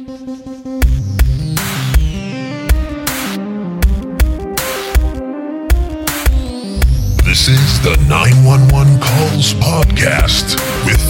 This 0.00 0.16
is 7.48 7.82
the 7.82 8.02
911 8.08 8.98
Calls 8.98 9.52
Podcast 9.54 10.56
with 10.86 11.04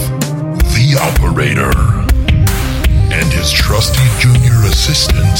the 0.75 0.99
operator 1.01 1.71
and 3.15 3.33
his 3.33 3.53
trusty 3.53 4.03
junior 4.19 4.65
assistant, 4.65 5.38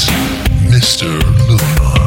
Mr. 0.71 1.19
Luna. 1.49 2.00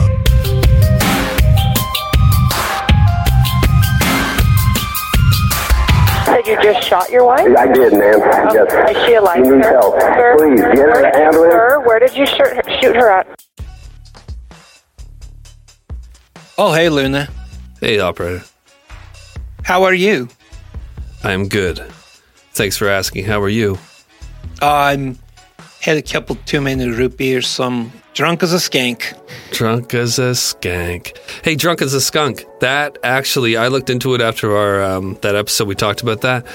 Said 6.44 6.62
you 6.64 6.72
just 6.72 6.86
shot 6.88 7.10
your 7.10 7.24
wife? 7.24 7.46
I 7.56 7.66
did, 7.72 7.92
ma'am. 7.92 8.18
yes. 8.18 8.66
Oh, 8.70 8.86
Is 8.90 9.06
she 9.06 9.14
alive, 9.14 9.36
She 9.44 9.50
needs 9.50 9.64
sir? 9.64 9.72
help. 9.72 10.00
Sir, 10.00 10.34
Please, 10.38 10.60
get 10.60 10.76
her 10.78 10.90
where, 10.92 11.04
an 11.06 11.16
ambulance. 11.20 11.52
Sir, 11.52 11.80
where 11.86 11.98
did 11.98 12.16
you 12.16 12.26
shoot 12.26 12.38
her, 12.38 12.62
shoot 12.82 12.96
her 12.96 13.10
at? 13.10 13.44
Oh, 16.56 16.72
hey, 16.72 16.88
Luna. 16.88 17.28
Hey, 17.80 17.98
operator. 17.98 18.44
How 19.64 19.82
are 19.84 19.94
you? 19.94 20.28
I'm 21.22 21.48
good. 21.48 21.78
Thanks 22.52 22.76
for 22.76 22.88
asking. 22.88 23.24
How 23.24 23.40
are 23.42 23.48
you? 23.48 23.78
I'm 24.62 25.18
had 25.84 25.96
a 25.96 26.02
couple 26.02 26.36
too 26.46 26.60
many 26.60 26.88
root 26.88 27.16
beers, 27.16 27.46
so 27.46 27.64
I'm 27.64 27.92
drunk 28.14 28.42
as 28.42 28.52
a 28.52 28.56
skank. 28.56 29.12
Drunk 29.50 29.92
as 29.94 30.18
a 30.18 30.32
skank. 30.32 31.16
Hey, 31.42 31.54
drunk 31.56 31.82
as 31.82 31.92
a 31.94 32.00
skunk. 32.00 32.44
That 32.60 32.98
actually, 33.02 33.56
I 33.56 33.68
looked 33.68 33.90
into 33.90 34.14
it 34.14 34.20
after 34.20 34.56
our 34.56 34.82
um, 34.82 35.18
that 35.22 35.34
episode. 35.34 35.68
We 35.68 35.74
talked 35.74 36.00
about 36.02 36.22
that. 36.22 36.46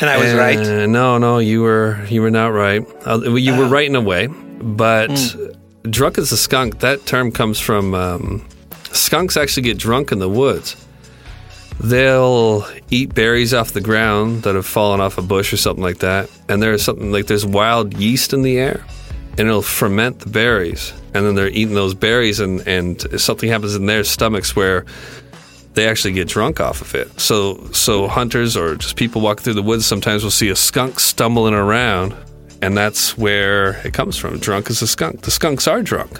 And 0.00 0.10
I 0.10 0.16
was 0.18 0.34
Uh, 0.34 0.38
right. 0.38 0.88
No, 0.88 1.18
no, 1.18 1.38
you 1.38 1.62
were 1.62 1.98
you 2.08 2.22
were 2.22 2.30
not 2.30 2.48
right. 2.52 2.82
Uh, 3.06 3.20
you 3.36 3.52
Oh. 3.54 3.58
were 3.58 3.66
right 3.68 3.86
in 3.88 3.94
a 3.96 4.00
way, 4.00 4.26
but 4.60 5.10
Hmm. 5.10 5.90
drunk 5.90 6.18
as 6.18 6.32
a 6.32 6.36
skunk. 6.36 6.80
That 6.80 7.06
term 7.06 7.30
comes 7.30 7.60
from 7.60 7.94
um, 7.94 8.42
skunks. 8.92 9.36
Actually, 9.36 9.62
get 9.64 9.78
drunk 9.78 10.10
in 10.12 10.18
the 10.18 10.28
woods. 10.28 10.76
They'll 11.80 12.66
eat 12.90 13.14
berries 13.14 13.52
off 13.52 13.72
the 13.72 13.80
ground 13.80 14.42
that 14.44 14.54
have 14.54 14.66
fallen 14.66 15.00
off 15.00 15.18
a 15.18 15.22
bush 15.22 15.52
or 15.52 15.56
something 15.56 15.82
like 15.82 15.98
that, 15.98 16.30
and 16.48 16.62
there's 16.62 16.82
something 16.82 17.12
like 17.12 17.26
there's 17.26 17.44
wild 17.46 17.94
yeast 17.94 18.32
in 18.32 18.42
the 18.42 18.58
air, 18.58 18.84
and 19.38 19.40
it'll 19.40 19.62
ferment 19.62 20.20
the 20.20 20.30
berries, 20.30 20.92
and 21.12 21.26
then 21.26 21.34
they're 21.34 21.48
eating 21.48 21.74
those 21.74 21.94
berries, 21.94 22.40
and 22.40 22.66
and 22.66 23.20
something 23.20 23.48
happens 23.48 23.74
in 23.74 23.86
their 23.86 24.04
stomachs 24.04 24.56
where 24.56 24.84
they 25.74 25.86
actually 25.86 26.12
get 26.12 26.26
drunk 26.26 26.58
off 26.60 26.80
of 26.80 26.94
it. 26.94 27.20
So 27.20 27.62
so 27.72 28.08
hunters 28.08 28.56
or 28.56 28.76
just 28.76 28.96
people 28.96 29.20
walking 29.20 29.44
through 29.44 29.54
the 29.54 29.62
woods 29.62 29.84
sometimes 29.84 30.24
will 30.24 30.30
see 30.30 30.48
a 30.48 30.56
skunk 30.56 30.98
stumbling 30.98 31.54
around, 31.54 32.16
and 32.62 32.74
that's 32.76 33.18
where 33.18 33.72
it 33.86 33.92
comes 33.92 34.16
from. 34.16 34.38
Drunk 34.38 34.70
as 34.70 34.80
a 34.80 34.86
skunk. 34.86 35.20
The 35.20 35.30
skunks 35.30 35.68
are 35.68 35.82
drunk. 35.82 36.18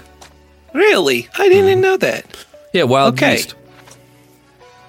Really? 0.73 1.27
I 1.37 1.49
didn't 1.49 1.71
mm-hmm. 1.71 1.81
know 1.81 1.97
that. 1.97 2.45
Yeah, 2.73 2.83
wild 2.83 3.15
Okay. 3.15 3.37
yeast. 3.37 3.55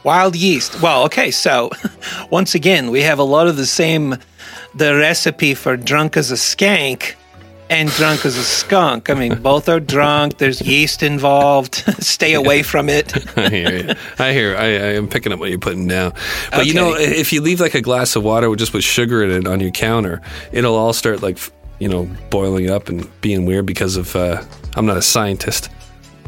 Wild 0.04 0.36
yeast. 0.36 0.80
Well, 0.80 1.04
okay, 1.04 1.30
so 1.30 1.70
once 2.30 2.54
again, 2.54 2.90
we 2.90 3.02
have 3.02 3.18
a 3.18 3.24
lot 3.24 3.46
of 3.46 3.56
the 3.56 3.66
same 3.66 4.16
the 4.74 4.94
recipe 4.94 5.54
for 5.54 5.76
drunk 5.76 6.16
as 6.16 6.30
a 6.30 6.34
skank 6.34 7.14
and 7.70 7.90
drunk 7.90 8.24
as 8.24 8.36
a 8.36 8.42
skunk. 8.42 9.10
I 9.10 9.14
mean, 9.14 9.40
both 9.42 9.68
are 9.68 9.80
drunk. 9.80 10.38
There's 10.38 10.60
yeast 10.62 11.02
involved. 11.02 11.74
Stay 11.98 12.34
away 12.34 12.62
from 12.62 12.88
it. 12.88 13.12
I 13.36 13.48
hear 13.48 13.76
you. 13.76 13.94
I 14.18 14.32
hear. 14.32 14.56
I, 14.56 14.64
I 14.64 14.92
am 14.94 15.08
picking 15.08 15.32
up 15.32 15.38
what 15.38 15.50
you're 15.50 15.58
putting 15.58 15.86
down. 15.86 16.12
But 16.50 16.66
you 16.66 16.74
know, 16.74 16.94
if 16.94 17.32
you 17.32 17.40
leave 17.42 17.60
like 17.60 17.74
a 17.74 17.80
glass 17.80 18.16
of 18.16 18.24
water 18.24 18.48
with 18.50 18.58
just 18.58 18.72
with 18.72 18.84
sugar 18.84 19.22
in 19.22 19.30
it 19.30 19.46
on 19.46 19.60
your 19.60 19.70
counter, 19.70 20.20
it'll 20.52 20.76
all 20.76 20.92
start 20.92 21.22
like 21.22 21.38
you 21.78 21.88
know 21.88 22.08
boiling 22.30 22.70
up 22.70 22.88
and 22.88 23.08
being 23.20 23.46
weird 23.46 23.66
because 23.66 23.96
of. 23.96 24.14
Uh, 24.16 24.42
I'm 24.76 24.86
not 24.86 24.96
a 24.96 25.02
scientist. 25.02 25.70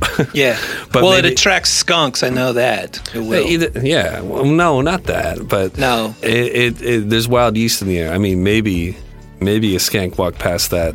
Yeah. 0.34 0.58
But 0.92 1.02
well, 1.02 1.12
maybe- 1.12 1.28
it 1.28 1.32
attracts 1.32 1.70
skunks. 1.70 2.22
I 2.22 2.28
know 2.30 2.52
that. 2.52 3.00
It 3.14 3.20
will. 3.20 3.46
Either, 3.46 3.80
yeah. 3.80 4.20
Well, 4.20 4.44
no, 4.44 4.80
not 4.80 5.04
that. 5.04 5.48
But 5.48 5.76
No. 5.78 6.14
it, 6.22 6.78
it, 6.78 6.82
it 6.82 7.10
there's 7.10 7.28
wild 7.28 7.56
yeast 7.56 7.80
in 7.82 7.88
the 7.88 7.98
air. 7.98 8.12
I 8.12 8.18
mean, 8.18 8.42
maybe 8.42 8.96
maybe 9.40 9.74
a 9.76 9.78
skank 9.78 10.18
walked 10.18 10.38
past 10.38 10.70
that 10.70 10.94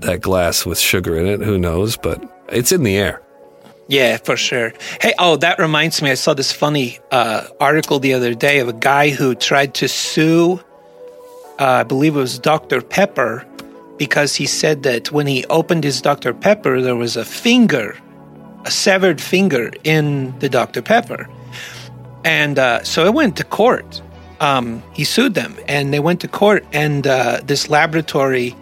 that 0.00 0.20
glass 0.20 0.66
with 0.66 0.78
sugar 0.78 1.16
in 1.18 1.26
it. 1.26 1.40
Who 1.40 1.58
knows? 1.58 1.96
But 1.96 2.22
it's 2.48 2.72
in 2.72 2.82
the 2.82 2.96
air. 2.96 3.22
Yeah, 3.88 4.16
for 4.18 4.36
sure. 4.36 4.72
Hey, 5.00 5.12
oh, 5.18 5.36
that 5.36 5.58
reminds 5.58 6.00
me. 6.02 6.10
I 6.10 6.14
saw 6.14 6.34
this 6.34 6.50
funny 6.52 6.98
uh, 7.10 7.46
article 7.60 7.98
the 7.98 8.14
other 8.14 8.34
day 8.34 8.58
of 8.60 8.68
a 8.68 8.72
guy 8.72 9.10
who 9.10 9.34
tried 9.34 9.74
to 9.74 9.88
sue, 9.88 10.60
uh, 11.58 11.64
I 11.64 11.82
believe 11.82 12.16
it 12.16 12.20
was 12.20 12.38
Dr. 12.38 12.80
Pepper, 12.80 13.44
because 14.02 14.34
he 14.34 14.46
said 14.46 14.82
that 14.82 15.12
when 15.12 15.28
he 15.28 15.44
opened 15.46 15.84
his 15.84 16.02
Dr. 16.02 16.34
Pepper, 16.34 16.80
there 16.80 16.96
was 16.96 17.16
a 17.16 17.24
finger, 17.24 17.96
a 18.64 18.70
severed 18.72 19.20
finger 19.20 19.70
in 19.84 20.36
the 20.40 20.48
Dr. 20.48 20.82
Pepper. 20.82 21.28
And 22.24 22.58
uh, 22.58 22.82
so 22.82 23.04
it 23.04 23.14
went 23.14 23.36
to 23.36 23.44
court. 23.44 24.02
Um, 24.40 24.82
he 24.92 25.04
sued 25.04 25.34
them, 25.34 25.54
and 25.68 25.94
they 25.94 26.00
went 26.00 26.20
to 26.22 26.26
court, 26.26 26.66
and 26.72 27.06
uh, 27.06 27.42
this 27.44 27.70
laboratory 27.70 28.56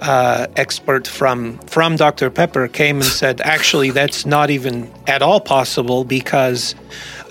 uh, 0.00 0.48
expert 0.56 1.06
from 1.06 1.58
from 1.74 1.94
Dr. 1.94 2.28
Pepper 2.28 2.66
came 2.66 2.96
and 2.96 3.04
said, 3.04 3.40
actually, 3.56 3.90
that's 3.92 4.26
not 4.26 4.50
even 4.50 4.92
at 5.06 5.22
all 5.22 5.40
possible 5.40 6.02
because 6.02 6.74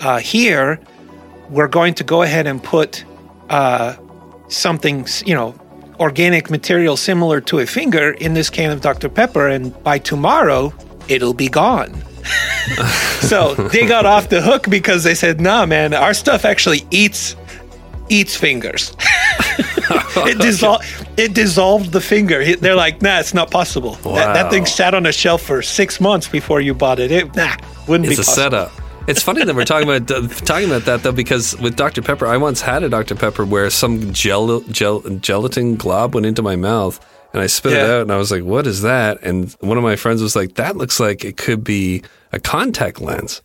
uh, 0.00 0.16
here 0.16 0.80
we're 1.50 1.68
going 1.68 1.92
to 2.00 2.04
go 2.04 2.22
ahead 2.22 2.46
and 2.46 2.64
put 2.64 3.04
uh, 3.50 3.96
something, 4.48 5.06
you 5.26 5.34
know, 5.34 5.59
organic 6.00 6.50
material 6.50 6.96
similar 6.96 7.40
to 7.42 7.58
a 7.60 7.66
finger 7.66 8.12
in 8.12 8.34
this 8.34 8.50
can 8.50 8.70
of 8.70 8.80
Dr. 8.80 9.08
Pepper, 9.08 9.48
and 9.48 9.80
by 9.84 9.98
tomorrow 9.98 10.72
it'll 11.08 11.34
be 11.34 11.48
gone. 11.48 11.94
so 13.20 13.54
they 13.54 13.86
got 13.86 14.06
off 14.06 14.28
the 14.28 14.40
hook 14.40 14.66
because 14.68 15.04
they 15.04 15.14
said, 15.14 15.40
"Nah, 15.40 15.66
man, 15.66 15.94
our 15.94 16.14
stuff 16.14 16.44
actually 16.44 16.86
eats 16.90 17.36
eats 18.08 18.36
fingers." 18.36 18.94
it 19.90 20.38
dissolved. 20.38 20.84
It 21.16 21.34
dissolved 21.34 21.92
the 21.92 22.00
finger. 22.00 22.56
They're 22.56 22.74
like, 22.74 23.02
"Nah, 23.02 23.20
it's 23.20 23.34
not 23.34 23.50
possible. 23.50 23.92
That, 24.04 24.34
that 24.34 24.50
thing 24.50 24.66
sat 24.66 24.94
on 24.94 25.06
a 25.06 25.12
shelf 25.12 25.42
for 25.42 25.62
six 25.62 26.00
months 26.00 26.28
before 26.28 26.60
you 26.60 26.74
bought 26.74 26.98
it. 26.98 27.10
It 27.10 27.34
nah, 27.34 27.56
wouldn't 27.88 28.08
It's 28.08 28.16
be 28.16 28.22
a 28.22 28.24
possible." 28.24 28.42
setup. 28.42 28.79
It's 29.06 29.22
funny 29.22 29.44
that 29.44 29.56
we're 29.56 29.64
talking 29.64 29.88
about 29.88 30.10
uh, 30.10 30.28
talking 30.28 30.68
about 30.68 30.84
that 30.84 31.02
though, 31.02 31.12
because 31.12 31.58
with 31.58 31.74
Dr 31.74 32.02
Pepper, 32.02 32.26
I 32.26 32.36
once 32.36 32.60
had 32.60 32.82
a 32.82 32.88
Dr 32.88 33.14
Pepper 33.14 33.44
where 33.44 33.68
some 33.70 34.12
gel, 34.12 34.60
gel 34.62 35.00
gelatin 35.00 35.76
glob 35.76 36.14
went 36.14 36.26
into 36.26 36.42
my 36.42 36.54
mouth, 36.54 37.04
and 37.32 37.42
I 37.42 37.46
spit 37.46 37.72
it 37.72 37.90
out, 37.90 38.02
and 38.02 38.12
I 38.12 38.16
was 38.16 38.30
like, 38.30 38.44
"What 38.44 38.66
is 38.66 38.82
that?" 38.82 39.22
And 39.22 39.50
one 39.60 39.78
of 39.78 39.82
my 39.82 39.96
friends 39.96 40.22
was 40.22 40.36
like, 40.36 40.54
"That 40.54 40.76
looks 40.76 41.00
like 41.00 41.24
it 41.24 41.36
could 41.36 41.64
be 41.64 42.02
a 42.32 42.38
contact 42.38 43.00
lens 43.00 43.42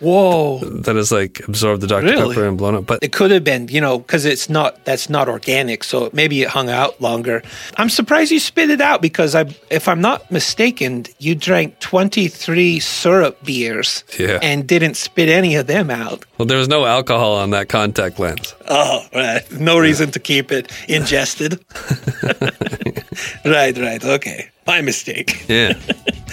Whoa. 0.00 0.58
that 0.60 0.96
has 0.96 1.10
like 1.12 1.40
absorbed 1.48 1.80
the 1.82 1.86
Dr 1.86 2.04
Really? 2.06 2.34
Pepper 2.34 2.46
and 2.46 2.58
blown 2.58 2.74
up." 2.74 2.86
But 2.86 3.02
It 3.02 3.12
could 3.12 3.30
have 3.30 3.44
been, 3.44 3.68
you 3.68 3.80
know, 3.80 3.98
because 3.98 4.24
it's 4.24 4.48
not 4.48 4.84
that's 4.84 5.08
not 5.08 5.28
organic, 5.28 5.84
so 5.84 6.10
maybe 6.12 6.42
it 6.42 6.48
hung 6.48 6.68
out 6.70 7.00
longer. 7.00 7.42
I'm 7.76 7.88
surprised 7.88 8.30
you 8.30 8.38
spit 8.40 8.70
it 8.70 8.80
out 8.80 9.00
because 9.02 9.34
I, 9.34 9.46
if 9.70 9.88
I'm 9.88 10.00
not 10.00 10.30
mistaken, 10.30 11.06
you 11.18 11.34
drank 11.34 11.78
23 11.80 12.78
syrup 12.80 13.42
beers 13.44 14.04
Yeah. 14.18 14.38
and 14.42 14.66
didn't 14.66 14.94
spit 14.96 15.28
any 15.28 15.56
of 15.56 15.66
them 15.66 15.90
out. 15.90 16.24
well, 16.38 16.46
there 16.46 16.58
was 16.58 16.68
no 16.68 16.84
alcohol 16.84 17.34
on 17.36 17.50
that 17.50 17.68
contact 17.68 18.18
lens. 18.18 18.54
Oh, 18.68 19.04
right. 19.14 19.42
No 19.52 19.78
reason 19.78 20.10
to 20.12 20.18
keep 20.18 20.52
it 20.52 20.70
ingested. 20.88 21.64
right, 23.44 23.76
right. 23.78 24.04
Okay. 24.04 24.50
My 24.66 24.80
mistake. 24.80 25.44
Yeah. 25.48 25.74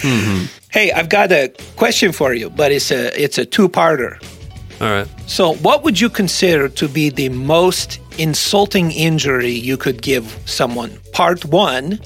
Mm-hmm. 0.01 0.45
Hey, 0.69 0.91
I've 0.91 1.07
got 1.07 1.31
a 1.31 1.53
question 1.75 2.11
for 2.11 2.33
you, 2.33 2.49
but 2.49 2.71
it's 2.71 2.91
a 2.91 3.13
it's 3.21 3.37
a 3.37 3.45
two-parter. 3.45 4.17
All 4.81 4.89
right. 4.89 5.07
So, 5.27 5.53
what 5.55 5.83
would 5.83 6.01
you 6.01 6.09
consider 6.09 6.67
to 6.67 6.87
be 6.89 7.09
the 7.09 7.29
most 7.29 7.99
insulting 8.17 8.91
injury 8.91 9.51
you 9.51 9.77
could 9.77 10.01
give 10.01 10.37
someone? 10.45 10.99
Part 11.13 11.45
one, 11.45 11.99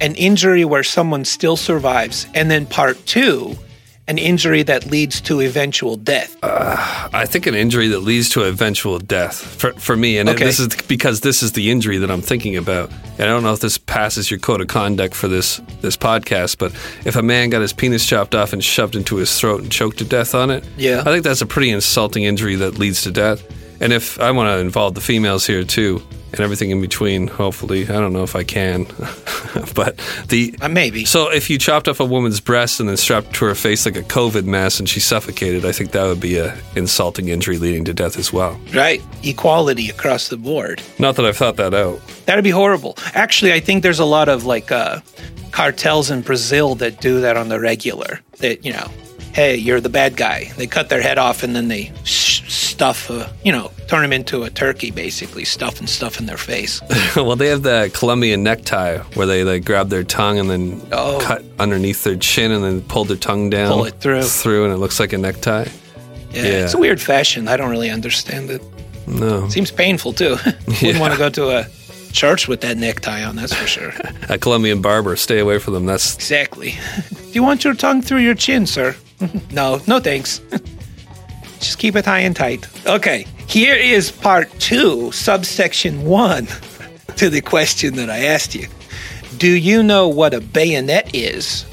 an 0.00 0.14
injury 0.14 0.64
where 0.64 0.84
someone 0.84 1.24
still 1.24 1.56
survives. 1.56 2.26
And 2.34 2.50
then 2.50 2.66
part 2.66 3.04
two, 3.06 3.56
an 4.06 4.18
injury 4.18 4.62
that 4.62 4.86
leads 4.90 5.20
to 5.22 5.40
eventual 5.40 5.96
death. 5.96 6.36
Uh, 6.42 7.08
I 7.12 7.24
think 7.24 7.46
an 7.46 7.54
injury 7.54 7.88
that 7.88 8.00
leads 8.00 8.28
to 8.30 8.44
eventual 8.44 8.98
death 8.98 9.36
for, 9.36 9.72
for 9.74 9.96
me, 9.96 10.18
and 10.18 10.28
Okay. 10.28 10.44
this 10.44 10.60
is 10.60 10.68
because 10.88 11.20
this 11.20 11.42
is 11.42 11.52
the 11.52 11.70
injury 11.70 11.96
that 11.98 12.10
I'm 12.10 12.20
thinking 12.20 12.56
about. 12.56 12.90
And 13.18 13.22
I 13.22 13.26
don't 13.26 13.42
know 13.42 13.52
if 13.54 13.60
this 13.60 13.78
passes 13.78 14.30
your 14.30 14.38
code 14.40 14.60
of 14.60 14.66
conduct 14.68 15.14
for 15.14 15.28
this 15.28 15.60
this 15.80 15.96
podcast, 15.96 16.58
but 16.58 16.72
if 17.06 17.16
a 17.16 17.22
man 17.22 17.48
got 17.50 17.62
his 17.62 17.72
penis 17.72 18.04
chopped 18.06 18.34
off 18.34 18.52
and 18.52 18.62
shoved 18.62 18.94
into 18.94 19.16
his 19.16 19.38
throat 19.40 19.62
and 19.62 19.72
choked 19.72 19.98
to 19.98 20.04
death 20.04 20.34
on 20.34 20.50
it, 20.50 20.64
Yeah. 20.76 21.00
I 21.00 21.04
think 21.04 21.24
that's 21.24 21.40
a 21.40 21.46
pretty 21.46 21.70
insulting 21.70 22.24
injury 22.24 22.56
that 22.56 22.78
leads 22.78 23.02
to 23.02 23.10
death. 23.10 23.42
And 23.80 23.92
if 23.92 24.20
I 24.20 24.30
want 24.30 24.48
to 24.48 24.58
involve 24.58 24.94
the 24.94 25.00
females 25.00 25.46
here 25.46 25.64
too, 25.64 26.02
and 26.32 26.40
everything 26.40 26.70
in 26.70 26.80
between, 26.80 27.28
hopefully, 27.28 27.84
I 27.84 27.92
don't 27.92 28.12
know 28.12 28.24
if 28.24 28.34
I 28.34 28.42
can, 28.42 28.84
but 29.74 30.00
the 30.28 30.52
Uh, 30.60 30.68
maybe. 30.68 31.04
so 31.04 31.30
if 31.30 31.48
you 31.48 31.58
chopped 31.58 31.86
off 31.86 32.00
a 32.00 32.04
woman's 32.04 32.40
breast 32.40 32.80
and 32.80 32.88
then 32.88 32.96
strapped 32.96 33.34
to 33.36 33.44
her 33.44 33.54
face 33.54 33.86
like 33.86 33.96
a 33.96 34.02
COVID 34.02 34.44
mask 34.44 34.80
and 34.80 34.88
she 34.88 34.98
suffocated, 34.98 35.64
I 35.64 35.70
think 35.70 35.92
that 35.92 36.04
would 36.04 36.18
be 36.20 36.38
a 36.38 36.56
insulting 36.74 37.28
injury 37.28 37.58
leading 37.58 37.84
to 37.84 37.94
death 37.94 38.18
as 38.18 38.32
well. 38.32 38.58
Right? 38.74 39.00
Equality 39.22 39.90
across 39.90 40.28
the 40.28 40.36
board. 40.36 40.82
Not 40.98 41.14
that 41.16 41.24
I've 41.24 41.36
thought 41.36 41.56
that 41.56 41.72
out. 41.72 42.00
That'd 42.26 42.42
be 42.42 42.50
horrible. 42.50 42.96
Actually, 43.14 43.52
I 43.52 43.60
think 43.60 43.82
there's 43.84 44.00
a 44.00 44.04
lot 44.04 44.28
of 44.28 44.44
like 44.44 44.72
uh, 44.72 45.00
cartels 45.52 46.10
in 46.10 46.22
Brazil 46.22 46.74
that 46.76 47.00
do 47.00 47.20
that 47.20 47.36
on 47.36 47.48
the 47.48 47.60
regular. 47.60 48.18
That 48.38 48.64
you 48.64 48.72
know, 48.72 48.88
hey, 49.34 49.54
you're 49.56 49.80
the 49.80 49.88
bad 49.88 50.16
guy. 50.16 50.50
They 50.56 50.66
cut 50.66 50.88
their 50.88 51.02
head 51.02 51.18
off 51.18 51.42
and 51.44 51.54
then 51.54 51.68
they 51.68 51.92
sh- 52.02 52.40
stuff, 52.74 53.08
uh, 53.10 53.28
you 53.44 53.52
know, 53.52 53.70
turn 53.88 54.02
them 54.02 54.12
into 54.12 54.42
a 54.42 54.50
turkey, 54.50 54.90
basically, 54.90 55.44
stuff 55.44 55.78
and 55.78 55.88
stuff 55.88 56.18
in 56.18 56.26
their 56.26 56.36
face. 56.36 56.80
well, 57.16 57.36
they 57.36 57.46
have 57.48 57.62
the 57.62 57.90
Colombian 57.94 58.42
necktie 58.42 58.98
where 59.14 59.26
they 59.26 59.44
like 59.44 59.64
grab 59.64 59.88
their 59.90 60.02
tongue 60.02 60.38
and 60.40 60.50
then 60.50 60.82
Oh. 60.92 61.18
cut 61.22 61.44
underneath 61.60 62.02
their 62.04 62.16
chin 62.16 62.50
and 62.50 62.64
then 62.64 62.82
pull 62.82 63.04
their 63.04 63.16
tongue 63.16 63.48
down, 63.50 63.68
Pull 63.72 63.84
it 63.86 64.00
through. 64.00 64.22
through, 64.24 64.64
and 64.64 64.72
it 64.74 64.78
looks 64.78 64.98
like 64.98 65.12
a 65.12 65.18
necktie. 65.18 65.66
Yeah, 66.32 66.42
Yeah. 66.42 66.64
it's 66.64 66.74
a 66.74 66.78
weird 66.78 67.00
fashion. 67.00 67.46
I 67.46 67.56
don't 67.56 67.70
really 67.70 67.90
understand 67.90 68.50
it. 68.50 68.60
No, 69.06 69.48
Seems 69.48 69.70
painful 69.70 70.12
too. 70.12 70.36
Wouldn't 70.82 70.98
want 70.98 71.12
to 71.12 71.18
go 71.18 71.30
to 71.30 71.50
a 71.58 71.66
church 72.12 72.48
with 72.48 72.60
that 72.62 72.76
necktie 72.76 73.22
on. 73.22 73.36
That's 73.36 73.54
for 73.54 73.66
sure. 73.68 73.92
a 74.28 74.36
Colombian 74.38 74.80
barber, 74.82 75.14
stay 75.16 75.38
away 75.38 75.58
from 75.60 75.74
them. 75.74 75.86
That's 75.86 76.14
Exactly. 76.16 76.74
Do 77.10 77.30
you 77.32 77.42
want 77.44 77.62
your 77.64 77.74
tongue 77.74 78.02
through 78.02 78.20
your 78.20 78.34
chin, 78.34 78.66
sir? 78.66 78.96
no, 79.52 79.80
no 79.86 80.00
thanks. 80.00 80.40
Just 81.64 81.78
keep 81.78 81.96
it 81.96 82.04
high 82.04 82.20
and 82.20 82.36
tight. 82.36 82.68
Okay, 82.86 83.26
here 83.46 83.74
is 83.74 84.10
part 84.12 84.50
two, 84.60 85.10
subsection 85.12 86.04
one, 86.04 86.46
to 87.16 87.30
the 87.30 87.40
question 87.40 87.94
that 87.96 88.10
I 88.10 88.24
asked 88.26 88.54
you. 88.54 88.68
Do 89.38 89.50
you 89.50 89.82
know 89.82 90.08
what 90.08 90.34
a 90.34 90.40
bayonet 90.40 91.14
is? 91.14 91.64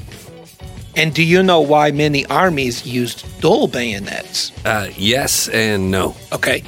And 0.95 1.13
do 1.13 1.23
you 1.23 1.41
know 1.43 1.61
why 1.61 1.91
many 1.91 2.25
armies 2.27 2.85
used 2.85 3.25
dull 3.41 3.67
bayonets? 3.67 4.51
uh, 4.65 4.89
yes 4.97 5.47
and 5.49 5.89
no. 5.91 6.15
Okay. 6.33 6.63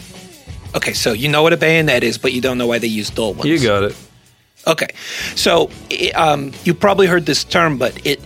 Okay, 0.75 0.93
so 0.93 1.11
you 1.13 1.29
know 1.29 1.43
what 1.43 1.53
a 1.53 1.57
bayonet 1.57 2.03
is, 2.03 2.17
but 2.17 2.33
you 2.33 2.41
don't 2.41 2.57
know 2.57 2.67
why 2.67 2.79
they 2.79 2.87
use 2.87 3.09
dull 3.09 3.33
ones. 3.33 3.45
You 3.45 3.59
got 3.61 3.83
it. 3.83 3.95
Okay, 4.65 4.87
so 5.35 5.69
um, 6.15 6.51
you 6.63 6.73
probably 6.73 7.05
heard 7.05 7.25
this 7.25 7.43
term, 7.43 7.77
but 7.77 7.93
it 8.05 8.19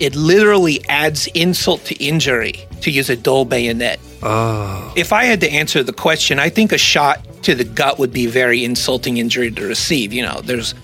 it 0.00 0.14
literally 0.16 0.84
adds 0.88 1.26
insult 1.28 1.84
to 1.84 1.94
injury 2.02 2.54
to 2.80 2.90
use 2.90 3.08
a 3.10 3.16
dull 3.16 3.44
bayonet. 3.44 4.00
Oh, 4.26 4.92
If 4.96 5.12
I 5.12 5.24
had 5.24 5.40
to 5.42 5.50
answer 5.50 5.82
the 5.82 5.92
question, 5.92 6.38
I 6.38 6.48
think 6.48 6.72
a 6.72 6.78
shot 6.78 7.20
to 7.42 7.54
the 7.54 7.64
gut 7.64 7.98
would 7.98 8.12
be 8.12 8.24
a 8.24 8.30
very 8.30 8.64
insulting 8.64 9.18
injury 9.18 9.50
to 9.50 9.66
receive. 9.66 10.14
You 10.14 10.22
know, 10.22 10.40
there's 10.42 10.74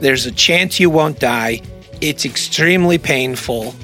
there's 0.00 0.26
a 0.26 0.32
chance 0.32 0.78
you 0.78 0.90
won't 0.90 1.18
die. 1.18 1.62
It's 2.02 2.26
extremely 2.26 2.98
painful. 2.98 3.74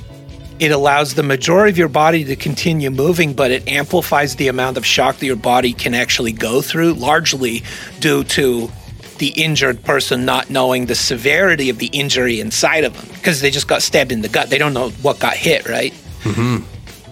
It 0.58 0.70
allows 0.70 1.14
the 1.14 1.22
majority 1.22 1.70
of 1.70 1.78
your 1.78 1.88
body 1.88 2.24
to 2.24 2.36
continue 2.36 2.90
moving, 2.90 3.32
but 3.32 3.50
it 3.50 3.66
amplifies 3.68 4.36
the 4.36 4.48
amount 4.48 4.76
of 4.76 4.84
shock 4.86 5.16
that 5.16 5.26
your 5.26 5.36
body 5.36 5.72
can 5.72 5.94
actually 5.94 6.32
go 6.32 6.62
through, 6.62 6.94
largely 6.94 7.62
due 8.00 8.24
to 8.24 8.70
the 9.18 9.28
injured 9.28 9.82
person 9.82 10.26
not 10.26 10.50
knowing 10.50 10.86
the 10.86 10.94
severity 10.94 11.70
of 11.70 11.78
the 11.78 11.86
injury 11.86 12.38
inside 12.40 12.84
of 12.84 12.94
them 12.94 13.14
because 13.14 13.40
they 13.40 13.50
just 13.50 13.68
got 13.68 13.82
stabbed 13.82 14.12
in 14.12 14.20
the 14.20 14.28
gut. 14.28 14.50
They 14.50 14.58
don't 14.58 14.74
know 14.74 14.90
what 14.90 15.18
got 15.18 15.36
hit, 15.36 15.66
right? 15.68 15.92
Mm-hmm. 16.22 16.64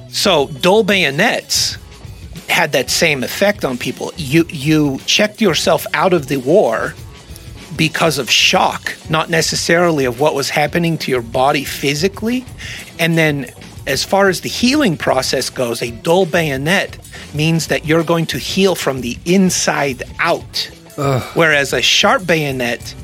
So, 0.09 0.49
dull 0.49 0.83
bayonets 0.85 1.79
had 2.49 2.73
that 2.73 2.91
same 2.91 3.25
effect 3.25 3.65
on 3.65 3.79
people. 3.79 4.13
You 4.17 4.47
you 4.49 4.99
checked 5.07 5.41
yourself 5.41 5.87
out 5.95 6.13
of 6.13 6.29
the 6.29 6.37
war 6.39 6.95
because 7.77 8.19
of 8.19 8.31
shock, 8.31 8.97
not 9.11 9.31
necessarily 9.31 10.05
of 10.05 10.21
what 10.21 10.35
was 10.35 10.51
happening 10.51 10.97
to 10.99 11.11
your 11.11 11.23
body 11.23 11.65
physically. 11.65 12.45
And 12.99 13.19
then 13.19 13.47
as 13.87 14.05
far 14.05 14.29
as 14.29 14.41
the 14.41 14.49
healing 14.49 14.97
process 14.97 15.51
goes, 15.51 15.83
a 15.83 15.91
dull 15.91 16.27
bayonet 16.27 16.99
means 17.35 17.67
that 17.67 17.85
you're 17.85 18.05
going 18.05 18.27
to 18.27 18.39
heal 18.39 18.75
from 18.75 19.01
the 19.01 19.19
inside 19.25 20.03
out. 20.21 20.71
Whereas 21.35 21.73
a 21.73 21.83
sharp 21.83 22.27
bayonet 22.27 22.95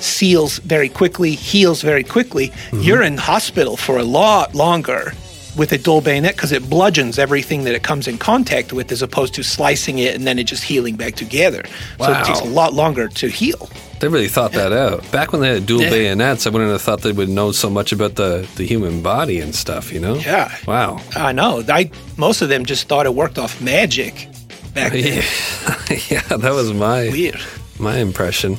seals 0.00 0.58
very 0.58 0.88
quickly, 0.88 1.32
heals 1.32 1.82
very 1.82 2.04
quickly. 2.04 2.48
Mm-hmm. 2.48 2.80
You're 2.80 3.02
in 3.02 3.18
hospital 3.18 3.76
for 3.76 3.98
a 3.98 4.04
lot 4.04 4.54
longer 4.54 5.12
with 5.58 5.72
a 5.72 5.78
dull 5.78 6.00
bayonet 6.00 6.36
because 6.36 6.52
it 6.52 6.70
bludgeons 6.70 7.18
everything 7.18 7.64
that 7.64 7.74
it 7.74 7.82
comes 7.82 8.06
in 8.08 8.16
contact 8.16 8.72
with 8.72 8.90
as 8.92 9.02
opposed 9.02 9.34
to 9.34 9.42
slicing 9.42 9.98
it 9.98 10.14
and 10.14 10.26
then 10.26 10.38
it 10.38 10.44
just 10.44 10.62
healing 10.64 10.96
back 10.96 11.14
together. 11.16 11.62
Wow. 11.98 12.06
So 12.06 12.12
it 12.20 12.24
takes 12.24 12.40
a 12.40 12.44
lot 12.50 12.72
longer 12.74 13.08
to 13.08 13.28
heal. 13.28 13.68
they 14.00 14.06
really 14.08 14.28
thought 14.28 14.52
that 14.52 14.72
out. 14.72 15.10
Back 15.10 15.32
when 15.32 15.40
they 15.42 15.48
had 15.54 15.66
dual 15.66 15.82
Yeah. 15.82 15.90
bayonets, 15.90 16.46
I 16.46 16.50
wouldn't 16.50 16.70
have 16.70 16.80
thought 16.80 17.02
they 17.02 17.10
would 17.12 17.28
know 17.28 17.50
so 17.52 17.68
much 17.68 17.90
about 17.92 18.14
the, 18.14 18.48
the 18.54 18.64
human 18.64 19.02
body 19.02 19.40
and 19.40 19.52
stuff, 19.54 19.92
you 19.92 19.98
know? 19.98 20.14
Yeah. 20.14 20.56
Wow. 20.66 21.00
I 21.16 21.32
know. 21.32 21.64
I 21.68 21.90
most 22.16 22.40
of 22.40 22.48
them 22.48 22.64
just 22.64 22.86
thought 22.88 23.04
it 23.06 23.14
worked 23.14 23.38
off 23.38 23.60
magic 23.60 24.28
back 24.74 24.92
then. 24.92 25.02
Yeah, 25.22 25.98
yeah, 26.10 26.36
that 26.36 26.52
was 26.52 26.72
my 26.72 27.08
Weird. 27.10 27.40
my 27.80 27.96
impression 27.98 28.56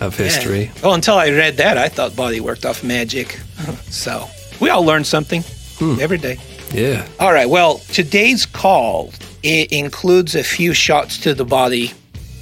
of 0.00 0.16
history. 0.16 0.62
Yeah. 0.64 0.72
Well, 0.82 0.94
until 0.94 1.14
I 1.14 1.30
read 1.30 1.58
that, 1.58 1.78
I 1.78 1.88
thought 1.88 2.16
body 2.16 2.40
worked 2.40 2.64
off 2.66 2.82
magic. 2.82 3.38
so 3.88 4.26
we 4.60 4.70
all 4.70 4.84
learned 4.84 5.06
something 5.06 5.44
every 5.80 6.18
day. 6.18 6.38
Yeah. 6.72 7.06
All 7.18 7.32
right. 7.32 7.48
Well, 7.48 7.78
today's 7.92 8.46
call 8.46 9.12
it 9.42 9.72
includes 9.72 10.34
a 10.34 10.42
few 10.42 10.74
shots 10.74 11.18
to 11.18 11.34
the 11.34 11.44
body, 11.44 11.92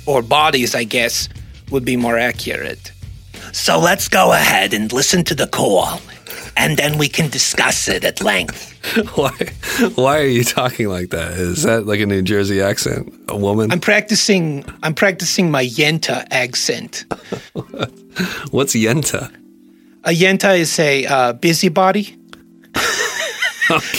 or 0.06 0.22
bodies, 0.22 0.74
I 0.74 0.84
guess, 0.84 1.28
would 1.70 1.84
be 1.84 1.96
more 1.96 2.18
accurate. 2.18 2.92
So 3.52 3.78
let's 3.78 4.08
go 4.08 4.32
ahead 4.32 4.74
and 4.74 4.92
listen 4.92 5.24
to 5.24 5.34
the 5.34 5.46
call, 5.46 6.00
and 6.56 6.76
then 6.76 6.98
we 6.98 7.08
can 7.08 7.30
discuss 7.30 7.88
it 7.88 8.04
at 8.04 8.20
length. 8.20 8.74
Why 9.16 9.30
why 9.96 10.18
are 10.20 10.26
you 10.26 10.44
talking 10.44 10.88
like 10.88 11.10
that? 11.10 11.32
Is 11.32 11.64
that 11.64 11.86
like 11.86 12.00
a 12.00 12.06
New 12.06 12.22
Jersey 12.22 12.62
accent? 12.62 13.12
A 13.28 13.36
woman? 13.36 13.70
I'm 13.70 13.80
practicing. 13.80 14.64
I'm 14.82 14.94
practicing 14.94 15.50
my 15.50 15.64
Yenta 15.64 16.26
accent. 16.30 17.04
What's 18.50 18.74
Yenta? 18.74 19.30
A 20.04 20.10
Yenta 20.10 20.58
is 20.58 20.78
a 20.78 21.04
uh, 21.06 21.32
busybody, 21.34 22.16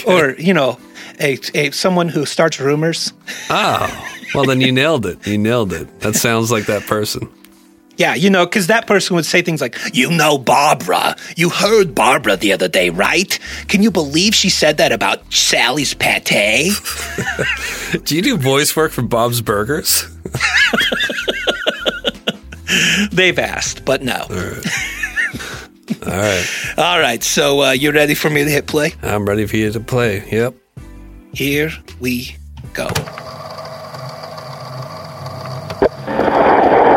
or 0.06 0.36
you 0.38 0.54
know, 0.54 0.78
a, 1.20 1.40
a 1.54 1.72
someone 1.72 2.10
who 2.10 2.26
starts 2.26 2.60
rumors. 2.60 3.14
Oh. 3.50 4.06
Well 4.36 4.46
then 4.46 4.62
you 4.62 4.72
nailed 4.72 5.06
it. 5.06 5.26
You 5.26 5.38
nailed 5.38 5.74
it. 5.74 6.02
That 6.02 6.16
sounds 6.16 6.52
like 6.52 6.68
that 6.68 6.84
person. 6.84 7.30
Yeah, 8.00 8.16
you 8.16 8.30
know, 8.30 8.46
because 8.46 8.68
that 8.68 8.88
person 8.88 9.18
would 9.18 9.26
say 9.26 9.42
things 9.42 9.60
like, 9.60 9.78
You 9.94 10.10
know, 10.10 10.38
Barbara. 10.38 11.18
You 11.36 11.50
heard 11.50 11.94
Barbara 11.94 12.38
the 12.38 12.54
other 12.54 12.70
day, 12.70 12.92
right? 12.92 13.38
Can 13.68 13.84
you 13.84 13.92
believe 13.92 14.34
she 14.34 14.50
said 14.50 14.78
that 14.78 14.94
about 14.94 15.34
Sally's 15.34 15.94
pate? 15.94 16.24
Do 18.06 18.16
you 18.16 18.22
do 18.22 18.38
voice 18.38 18.74
work 18.74 18.94
for 18.94 19.02
Bob's 19.02 19.42
Burgers? 19.42 20.08
They've 23.12 23.38
asked, 23.38 23.84
but 23.84 24.02
no. 24.02 24.26
All 26.06 26.12
right. 26.12 26.46
All 26.78 27.00
right, 27.00 27.24
so 27.24 27.62
uh, 27.62 27.72
you 27.72 27.92
ready 27.92 28.16
for 28.16 28.30
me 28.30 28.44
to 28.44 28.50
hit 28.50 28.68
play? 28.68 28.94
I'm 29.04 29.26
ready 29.26 29.46
for 29.46 29.58
you 29.58 29.72
to 29.72 29.80
play. 29.80 30.24
Yep. 30.32 30.56
Here 31.34 31.72
we 32.00 32.36
go. 32.74 32.88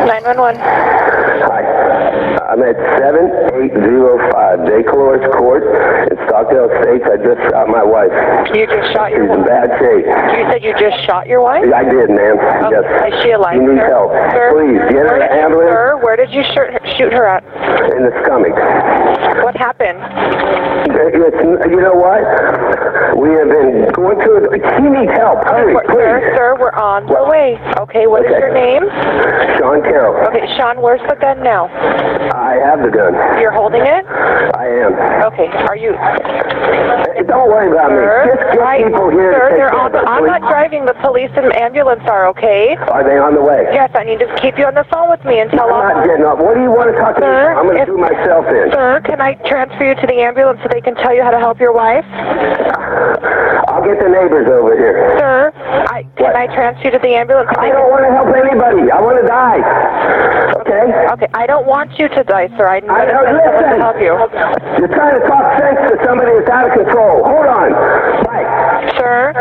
911. 0.07 1.12
I'm 2.53 2.61
at 2.69 2.77
7805 3.01 4.69
Decolores 4.69 5.25
Court 5.41 5.65
in 6.13 6.17
Stockdale 6.29 6.69
Estates. 6.69 7.01
I 7.09 7.17
just 7.17 7.41
shot 7.49 7.65
my 7.73 7.81
wife. 7.81 8.13
You 8.53 8.69
just 8.69 8.93
shot 8.93 9.09
your 9.09 9.25
wife? 9.25 9.33
She's 9.33 9.41
in 9.41 9.45
bad 9.49 9.69
shape. 9.81 10.05
You 10.05 10.43
said 10.53 10.61
you 10.61 10.73
just 10.77 11.01
shot 11.09 11.25
your 11.27 11.41
wife? 11.41 11.65
I 11.73 11.81
did, 11.89 12.13
ma'am. 12.13 12.37
Oh, 12.37 12.69
yes. 12.69 12.85
Is 13.09 13.23
she 13.25 13.31
alive? 13.33 13.57
Sir? 13.57 13.89
help. 13.89 14.13
Sir, 14.37 14.53
Please, 14.53 14.85
get 14.93 15.09
her 15.09 15.17
where 15.17 15.25
an 15.25 15.33
did 15.33 15.33
you- 15.33 15.41
ambulance 15.49 15.73
Sir, 15.73 15.97
where 16.05 16.17
did 16.21 16.29
you 16.29 16.43
shoot 16.53 16.69
her, 16.77 16.81
shoot 17.01 17.13
her 17.17 17.25
at? 17.25 17.41
in 17.97 18.05
the 18.05 18.13
stomach. 18.21 18.53
What 19.45 19.57
happened? 19.57 19.97
It's, 20.93 21.41
you 21.73 21.81
know 21.81 21.95
what? 21.97 22.21
We 23.17 23.31
have 23.41 23.49
been 23.49 23.89
going 23.97 24.19
to 24.21 24.31
it. 24.53 24.61
She 24.77 24.85
needs 24.93 25.13
help. 25.17 25.41
Hurry, 25.49 25.73
please. 25.89 25.97
sir, 25.97 26.33
sir, 26.37 26.57
we're 26.61 26.73
on 26.77 27.07
the 27.07 27.25
way. 27.25 27.57
Okay, 27.79 28.07
what 28.07 28.25
is 28.25 28.31
Okay. 28.33 28.41
your 28.41 28.53
name? 28.53 28.83
Sean 29.59 29.81
Carroll. 29.83 30.17
Okay, 30.29 30.45
Sean, 30.57 30.81
where's 30.83 31.01
the 31.09 31.17
gun 31.17 31.43
now? 31.43 31.67
Uh, 31.67 32.42
I 32.53 32.61
have 32.61 32.85
the 32.85 32.93
gun. 32.93 33.17
You're 33.41 33.51
holding 33.57 33.81
it? 33.81 34.05
I 34.53 34.69
am. 34.85 34.93
Okay, 35.33 35.49
are 35.65 35.77
you? 35.77 35.97
don't 37.25 37.49
worry 37.49 37.73
about 37.73 37.89
me. 37.89 37.97
Sir, 38.05 38.29
Just 38.29 38.45
get 38.53 38.61
I- 38.61 38.83
people 38.85 39.09
here 39.09 39.33
sir, 39.33 39.41
to 39.41 39.49
take 39.49 39.57
they're 39.57 39.71
care 39.73 39.81
on 39.81 39.87
of 39.89 39.93
the 39.93 40.05
I'm 40.05 40.27
not 40.27 40.43
driving. 40.45 40.85
The 40.85 40.93
police 41.01 41.31
and 41.37 41.49
ambulance 41.57 42.03
are 42.05 42.27
okay. 42.29 42.77
Are 42.93 43.01
they 43.05 43.17
on 43.17 43.35
the 43.35 43.41
way? 43.41 43.69
Yes, 43.73 43.89
I 43.95 44.05
need 44.05 44.19
to 44.21 44.29
keep 44.37 44.59
you 44.59 44.67
on 44.67 44.75
the 44.75 44.85
phone 44.93 45.09
with 45.09 45.25
me 45.25 45.41
until 45.41 45.65
I'm 45.65 45.97
not 45.97 46.05
getting 46.05 46.27
up. 46.29 46.37
What 46.45 46.55
do 46.55 46.61
you 46.61 46.69
want 46.71 46.93
to 46.93 46.97
talk 47.01 47.17
to 47.17 47.25
me 47.25 47.27
Sir, 47.27 47.53
about? 47.53 47.57
I'm 47.57 47.67
going 47.73 47.81
to 47.81 47.87
do 47.89 47.97
myself 47.97 48.45
in. 48.53 48.69
Sir, 48.73 49.01
can 49.05 49.21
I 49.23 49.33
transfer 49.49 49.85
you 49.89 49.95
to 49.97 50.07
the 50.07 50.21
ambulance 50.21 50.61
so 50.61 50.69
they 50.69 50.83
can 50.85 50.95
tell 50.97 51.15
you 51.15 51.23
how 51.25 51.31
to 51.33 51.39
help 51.41 51.57
your 51.59 51.73
wife? 51.73 52.05
I'll 53.69 53.85
get 53.85 53.99
the 54.03 54.09
neighbors 54.09 54.49
over 54.51 54.77
here. 54.77 55.17
Sir, 55.19 55.53
I, 55.91 56.03
can 56.17 56.35
I 56.37 56.47
transfer 56.55 56.85
you 56.87 56.91
to 56.93 56.99
the 56.99 57.15
ambulance? 57.15 57.49
I 57.57 57.69
don't 57.71 57.87
can, 57.87 57.91
want 57.91 58.05
to 58.07 58.13
help 58.13 58.29
anybody. 58.35 58.91
I 58.91 59.01
want 59.01 59.21
to 59.23 59.27
die. 59.27 59.63
Okay? 60.63 60.85
okay, 61.15 61.29
I 61.35 61.47
don't 61.47 61.67
want 61.67 61.99
you 61.99 62.09
to 62.09 62.25
die, 62.25 62.49
sir. 62.57 62.67
I'm 62.69 62.89
I 62.91 63.07
going 63.07 63.09
to 63.09 63.13
don't 63.13 63.37
listen. 63.39 63.71
to 63.71 63.83
help 63.83 63.99
you. 64.03 64.15
You're 64.79 64.93
trying 64.95 65.21
to 65.21 65.25
talk 65.27 65.45
sense 65.59 65.79
to 65.91 65.97
somebody 66.05 66.33
that's 66.39 66.51
out 66.51 66.67
of 66.71 66.73
control. 66.75 67.23
Hold 67.25 67.47
on. 67.47 67.71
Mike. 68.27 68.51
Sir? 68.99 69.33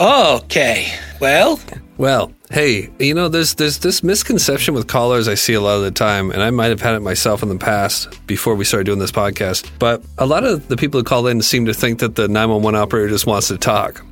Okay. 0.00 0.92
Well, 1.20 1.58
Well, 1.96 2.32
hey, 2.50 2.90
you 2.98 3.14
know, 3.14 3.28
there's 3.28 3.54
there's 3.54 3.78
this 3.78 4.02
misconception 4.02 4.74
with 4.74 4.86
callers 4.86 5.28
I 5.28 5.34
see 5.34 5.54
a 5.54 5.60
lot 5.60 5.76
of 5.76 5.82
the 5.82 5.90
time, 5.90 6.30
and 6.30 6.42
I 6.42 6.50
might 6.50 6.66
have 6.66 6.80
had 6.80 6.94
it 6.94 7.00
myself 7.00 7.42
in 7.42 7.48
the 7.48 7.56
past 7.56 8.26
before 8.26 8.54
we 8.54 8.64
started 8.64 8.84
doing 8.84 8.98
this 8.98 9.12
podcast. 9.12 9.70
But 9.78 10.02
a 10.18 10.26
lot 10.26 10.44
of 10.44 10.68
the 10.68 10.76
people 10.76 11.00
who 11.00 11.04
call 11.04 11.26
in 11.26 11.42
seem 11.42 11.66
to 11.66 11.74
think 11.74 12.00
that 12.00 12.16
the 12.16 12.28
911 12.28 12.80
operator 12.80 13.08
just 13.08 13.26
wants 13.26 13.48
to 13.48 13.58
talk, 13.58 14.04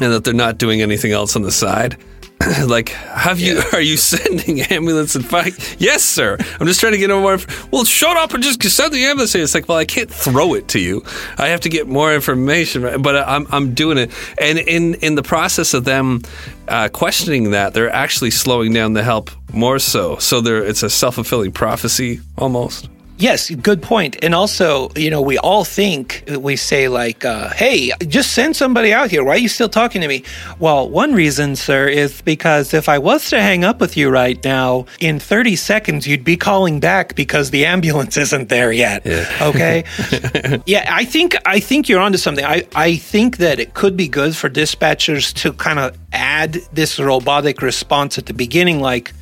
and 0.00 0.12
that 0.12 0.24
they're 0.24 0.34
not 0.34 0.58
doing 0.58 0.82
anything 0.82 1.12
else 1.12 1.36
on 1.36 1.42
the 1.42 1.52
side. 1.52 1.96
like, 2.66 2.90
have 2.90 3.40
you 3.40 3.62
are 3.72 3.80
you 3.80 3.96
sending 4.12 4.60
ambulance 4.62 5.14
and 5.14 5.24
fire? 5.24 5.50
Yes, 5.78 6.02
sir. 6.02 6.36
I'm 6.58 6.66
just 6.66 6.80
trying 6.80 6.92
to 6.92 6.98
get 6.98 7.10
more. 7.10 7.38
Well, 7.70 7.84
shut 7.84 8.16
up 8.16 8.34
and 8.34 8.42
just 8.42 8.62
send 8.62 8.92
the 8.92 9.04
ambulance. 9.04 9.32
here. 9.32 9.42
It's 9.42 9.54
like, 9.54 9.68
well, 9.68 9.78
I 9.78 9.84
can't 9.84 10.10
throw 10.10 10.54
it 10.54 10.68
to 10.68 10.78
you. 10.78 11.04
I 11.38 11.48
have 11.48 11.60
to 11.60 11.68
get 11.68 11.88
more 11.88 12.14
information. 12.14 13.02
But 13.02 13.16
I'm 13.16 13.46
I'm 13.50 13.74
doing 13.74 13.98
it, 13.98 14.10
and 14.38 14.58
in 14.58 14.94
in 14.94 15.14
the 15.14 15.22
process 15.22 15.74
of 15.74 15.84
them 15.84 16.22
uh, 16.68 16.88
questioning 16.88 17.50
that, 17.50 17.74
they're 17.74 17.92
actually 17.92 18.30
slowing 18.30 18.72
down 18.72 18.92
the 18.94 19.02
help 19.02 19.30
more 19.52 19.78
so. 19.78 20.16
So 20.16 20.40
there, 20.40 20.64
it's 20.64 20.82
a 20.82 20.90
self 20.90 21.16
fulfilling 21.16 21.52
prophecy 21.52 22.20
almost. 22.36 22.88
Yes, 23.22 23.50
good 23.50 23.80
point. 23.80 24.16
And 24.22 24.34
also, 24.34 24.90
you 24.96 25.10
know, 25.10 25.22
we 25.22 25.38
all 25.38 25.64
think 25.64 26.24
we 26.26 26.56
say 26.56 26.88
like, 26.88 27.24
uh, 27.24 27.50
"Hey, 27.50 27.92
just 28.08 28.32
send 28.32 28.56
somebody 28.56 28.92
out 28.92 29.10
here. 29.10 29.24
Why 29.24 29.34
are 29.34 29.38
you 29.38 29.48
still 29.48 29.68
talking 29.68 30.00
to 30.02 30.08
me?" 30.08 30.24
Well, 30.58 30.88
one 30.88 31.14
reason, 31.14 31.56
sir, 31.56 31.88
is 31.88 32.20
because 32.22 32.74
if 32.74 32.88
I 32.88 32.98
was 32.98 33.30
to 33.30 33.40
hang 33.40 33.64
up 33.64 33.80
with 33.80 33.96
you 33.96 34.10
right 34.10 34.42
now, 34.44 34.86
in 35.00 35.18
30 35.18 35.56
seconds 35.56 36.06
you'd 36.06 36.24
be 36.24 36.36
calling 36.36 36.80
back 36.80 37.14
because 37.14 37.50
the 37.50 37.64
ambulance 37.64 38.16
isn't 38.24 38.48
there 38.48 38.72
yet. 38.72 39.06
Okay? 39.40 39.84
yeah, 40.66 40.88
I 40.90 41.04
think 41.04 41.36
I 41.46 41.60
think 41.60 41.88
you're 41.88 42.00
onto 42.00 42.18
something. 42.18 42.44
I 42.44 42.66
I 42.74 42.96
think 42.96 43.36
that 43.38 43.60
it 43.60 43.74
could 43.74 43.96
be 43.96 44.08
good 44.08 44.36
for 44.36 44.50
dispatchers 44.50 45.32
to 45.34 45.52
kind 45.52 45.78
of 45.78 45.96
add 46.12 46.54
this 46.72 46.98
robotic 46.98 47.62
response 47.62 48.18
at 48.18 48.26
the 48.26 48.34
beginning 48.34 48.80
like 48.80 49.12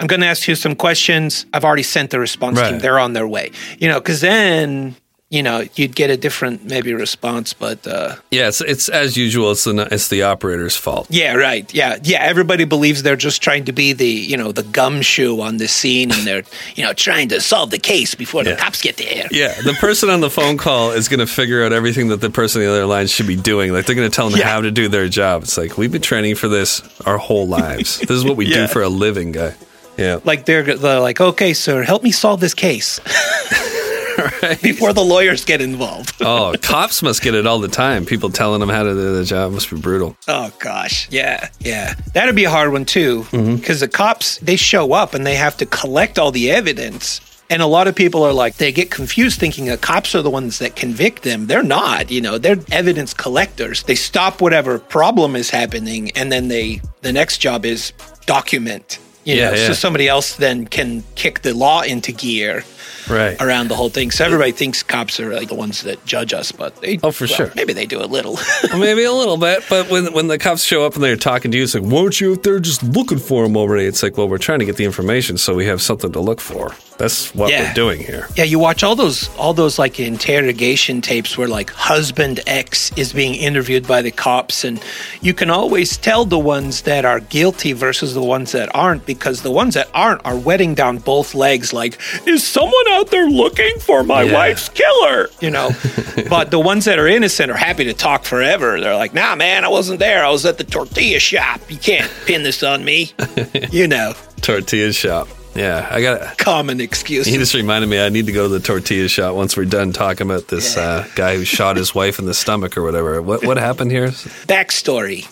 I'm 0.00 0.06
going 0.06 0.20
to 0.22 0.26
ask 0.26 0.48
you 0.48 0.54
some 0.56 0.74
questions. 0.74 1.46
I've 1.52 1.64
already 1.64 1.82
sent 1.84 2.10
the 2.10 2.18
response 2.18 2.58
team. 2.60 2.72
Right. 2.72 2.82
They're 2.82 2.98
on 2.98 3.12
their 3.12 3.28
way. 3.28 3.52
You 3.78 3.88
know, 3.88 4.00
because 4.00 4.20
then, 4.22 4.96
you 5.28 5.42
know, 5.44 5.62
you'd 5.76 5.94
get 5.94 6.10
a 6.10 6.16
different 6.16 6.64
maybe 6.64 6.92
response. 6.92 7.52
But 7.52 7.86
uh, 7.86 8.16
Yeah, 8.32 8.48
it's 8.48 8.60
it's 8.60 8.88
as 8.88 9.16
usual. 9.16 9.52
It's 9.52 9.62
the 9.64 9.86
it's 9.92 10.08
the 10.08 10.22
operator's 10.24 10.76
fault. 10.76 11.06
yeah, 11.10 11.34
right. 11.34 11.72
Yeah, 11.72 11.98
yeah. 12.02 12.22
Everybody 12.22 12.64
believes 12.64 13.04
they're 13.04 13.14
just 13.14 13.40
trying 13.40 13.66
to 13.66 13.72
be 13.72 13.92
the 13.92 14.08
you 14.08 14.36
know 14.36 14.50
the 14.50 14.64
gumshoe 14.64 15.38
on 15.40 15.58
the 15.58 15.68
scene, 15.68 16.10
and 16.10 16.26
they're 16.26 16.42
you 16.74 16.82
know 16.82 16.92
trying 16.94 17.28
to 17.28 17.40
solve 17.40 17.70
the 17.70 17.78
case 17.78 18.16
before 18.16 18.42
the 18.42 18.56
cops 18.56 18.82
get 18.82 18.96
there. 18.96 19.28
Yeah, 19.30 19.54
the 19.62 19.74
person 19.74 20.10
on 20.10 20.20
the 20.20 20.30
phone 20.30 20.56
call 20.56 20.90
is 20.90 21.06
going 21.08 21.20
to 21.20 21.28
figure 21.28 21.62
out 21.62 21.72
everything 21.72 22.08
that 22.08 22.20
the 22.20 22.30
person 22.30 22.62
on 22.62 22.66
the 22.66 22.72
other 22.72 22.86
line 22.86 23.06
should 23.06 23.28
be 23.28 23.36
doing. 23.36 23.72
Like 23.72 23.86
they're 23.86 23.94
going 23.94 24.10
to 24.10 24.14
tell 24.16 24.30
them 24.30 24.40
Yeah. 24.40 24.48
how 24.48 24.62
to 24.62 24.72
do 24.72 24.88
their 24.88 25.08
job. 25.08 25.44
It's 25.44 25.56
like 25.56 25.78
we've 25.78 25.92
been 25.92 26.02
training 26.02 26.34
for 26.34 26.48
this 26.48 26.82
our 27.06 27.18
whole 27.18 27.46
lives. 27.46 27.98
this 28.00 28.10
is 28.10 28.24
what 28.24 28.36
we 28.36 28.46
Yeah. 28.50 28.66
do 28.66 28.72
for 28.72 28.82
a 28.82 28.88
living, 28.88 29.30
guy. 29.32 29.54
Yeah, 30.00 30.20
Like 30.24 30.46
they're 30.46 30.62
they're 30.62 31.00
like, 31.00 31.20
okay, 31.20 31.52
sir, 31.52 31.82
help 31.82 32.02
me 32.02 32.10
solve 32.10 32.40
this 32.40 32.54
case 32.54 33.00
before 34.62 34.94
the 34.94 35.04
lawyers 35.04 35.44
get 35.44 35.60
involved. 35.60 36.14
oh, 36.22 36.54
cops 36.62 37.02
must 37.02 37.20
get 37.22 37.34
it 37.34 37.46
all 37.46 37.58
the 37.58 37.68
time. 37.68 38.06
People 38.06 38.30
telling 38.30 38.60
them 38.60 38.70
how 38.70 38.82
to 38.82 38.94
do 38.94 39.14
their 39.14 39.24
job 39.24 39.52
must 39.52 39.68
be 39.68 39.78
brutal. 39.78 40.16
Oh 40.26 40.50
gosh, 40.58 41.06
yeah, 41.10 41.50
yeah, 41.60 41.94
that'd 42.14 42.34
be 42.34 42.44
a 42.44 42.50
hard 42.50 42.72
one 42.72 42.86
too, 42.86 43.24
mm-hmm. 43.24 43.56
because 43.56 43.80
the 43.80 43.88
cops 43.88 44.38
they 44.38 44.56
show 44.56 44.94
up 44.94 45.12
and 45.12 45.26
they 45.26 45.34
have 45.34 45.58
to 45.58 45.66
collect 45.66 46.18
all 46.18 46.30
the 46.30 46.50
evidence, 46.50 47.20
and 47.50 47.60
a 47.60 47.66
lot 47.66 47.86
of 47.86 47.94
people 47.94 48.22
are 48.22 48.32
like 48.32 48.56
they 48.56 48.72
get 48.72 48.90
confused 48.90 49.38
thinking 49.38 49.66
the 49.66 49.76
cops 49.76 50.14
are 50.14 50.22
the 50.22 50.30
ones 50.30 50.60
that 50.60 50.76
convict 50.76 51.24
them. 51.24 51.46
They're 51.46 51.62
not, 51.62 52.10
you 52.10 52.22
know, 52.22 52.38
they're 52.38 52.56
evidence 52.72 53.12
collectors. 53.12 53.82
They 53.82 53.96
stop 53.96 54.40
whatever 54.40 54.78
problem 54.78 55.36
is 55.36 55.50
happening, 55.50 56.10
and 56.12 56.32
then 56.32 56.48
they 56.48 56.80
the 57.02 57.12
next 57.12 57.36
job 57.36 57.66
is 57.66 57.92
document. 58.24 58.98
You 59.24 59.34
Yeah, 59.36 59.50
know, 59.50 59.56
yeah. 59.56 59.66
so 59.68 59.72
somebody 59.74 60.08
else 60.08 60.34
then 60.36 60.66
can 60.66 61.04
kick 61.14 61.42
the 61.42 61.52
law 61.54 61.82
into 61.82 62.10
gear 62.12 62.64
Right. 63.08 63.36
around 63.40 63.68
the 63.68 63.74
whole 63.76 63.90
thing. 63.90 64.10
So 64.10 64.24
everybody 64.24 64.52
thinks 64.52 64.82
cops 64.82 65.18
are 65.20 65.34
like 65.34 65.48
the 65.48 65.54
ones 65.54 65.82
that 65.82 66.04
judge 66.06 66.32
us, 66.32 66.52
but 66.52 66.80
they 66.80 66.98
Oh, 67.02 67.10
for 67.10 67.24
well, 67.26 67.36
sure. 67.36 67.52
maybe 67.54 67.72
they 67.72 67.86
do 67.86 68.00
a 68.02 68.06
little. 68.06 68.38
Maybe 68.76 69.04
a 69.04 69.12
little 69.12 69.36
bit, 69.36 69.64
but 69.68 69.90
when 69.90 70.12
when 70.12 70.28
the 70.28 70.38
cops 70.38 70.62
show 70.64 70.84
up 70.86 70.94
and 70.94 71.02
they're 71.04 71.16
talking 71.16 71.50
to 71.50 71.56
you, 71.58 71.64
it's 71.64 71.74
like, 71.74 71.82
"Weren't 71.82 72.20
you 72.20 72.32
out 72.32 72.42
there 72.44 72.60
just 72.60 72.82
looking 72.82 73.18
for 73.18 73.44
him 73.44 73.56
already?" 73.56 73.84
It's 73.86 74.02
like, 74.02 74.16
"Well, 74.16 74.28
we're 74.28 74.38
trying 74.38 74.60
to 74.60 74.64
get 74.64 74.76
the 74.76 74.84
information 74.84 75.36
so 75.38 75.54
we 75.54 75.66
have 75.66 75.82
something 75.82 76.12
to 76.12 76.20
look 76.20 76.40
for." 76.40 76.74
That's 77.00 77.34
what 77.34 77.50
Yeah. 77.50 77.68
we're 77.68 77.72
doing 77.74 77.98
here. 78.00 78.28
Yeah, 78.36 78.44
you 78.44 78.58
watch 78.58 78.82
all 78.84 78.94
those 78.94 79.30
all 79.38 79.54
those 79.54 79.78
like 79.78 79.98
interrogation 79.98 81.00
tapes 81.00 81.38
where 81.38 81.48
like 81.48 81.70
husband 81.70 82.40
X 82.46 82.92
is 82.94 83.14
being 83.14 83.34
interviewed 83.34 83.86
by 83.86 84.02
the 84.02 84.10
cops 84.10 84.64
and 84.64 84.78
you 85.22 85.32
can 85.32 85.48
always 85.48 85.96
tell 85.96 86.26
the 86.26 86.38
ones 86.38 86.82
that 86.82 87.06
are 87.06 87.20
guilty 87.20 87.72
versus 87.72 88.12
the 88.12 88.22
ones 88.22 88.52
that 88.52 88.68
aren't 88.74 89.06
because 89.06 89.40
the 89.40 89.50
ones 89.50 89.72
that 89.74 89.88
aren't 89.94 90.20
are 90.26 90.36
wetting 90.36 90.74
down 90.74 90.98
both 90.98 91.34
legs 91.34 91.72
like 91.72 91.98
is 92.26 92.46
someone 92.46 92.88
out 92.90 93.10
there 93.10 93.28
looking 93.30 93.78
for 93.80 94.02
my 94.04 94.22
Yeah. 94.24 94.34
wife's 94.34 94.68
killer, 94.68 95.30
you 95.40 95.48
know. 95.50 95.70
but 96.28 96.50
the 96.50 96.60
ones 96.60 96.84
that 96.84 96.98
are 96.98 97.08
innocent 97.08 97.50
are 97.50 97.56
happy 97.56 97.84
to 97.84 97.94
talk 97.94 98.24
forever. 98.24 98.78
They're 98.78 98.94
like, 98.96 99.14
"Nah, 99.14 99.36
man, 99.36 99.64
I 99.64 99.68
wasn't 99.68 100.00
there. 100.00 100.22
I 100.22 100.28
was 100.28 100.44
at 100.44 100.58
the 100.58 100.64
tortilla 100.64 101.18
shop. 101.18 101.60
You 101.70 101.78
can't 101.78 102.10
pin 102.26 102.42
this 102.42 102.62
on 102.62 102.84
me." 102.84 103.12
you 103.72 103.88
know, 103.88 104.12
Tortilla 104.42 104.92
shop. 104.92 105.28
Yeah, 105.54 105.86
I 105.90 106.00
got. 106.00 106.38
common 106.38 106.80
excuse. 106.80 107.26
He 107.26 107.36
just 107.36 107.54
reminded 107.54 107.88
me 107.88 108.00
I 108.00 108.08
need 108.08 108.26
to 108.26 108.32
go 108.32 108.44
to 108.44 108.48
the 108.48 108.60
tortilla 108.60 109.08
shop 109.08 109.34
once 109.34 109.56
we're 109.56 109.64
done 109.64 109.92
talking 109.92 110.26
about 110.26 110.48
this 110.48 110.76
uh, 110.76 111.06
guy 111.14 111.36
who 111.36 111.44
shot 111.44 111.76
his 111.76 111.94
wife 111.94 112.18
in 112.18 112.26
the 112.26 112.34
stomach 112.34 112.76
or 112.76 112.82
whatever. 112.82 113.20
What 113.20 113.44
what 113.44 113.56
happened 113.56 113.90
here? 113.90 114.08
backstory. 114.46 115.26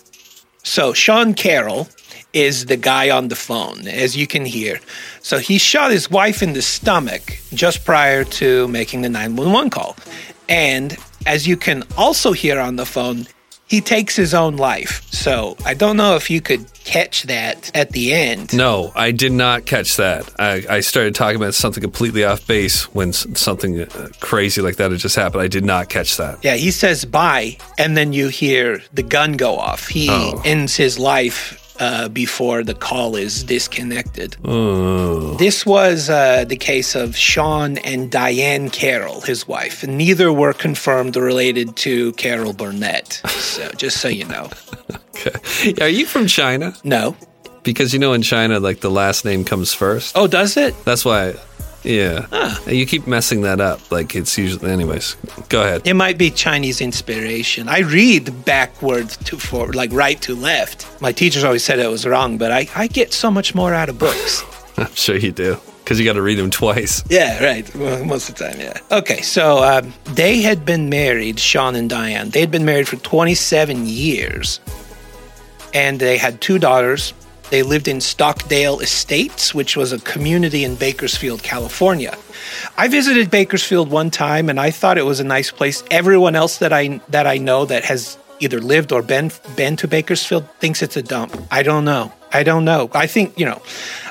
So 0.65 0.93
Sean 0.93 1.35
Carroll 1.35 1.89
is 2.33 2.67
the 2.67 2.77
guy 2.77 3.11
on 3.11 3.29
the 3.29 3.37
phone, 3.37 3.89
as 3.89 4.17
you 4.17 4.27
can 4.27 4.45
hear. 4.45 4.81
So 5.23 5.39
he 5.39 5.57
shot 5.59 5.91
his 5.91 6.11
wife 6.11 6.43
in 6.43 6.53
the 6.53 6.63
stomach 6.63 7.39
just 7.55 7.85
prior 7.85 8.25
to 8.25 8.69
making 8.69 9.01
the 9.03 9.09
911 9.09 9.71
call. 9.71 9.97
And 10.49 10.97
as 11.27 11.47
you 11.47 11.57
can 11.57 11.85
also 11.97 12.33
hear 12.33 12.61
on 12.61 12.77
the 12.77 12.85
phone, 12.85 13.27
he 13.69 13.81
takes 13.81 14.17
his 14.17 14.35
own 14.35 14.57
life. 14.57 15.03
So 15.13 15.57
I 15.65 15.75
don't 15.75 15.97
know 15.97 16.17
if 16.17 16.31
you 16.31 16.41
could 16.41 16.65
catch 16.85 17.25
that 17.25 17.71
at 17.77 17.91
the 17.91 18.15
end. 18.15 18.55
No, 18.57 18.93
I 18.95 19.11
did 19.13 19.33
not 19.33 19.67
catch 19.67 19.97
that. 19.97 20.29
I, 20.39 20.65
I 20.71 20.81
started 20.81 21.15
talking 21.15 21.37
about 21.37 21.55
something 21.55 21.83
completely 21.83 22.25
off 22.25 22.47
base 22.47 22.85
when 22.95 23.13
something 23.13 23.83
uh, 23.83 24.09
crazy 24.21 24.63
like 24.63 24.77
that 24.77 24.91
had 24.91 25.01
just 25.01 25.17
happened. 25.17 25.43
I 25.43 25.49
did 25.49 25.65
not 25.65 25.89
catch 25.91 26.17
that. 26.17 26.43
Yeah, 26.43 26.55
he 26.55 26.71
says 26.71 27.05
bye, 27.05 27.59
and 27.77 27.97
then 27.97 28.13
you 28.15 28.29
hear 28.29 28.81
the 28.95 29.03
gun 29.03 29.33
go 29.35 29.57
off. 29.59 29.89
He 29.89 30.09
Oh. 30.11 30.41
ends 30.45 30.75
his 30.77 30.99
life 30.99 31.68
uh, 31.81 32.09
before 32.09 32.63
the 32.65 32.75
call 32.75 33.17
is 33.17 33.45
disconnected. 33.45 34.37
Oh, 34.45 35.35
This 35.39 35.65
was 35.65 36.11
uh, 36.11 36.45
the 36.45 36.57
case 36.57 36.95
of 36.95 37.17
Sean 37.17 37.79
and 37.79 38.11
Diane 38.11 38.71
Carroll, 38.71 39.21
his 39.21 39.47
wife. 39.47 39.87
Neither 39.87 40.33
were 40.33 40.53
confirmed 40.53 41.17
related 41.17 41.77
to 41.77 42.13
Carol 42.13 42.53
Burnett. 42.53 43.21
So, 43.29 43.71
just 43.77 44.01
so 44.01 44.09
you 44.09 44.25
know. 44.27 44.51
okay. 45.17 45.75
Are 45.81 45.89
you 45.89 46.07
from 46.07 46.27
China? 46.27 46.75
No. 46.85 47.17
Because 47.63 47.93
you 47.93 47.99
know 47.99 48.13
in 48.13 48.23
China, 48.23 48.61
like 48.61 48.81
the 48.81 48.91
last 48.91 49.25
name 49.25 49.45
comes 49.45 49.75
first. 49.75 50.17
Oh, 50.17 50.27
does 50.27 50.57
it? 50.57 50.75
That's 50.85 51.05
why. 51.05 51.35
Yeah. 51.85 52.27
You 52.67 52.87
keep 52.87 53.07
messing 53.07 53.43
that 53.43 53.61
up. 53.61 53.91
Like 53.91 54.15
it's 54.15 54.37
usually. 54.37 54.71
Anyways, 54.71 55.17
go 55.49 55.63
ahead. 55.63 55.83
It 55.87 55.95
might 55.95 56.19
be 56.19 56.31
Chinese 56.31 56.81
inspiration. 56.81 57.69
I 57.69 57.81
read 57.81 58.45
backward 58.45 59.09
to 59.11 59.37
forward, 59.39 59.75
like 59.75 59.93
right 59.93 60.21
to 60.23 60.35
left. 60.35 60.87
My 61.01 61.13
teachers 61.13 61.45
always 61.45 61.65
said 61.65 61.79
it 61.79 61.89
was 61.89 62.07
wrong, 62.07 62.39
but 62.39 62.51
I, 62.53 62.69
I 62.75 62.87
get 62.89 63.13
so 63.13 63.31
much 63.31 63.55
more 63.55 63.73
out 63.73 63.89
of 63.89 63.99
books. 63.99 64.43
I'm 64.77 64.95
sure 64.95 65.17
you 65.17 65.33
do. 65.33 65.59
Because 65.85 65.99
you 65.99 66.05
got 66.05 66.15
to 66.15 66.23
read 66.23 66.35
them 66.35 66.51
twice. 66.51 67.03
Yeah, 67.09 67.43
right. 67.43 67.75
Well, 67.75 68.05
most 68.05 68.29
of 68.29 68.35
the 68.35 68.45
time, 68.45 68.61
yeah. 68.61 68.79
Okay, 68.93 69.23
so 69.23 69.65
um, 69.65 69.95
they 70.05 70.43
had 70.43 70.67
been 70.67 70.91
married, 70.91 71.39
Sean 71.41 71.75
and 71.75 71.89
Diane. 71.89 72.29
They 72.29 72.41
had 72.41 72.51
been 72.51 72.67
married 72.67 72.87
for 72.87 72.97
27 72.97 73.87
years. 73.87 74.61
And 75.73 75.99
they 75.99 76.19
had 76.19 76.43
two 76.43 76.59
daughters. 76.59 77.15
They 77.51 77.63
lived 77.63 77.89
in 77.89 78.01
Stockdale 78.01 78.81
Estates, 78.81 79.55
which 79.55 79.77
was 79.77 79.93
a 79.93 79.99
community 80.01 80.65
in 80.65 80.75
Bakersfield, 80.75 81.43
California. 81.43 82.17
I 82.77 82.89
visited 82.89 83.31
Bakersfield 83.31 83.91
one 83.91 84.11
time 84.11 84.51
and 84.51 84.61
I 84.61 84.71
thought 84.71 84.99
it 84.99 85.07
was 85.07 85.21
a 85.21 85.25
nice 85.25 85.51
place. 85.51 85.83
Everyone 85.91 86.37
else 86.37 86.59
that 86.59 86.73
I 86.73 87.01
that 87.09 87.27
I 87.27 87.39
know 87.39 87.65
that 87.65 87.85
has 87.85 88.19
either 88.41 88.61
lived 88.61 88.93
or 88.93 89.03
been 89.03 89.33
been 89.57 89.77
to 89.77 89.89
Bakersfield 89.89 90.49
thinks 90.59 90.83
it's 90.83 90.97
a 90.97 91.03
dump. 91.03 91.37
I 91.51 91.63
don't 91.63 91.85
know. 91.85 92.13
I 92.33 92.43
don't 92.43 92.65
know. 92.67 92.91
I 92.93 93.07
think, 93.07 93.39
you 93.39 93.47
know, 93.47 93.63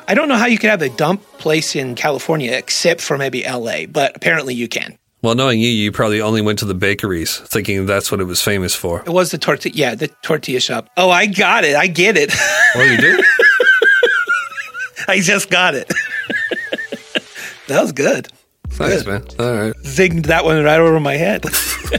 I 0.07 0.15
don't 0.15 0.27
know 0.27 0.37
how 0.37 0.47
you 0.47 0.57
could 0.57 0.71
have 0.71 0.81
a 0.81 0.89
dump 0.89 1.21
place 1.37 1.75
in 1.75 1.93
California 1.95 2.53
except 2.53 3.01
for 3.01 3.17
maybe 3.17 3.43
LA, 3.43 3.85
but 3.85 4.15
apparently 4.15 4.55
you 4.55 4.67
can. 4.67 4.97
Well, 5.23 5.33
knowing 5.33 5.59
you, 5.59 5.69
you 5.69 5.91
probably 5.91 6.21
only 6.21 6.41
went 6.41 6.59
to 6.59 6.65
the 6.65 6.75
bakeries 6.75 7.37
thinking 7.39 7.85
that's 7.87 8.11
what 8.11 8.21
it 8.21 8.25
was 8.25 8.41
famous 8.41 8.75
for. 8.75 9.01
It 9.01 9.09
was 9.09 9.31
the 9.31 9.37
tortilla, 9.39 9.73
yeah, 9.75 9.95
the 9.95 10.09
tortilla 10.21 10.59
shop. 10.59 10.89
Oh, 10.95 11.09
I 11.09 11.25
got 11.25 11.63
it. 11.63 11.75
I 11.75 11.87
get 11.87 12.17
it. 12.17 12.31
Oh, 12.75 12.83
you 12.83 12.97
did? 12.97 13.25
I 15.07 15.19
just 15.19 15.49
got 15.49 15.73
it. 15.73 15.87
that 17.67 17.81
was 17.81 17.91
good. 17.93 18.27
nice, 18.79 19.05
man. 19.05 19.23
All 19.39 19.53
right. 19.53 19.73
Zinged 19.83 20.27
that 20.27 20.45
one 20.45 20.63
right 20.63 20.79
over 20.79 20.99
my 20.99 21.15
head. 21.15 21.45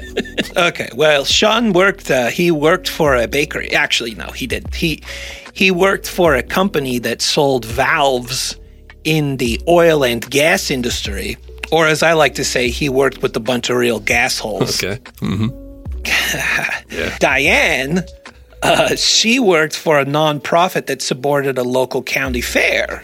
okay, 0.57 0.89
well, 0.95 1.25
Sean 1.25 1.73
worked. 1.73 2.11
Uh, 2.11 2.29
he 2.29 2.51
worked 2.51 2.89
for 2.89 3.17
a 3.17 3.27
bakery. 3.27 3.73
Actually, 3.73 4.15
no, 4.15 4.27
he 4.27 4.47
did. 4.47 4.75
He 4.75 5.03
he 5.55 5.71
worked 5.71 6.09
for 6.09 6.35
a 6.35 6.43
company 6.43 6.99
that 7.01 7.21
sold 7.23 7.65
valves 7.65 8.57
in 9.05 9.39
the 9.39 9.61
oil 9.67 10.05
and 10.05 10.29
gas 10.31 10.71
industry, 10.71 11.37
or 11.71 11.87
as 11.87 12.03
I 12.03 12.13
like 12.15 12.35
to 12.37 12.45
say, 12.45 12.69
he 12.71 12.89
worked 12.89 13.23
with 13.23 13.37
a 13.37 13.41
bunch 13.41 13.71
of 13.71 13.77
real 13.77 14.01
gas 14.01 14.39
holes. 14.39 14.83
Okay. 14.83 15.01
Diane, 17.19 18.05
uh, 18.63 18.97
she 18.97 19.39
worked 19.39 19.77
for 19.77 19.99
a 19.99 20.05
nonprofit 20.05 20.87
that 20.87 21.03
supported 21.03 21.59
a 21.59 21.65
local 21.65 22.03
county 22.03 22.41
fair. 22.41 23.03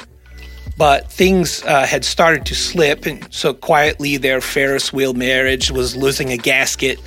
But 0.76 1.10
things 1.10 1.62
uh, 1.64 1.86
had 1.86 2.04
started 2.04 2.46
to 2.46 2.54
slip, 2.56 3.06
and 3.06 3.32
so 3.32 3.54
quietly 3.54 4.16
their 4.16 4.40
Ferris 4.40 4.92
wheel 4.92 5.14
marriage 5.14 5.70
was 5.70 5.94
losing 5.94 6.30
a 6.32 6.36
gasket. 6.36 6.98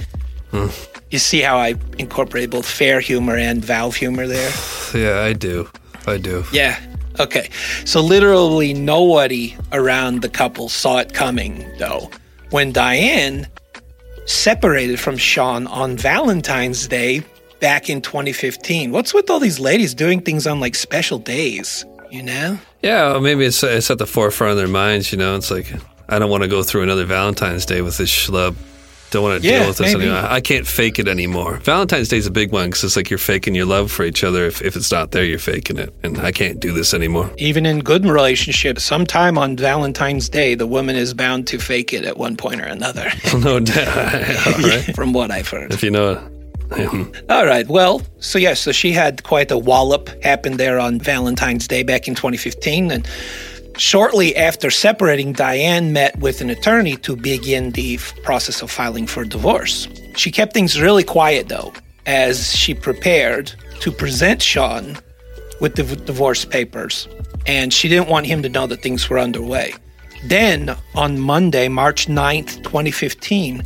You 1.12 1.20
see 1.20 1.42
how 1.42 1.58
I 1.58 1.76
incorporated 2.00 2.50
both 2.52 2.66
fair 2.66 3.00
humor 3.02 3.36
and 3.36 3.64
valve 3.64 3.96
humor 3.96 4.28
there? 4.28 4.52
Yeah, 4.96 5.20
I 5.20 5.34
do. 5.34 5.70
I 6.08 6.18
do. 6.18 6.46
Yeah. 6.54 6.80
Okay. 7.19 7.50
So 7.86 8.01
literally 8.01 8.74
nobody 8.74 9.55
around 9.71 10.21
the 10.21 10.29
couple 10.29 10.69
saw 10.69 10.97
it 10.97 11.13
coming, 11.13 11.65
though. 11.79 12.09
When 12.51 12.71
Diane 12.71 13.47
separated 14.27 15.00
from 15.00 15.17
Sean 15.17 15.67
on 15.67 15.97
Valentine's 15.97 16.88
Day 16.88 17.24
back 17.59 17.89
in 17.89 18.01
2015. 18.01 18.91
What's 18.91 19.13
with 19.13 19.29
all 19.29 19.39
these 19.39 19.59
ladies 19.59 19.93
doing 19.93 20.21
things 20.21 20.45
on 20.45 20.59
like 20.59 20.75
special 20.75 21.17
days? 21.17 21.86
You 22.12 22.24
know? 22.24 22.59
Yeah, 22.83 23.12
well, 23.12 23.21
maybe 23.21 23.45
it's 23.45 23.63
it's 23.63 23.89
at 23.89 23.97
the 23.97 24.05
forefront 24.05 24.51
of 24.51 24.57
their 24.57 24.67
minds. 24.67 25.12
You 25.12 25.17
know, 25.17 25.36
it's 25.36 25.51
like 25.51 25.71
I 26.09 26.19
don't 26.19 26.29
want 26.29 26.43
to 26.43 26.50
go 26.50 26.63
through 26.63 26.83
another 26.83 27.05
Valentine's 27.05 27.65
Day 27.65 27.81
with 27.81 27.97
this 27.97 28.09
schlub. 28.09 28.55
Don't 29.12 29.24
want 29.24 29.42
to 29.42 29.48
Yeah, 29.48 29.60
deal 29.60 29.68
with 29.70 29.78
this 29.78 29.94
maybe. 29.94 30.10
anymore. 30.10 30.30
I 30.30 30.42
can't 30.42 30.68
fake 30.68 31.00
it 31.00 31.08
anymore. 31.08 31.58
Valentine's 31.64 32.10
Day 32.10 32.18
is 32.18 32.28
a 32.28 32.32
big 32.32 32.52
one 32.52 32.70
because 32.70 32.84
it's 32.84 32.96
like 32.98 33.10
you're 33.10 33.18
faking 33.18 33.56
your 33.56 33.66
love 33.66 33.90
for 33.92 34.04
each 34.04 34.24
other. 34.24 34.46
If, 34.46 34.62
if 34.62 34.76
it's 34.76 34.92
not 34.92 35.12
there, 35.12 35.24
you're 35.24 35.40
faking 35.40 35.78
it, 35.78 35.94
and 36.04 36.18
I 36.20 36.32
can't 36.34 36.60
do 36.60 36.74
this 36.74 36.94
anymore. 36.94 37.32
Even 37.38 37.66
in 37.66 37.80
good 37.80 38.06
relationships, 38.06 38.84
sometime 38.84 39.38
on 39.38 39.56
Valentine's 39.56 40.28
Day, 40.28 40.56
the 40.56 40.68
woman 40.68 40.96
is 40.98 41.14
bound 41.14 41.48
to 41.48 41.58
fake 41.58 41.94
it 41.94 42.04
at 42.04 42.18
one 42.18 42.36
point 42.36 42.60
or 42.60 42.66
another, 42.66 43.10
oh, 43.34 43.38
no 43.38 43.60
doubt. 43.60 43.88
Right. 44.58 44.84
from 44.96 45.14
what 45.14 45.32
I've 45.32 45.48
heard. 45.48 45.72
If 45.72 45.84
you 45.84 45.92
know 45.92 46.12
it. 46.12 47.24
All 47.30 47.46
right. 47.46 47.66
Well, 47.68 48.02
so 48.20 48.38
yes, 48.38 48.60
so 48.60 48.74
she 48.74 48.92
had 48.92 49.24
quite 49.24 49.52
a 49.52 49.58
wallop 49.58 50.10
happen 50.22 50.58
there 50.58 50.80
on 50.82 51.00
Valentine's 51.00 51.66
Day 51.66 51.82
back 51.84 52.10
in 52.10 52.14
2015. 52.16 52.92
And 52.92 53.08
shortly 53.77 54.36
after 54.36 54.69
separating, 54.69 55.34
Diane 55.34 55.93
met 55.93 56.17
with 56.19 56.41
an 56.41 56.50
attorney 56.50 56.96
to 56.98 57.15
begin 57.15 57.72
the 57.72 57.98
process 58.24 58.62
of 58.62 58.72
filing 58.72 59.07
for 59.07 59.24
divorce. 59.24 59.88
She 60.15 60.31
kept 60.31 60.53
things 60.53 60.79
really 60.79 61.03
quiet, 61.03 61.50
though, 61.50 61.74
as 62.05 62.55
she 62.55 62.74
prepared 62.74 63.53
to 63.79 63.91
present 63.91 64.41
Sean 64.41 64.98
with 65.62 65.75
the 65.75 65.84
divorce 65.84 66.46
papers. 66.46 67.07
And 67.46 67.74
she 67.74 67.88
didn't 67.88 68.10
want 68.10 68.25
him 68.25 68.41
to 68.43 68.50
know 68.50 68.67
that 68.67 68.81
things 68.81 69.10
were 69.10 69.19
underway. 69.19 69.74
Then, 70.25 70.75
on 70.96 71.19
Monday, 71.19 71.67
March 71.67 72.07
9th, 72.07 72.63
2015, 72.63 73.63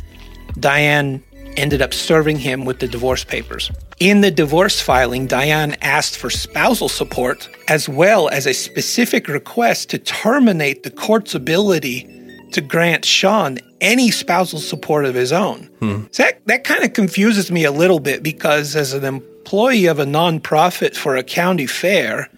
Diane 0.60 1.22
ended 1.56 1.82
up 1.82 1.92
serving 1.92 2.38
him 2.38 2.64
with 2.64 2.78
the 2.78 2.88
divorce 2.88 3.24
papers. 3.24 3.70
In 3.98 4.20
the 4.20 4.30
divorce 4.30 4.80
filing, 4.80 5.26
Diane 5.26 5.76
asked 5.80 6.16
for 6.16 6.30
spousal 6.30 6.88
support 6.88 7.48
as 7.68 7.88
well 7.88 8.28
as 8.28 8.46
a 8.46 8.54
specific 8.54 9.28
request 9.28 9.90
to 9.90 9.98
terminate 9.98 10.82
the 10.82 10.90
court's 10.90 11.34
ability 11.34 12.08
to 12.52 12.60
grant 12.60 13.04
Sean 13.04 13.58
any 13.80 14.10
spousal 14.10 14.58
support 14.58 15.04
of 15.04 15.14
his 15.14 15.32
own. 15.32 15.64
Hmm. 15.80 16.04
So 16.12 16.24
that, 16.24 16.46
that 16.46 16.64
kind 16.64 16.84
of 16.84 16.92
confuses 16.92 17.50
me 17.50 17.64
a 17.64 17.72
little 17.72 18.00
bit 18.00 18.22
because 18.22 18.76
as 18.76 18.92
an 18.92 19.04
employee 19.04 19.86
of 19.86 19.98
a 19.98 20.04
nonprofit 20.04 20.96
for 20.96 21.16
a 21.16 21.22
county 21.22 21.66
fair, 21.66 22.28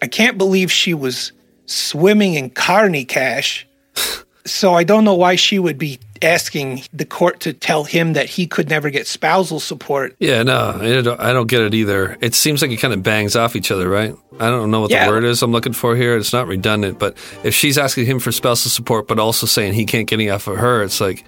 I 0.00 0.06
can't 0.08 0.36
believe 0.38 0.70
she 0.70 0.94
was 0.94 1.32
swimming 1.66 2.34
in 2.34 2.50
carney 2.50 3.04
cash. 3.04 3.66
So 4.44 4.74
I 4.74 4.82
don't 4.82 5.04
know 5.04 5.14
why 5.14 5.36
she 5.36 5.60
would 5.60 5.78
be 5.78 6.00
asking 6.24 6.82
the 6.92 7.04
court 7.04 7.40
to 7.40 7.52
tell 7.52 7.84
him 7.84 8.12
that 8.14 8.28
he 8.28 8.46
could 8.46 8.68
never 8.68 8.90
get 8.90 9.06
spousal 9.06 9.60
support. 9.60 10.14
Yeah, 10.18 10.42
no, 10.42 10.78
I 10.80 11.02
don't, 11.02 11.20
I 11.20 11.32
don't 11.32 11.46
get 11.48 11.62
it 11.62 11.74
either. 11.74 12.16
It 12.20 12.34
seems 12.34 12.62
like 12.62 12.70
it 12.70 12.76
kind 12.78 12.94
of 12.94 13.02
bangs 13.02 13.36
off 13.36 13.56
each 13.56 13.70
other, 13.70 13.88
right? 13.88 14.14
I 14.40 14.48
don't 14.50 14.70
know 14.70 14.80
what 14.80 14.90
Yeah. 14.90 15.06
the 15.06 15.10
word 15.12 15.24
is 15.24 15.42
I'm 15.42 15.52
looking 15.52 15.72
for 15.72 15.96
here. 15.96 16.16
It's 16.16 16.32
not 16.32 16.46
redundant, 16.46 16.98
but 16.98 17.16
if 17.44 17.54
she's 17.54 17.78
asking 17.78 18.06
him 18.06 18.18
for 18.18 18.32
spousal 18.32 18.70
support, 18.70 19.08
but 19.08 19.18
also 19.18 19.46
saying 19.46 19.74
he 19.74 19.84
can't 19.84 20.06
get 20.08 20.16
any 20.16 20.30
off 20.30 20.46
of 20.46 20.56
her, 20.58 20.82
it's 20.82 21.00
like, 21.00 21.24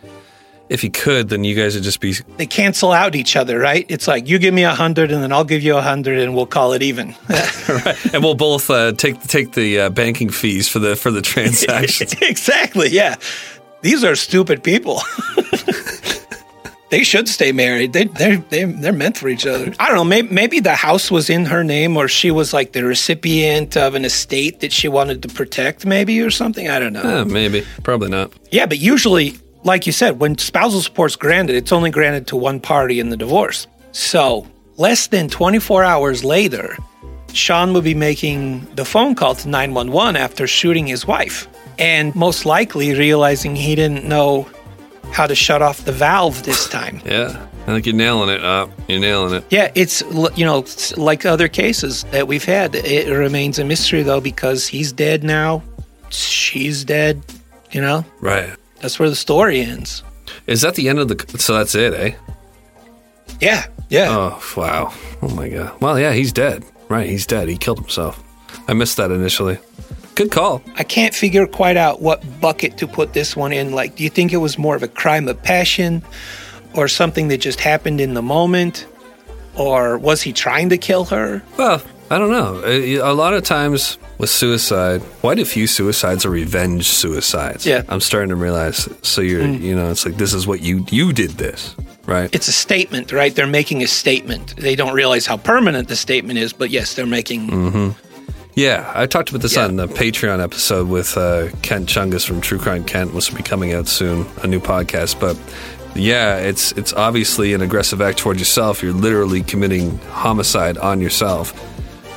if 0.71 0.81
he 0.81 0.89
could, 0.89 1.29
then 1.29 1.45
you 1.45 1.55
guys 1.55 1.75
would 1.75 1.85
just 1.85 2.01
be 2.01 2.15
They 2.39 2.47
cancel 2.47 2.91
out 2.91 3.15
each 3.15 3.37
other, 3.37 3.59
right? 3.59 3.85
It's 3.91 4.09
like 4.09 4.27
you 4.29 4.39
give 4.39 4.55
me 4.55 4.65
a 4.65 4.75
hundred 4.75 5.13
and 5.13 5.23
then 5.23 5.31
I'll 5.31 5.45
give 5.45 5.63
you 5.63 5.77
a 5.77 5.83
hundred 5.83 6.19
and 6.21 6.35
we'll 6.35 6.47
call 6.47 6.73
it 6.73 6.83
even. 6.83 7.15
and 8.15 8.23
we'll 8.25 8.35
both 8.35 8.71
uh, 8.71 8.93
take 8.93 9.21
take 9.25 9.53
the 9.53 9.81
uh, 9.81 9.91
banking 9.91 10.31
fees 10.31 10.67
for 10.67 10.79
the 10.79 10.97
for 10.97 11.11
the 11.11 11.21
transactions. 11.33 12.15
exactly. 12.23 12.89
Yeah. 12.89 13.17
These 13.85 14.03
are 14.03 14.17
stupid 14.17 14.63
people. 14.65 15.03
they 16.89 17.05
should 17.05 17.29
stay 17.29 17.53
married. 17.53 17.93
They 17.93 18.05
they're 18.05 18.39
they, 18.39 18.65
they're 18.65 18.95
meant 18.95 19.19
for 19.19 19.29
each 19.29 19.47
other. 19.47 19.75
I 19.79 19.89
don't 19.89 19.97
know. 19.97 20.05
Maybe 20.05 20.29
maybe 20.29 20.61
the 20.61 20.75
house 20.75 21.11
was 21.11 21.29
in 21.29 21.45
her 21.45 21.63
name, 21.63 21.95
or 21.99 22.09
she 22.09 22.31
was 22.31 22.55
like 22.55 22.73
the 22.73 22.83
recipient 22.83 23.77
of 23.77 23.95
an 23.95 24.07
estate 24.07 24.61
that 24.61 24.73
she 24.73 24.89
wanted 24.89 25.23
to 25.25 25.29
protect, 25.29 25.85
maybe 25.85 26.19
or 26.23 26.31
something. 26.31 26.67
I 26.71 26.79
don't 26.79 26.95
know. 26.95 27.27
Maybe, 27.27 27.63
probably 27.83 28.09
not. 28.09 28.33
Yeah, 28.51 28.65
but 28.65 28.79
usually, 28.79 29.37
like 29.65 29.85
you 29.85 29.93
said, 29.93 30.19
when 30.19 30.39
spousal 30.39 30.81
support's 30.81 31.17
granted, 31.17 31.55
it's 31.55 31.71
only 31.71 31.91
granted 31.91 32.27
to 32.29 32.37
one 32.37 32.61
party 32.61 33.01
in 33.01 33.11
the 33.11 33.19
divorce. 33.19 33.67
So, 33.93 34.47
less 34.79 35.09
than 35.09 35.29
24 35.29 35.85
hours 35.85 36.25
later, 36.25 36.79
Sean 37.35 37.73
would 37.75 37.85
be 37.85 37.95
making 37.95 38.67
the 38.75 38.85
phone 38.85 39.15
call 39.15 39.35
to 39.35 39.49
911 39.49 40.17
after 40.17 40.47
shooting 40.47 40.87
his 40.87 41.07
wife, 41.07 41.47
and 41.79 42.15
most 42.15 42.47
likely 42.47 42.95
realizing 42.95 43.57
he 43.57 43.75
didn't 43.75 44.05
know 44.05 44.49
how 45.13 45.27
to 45.27 45.35
shut 45.35 45.61
off 45.63 45.85
the 45.85 45.93
valve 45.93 46.43
this 46.45 46.69
time. 46.79 47.01
Yeah, 47.05 47.47
I 47.63 47.67
think 47.67 47.87
you're 47.87 47.95
nailing 47.95 48.29
it. 48.31 48.43
Uh, 48.45 48.67
you're 48.89 49.01
nailing 49.01 49.35
it. 49.35 49.45
Yeah, 49.51 49.71
it's 49.75 50.03
you 50.37 50.45
know 50.45 50.59
it's 50.61 50.97
like 50.97 51.27
other 51.27 51.49
cases 51.49 52.05
that 52.13 52.27
we've 52.29 52.45
had. 52.45 52.75
It 52.75 53.09
remains 53.13 53.59
a 53.59 53.65
mystery 53.65 54.03
though 54.03 54.21
because 54.21 54.67
he's 54.67 54.93
dead 54.93 55.25
now, 55.25 55.63
she's 56.11 56.85
dead. 56.85 57.23
You 57.73 57.81
know, 57.81 58.05
Right. 58.21 58.51
that's 58.81 59.01
where 59.01 59.11
the 59.11 59.17
story 59.17 59.61
ends. 59.61 60.05
Is 60.47 60.61
that 60.61 60.77
the 60.77 60.89
end 60.89 61.01
of 61.01 61.09
the? 61.09 61.39
So 61.39 61.55
that's 61.55 61.75
it, 61.75 61.93
eh? 61.95 62.13
Yeah, 63.41 63.67
yeah. 63.89 64.07
Oh 64.11 64.55
wow. 64.57 64.93
Oh 65.23 65.29
my 65.35 65.49
god. 65.49 65.81
Well, 65.81 65.99
yeah, 65.99 66.13
he's 66.13 66.33
dead. 66.33 66.65
Right, 66.89 67.09
he's 67.09 67.27
dead. 67.27 67.49
He 67.49 67.57
killed 67.57 67.79
himself. 67.79 68.23
I 68.69 68.73
missed 68.73 68.97
that 68.97 69.11
initially. 69.11 69.59
Good 70.15 70.31
call. 70.31 70.63
I 70.77 70.85
can't 70.85 71.15
figure 71.15 71.47
quite 71.47 71.77
out 71.77 72.01
what 72.01 72.23
bucket 72.41 72.79
to 72.79 72.87
put 72.87 73.13
this 73.15 73.37
one 73.37 73.53
in. 73.53 73.73
Like, 73.73 73.97
do 73.97 74.05
you 74.05 74.11
think 74.11 74.33
it 74.33 74.37
was 74.37 74.59
more 74.59 74.77
of 74.77 74.83
a 74.83 74.89
crime 74.89 75.27
of 75.29 75.43
passion 75.43 76.05
or 76.75 76.87
something 76.87 77.29
that 77.29 77.39
just 77.39 77.61
happened 77.61 78.01
in 78.01 78.15
the 78.15 78.23
moment? 78.23 78.87
Or 79.57 79.99
was 79.99 80.23
he 80.23 80.33
trying 80.33 80.69
to 80.71 80.79
kill 80.79 81.05
her? 81.07 81.43
Well, 81.57 81.83
I 82.11 82.19
don't 82.19 82.31
know. 82.31 82.63
Uh, 82.65 82.69
a 82.69 82.97
a 82.99 83.15
lot 83.15 83.35
of 83.35 83.43
times 83.43 83.99
with 84.19 84.31
suicide, 84.31 85.03
quite 85.21 85.39
a 85.39 85.45
few 85.45 85.67
suicides 85.67 86.25
are 86.25 86.31
revenge 86.31 86.89
suicides. 86.89 87.67
Yeah. 87.67 87.83
I'm 87.89 88.01
starting 88.01 88.29
to 88.31 88.37
realize. 88.37 88.89
So 89.03 89.21
you're, 89.21 89.45
you 89.47 89.75
know, 89.75 89.91
it's 89.91 90.05
like 90.07 90.17
this 90.17 90.33
is 90.33 90.47
what 90.47 90.61
you 90.61 90.85
you 90.91 91.13
did 91.13 91.33
this, 91.33 91.75
right? 92.07 92.33
It's 92.35 92.49
a 92.49 92.53
statement, 92.53 93.13
right? 93.13 93.35
They're 93.35 93.47
making 93.47 93.83
a 93.83 93.87
statement. 93.89 94.57
They 94.57 94.77
don't 94.77 94.95
realize 94.95 95.27
how 95.27 95.37
permanent 95.37 95.89
the 95.89 95.97
statement 95.97 96.39
is, 96.39 96.53
but 96.53 96.71
yes, 96.71 96.95
they're 96.95 97.07
making. 97.07 97.95
Yeah, 98.57 98.91
I 98.95 99.07
talked 99.07 99.31
about 99.31 99.43
this 99.43 99.57
Yeah. 99.57 99.65
on 99.65 99.75
the 99.77 99.89
Patreon 99.89 100.41
episode 100.41 100.87
with 100.89 101.17
uh, 101.17 101.49
Kent 101.63 101.89
Chungus 101.89 102.25
from 102.25 102.41
True 102.41 102.59
Crime 102.59 102.85
Kent, 102.85 103.13
which 103.13 103.29
will 103.31 103.37
be 103.39 103.43
coming 103.43 103.73
out 103.73 103.89
soon, 103.89 104.27
a 104.45 104.47
new 104.47 104.61
podcast. 104.61 105.19
But 105.19 105.37
yeah, 105.97 106.37
it's 106.37 106.71
it's 106.73 106.93
obviously 106.93 107.53
an 107.53 107.63
aggressive 107.63 108.01
act 108.01 108.19
toward 108.19 108.39
yourself. 108.39 108.81
You're 108.81 108.93
literally 108.93 109.43
committing 109.43 109.99
homicide 110.11 110.79
on 110.79 111.01
yourself. 111.01 111.53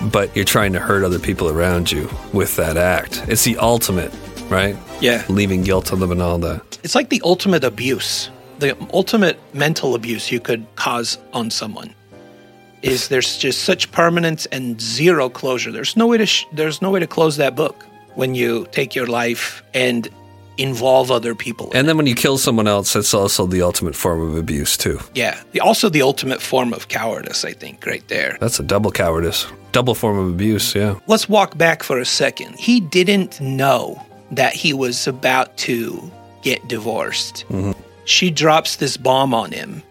But 0.02 0.36
you're 0.36 0.46
trying 0.46 0.74
to 0.74 0.80
hurt 0.80 1.04
other 1.04 1.20
people 1.20 1.50
around 1.50 1.92
you 1.92 2.10
with 2.34 2.56
that 2.56 2.78
act. 2.78 3.24
It's 3.28 3.44
the 3.44 3.58
ultimate, 3.58 4.14
right? 4.50 4.76
Yeah. 5.02 5.24
Leaving 5.30 5.64
guilt 5.64 5.92
on 5.92 6.00
them 6.00 6.12
and 6.12 6.22
all 6.22 6.38
that. 6.40 6.80
It's 6.84 6.96
like 6.96 7.10
the 7.10 7.22
ultimate 7.24 7.64
abuse, 7.64 8.30
the 8.60 8.78
ultimate 8.94 9.40
mental 9.54 9.96
abuse 9.96 10.32
you 10.32 10.40
could 10.40 10.66
cause 10.76 11.18
on 11.34 11.50
someone. 11.50 11.94
Is 12.84 13.08
there's 13.08 13.38
just 13.38 13.64
such 13.64 13.92
permanence 13.92 14.46
and 14.48 14.80
zero 14.80 15.30
closure. 15.30 15.72
There's 15.72 15.98
no 15.98 16.06
way 16.08 16.18
to 16.18 16.28
sh- 16.28 16.46
there's 16.54 16.82
no 16.82 16.92
way 16.92 17.00
to 17.00 17.08
close 17.08 17.38
that 17.38 17.56
book 17.56 17.84
when 18.14 18.36
you 18.36 18.68
take 18.72 18.96
your 18.96 19.08
life 19.08 19.64
and 19.74 20.08
involve 20.58 21.12
other 21.12 21.36
people. 21.36 21.72
And 21.74 21.88
then 21.88 21.98
when 21.98 22.08
you 22.08 22.16
kill 22.16 22.38
someone 22.38 22.68
else, 22.68 22.94
that's 22.94 23.14
also 23.14 23.46
the 23.46 23.62
ultimate 23.62 23.96
form 23.96 24.22
of 24.22 24.38
abuse, 24.38 24.78
too. 24.78 25.00
Yeah. 25.14 25.42
The, 25.52 25.60
also, 25.60 25.90
the 25.90 26.02
ultimate 26.02 26.42
form 26.42 26.74
of 26.74 26.88
cowardice, 26.88 27.46
I 27.46 27.54
think, 27.54 27.86
right 27.86 28.08
there. 28.08 28.38
That's 28.40 28.60
a 28.60 28.64
double 28.64 28.92
cowardice, 28.92 29.48
double 29.72 29.96
form 29.96 30.18
of 30.18 30.30
abuse, 30.30 30.76
yeah. 30.76 31.00
Let's 31.08 31.30
walk 31.30 31.58
back 31.58 31.84
for 31.84 32.00
a 32.00 32.06
second. 32.06 32.56
He 32.60 32.80
didn't 32.80 33.40
know 33.40 34.02
that 34.32 34.54
he 34.54 34.74
was 34.74 35.08
about 35.08 35.56
to 35.58 36.12
get 36.42 36.68
divorced. 36.68 37.46
Mm-hmm. 37.50 37.80
She 38.06 38.32
drops 38.32 38.78
this 38.78 38.98
bomb 38.98 39.34
on 39.34 39.52
him. 39.52 39.84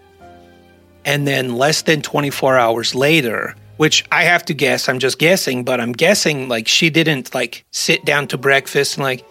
And 1.04 1.26
then, 1.26 1.54
less 1.54 1.82
than 1.82 2.02
24 2.02 2.56
hours 2.56 2.94
later, 2.94 3.54
which 3.76 4.04
I 4.10 4.24
have 4.24 4.44
to 4.46 4.54
guess, 4.54 4.88
I'm 4.88 4.98
just 4.98 5.18
guessing, 5.18 5.64
but 5.64 5.80
I'm 5.80 5.92
guessing 5.92 6.48
like 6.48 6.66
she 6.66 6.90
didn't 6.90 7.34
like 7.34 7.64
sit 7.70 8.04
down 8.04 8.26
to 8.28 8.38
breakfast 8.38 8.96
and 8.96 9.04
like, 9.04 9.24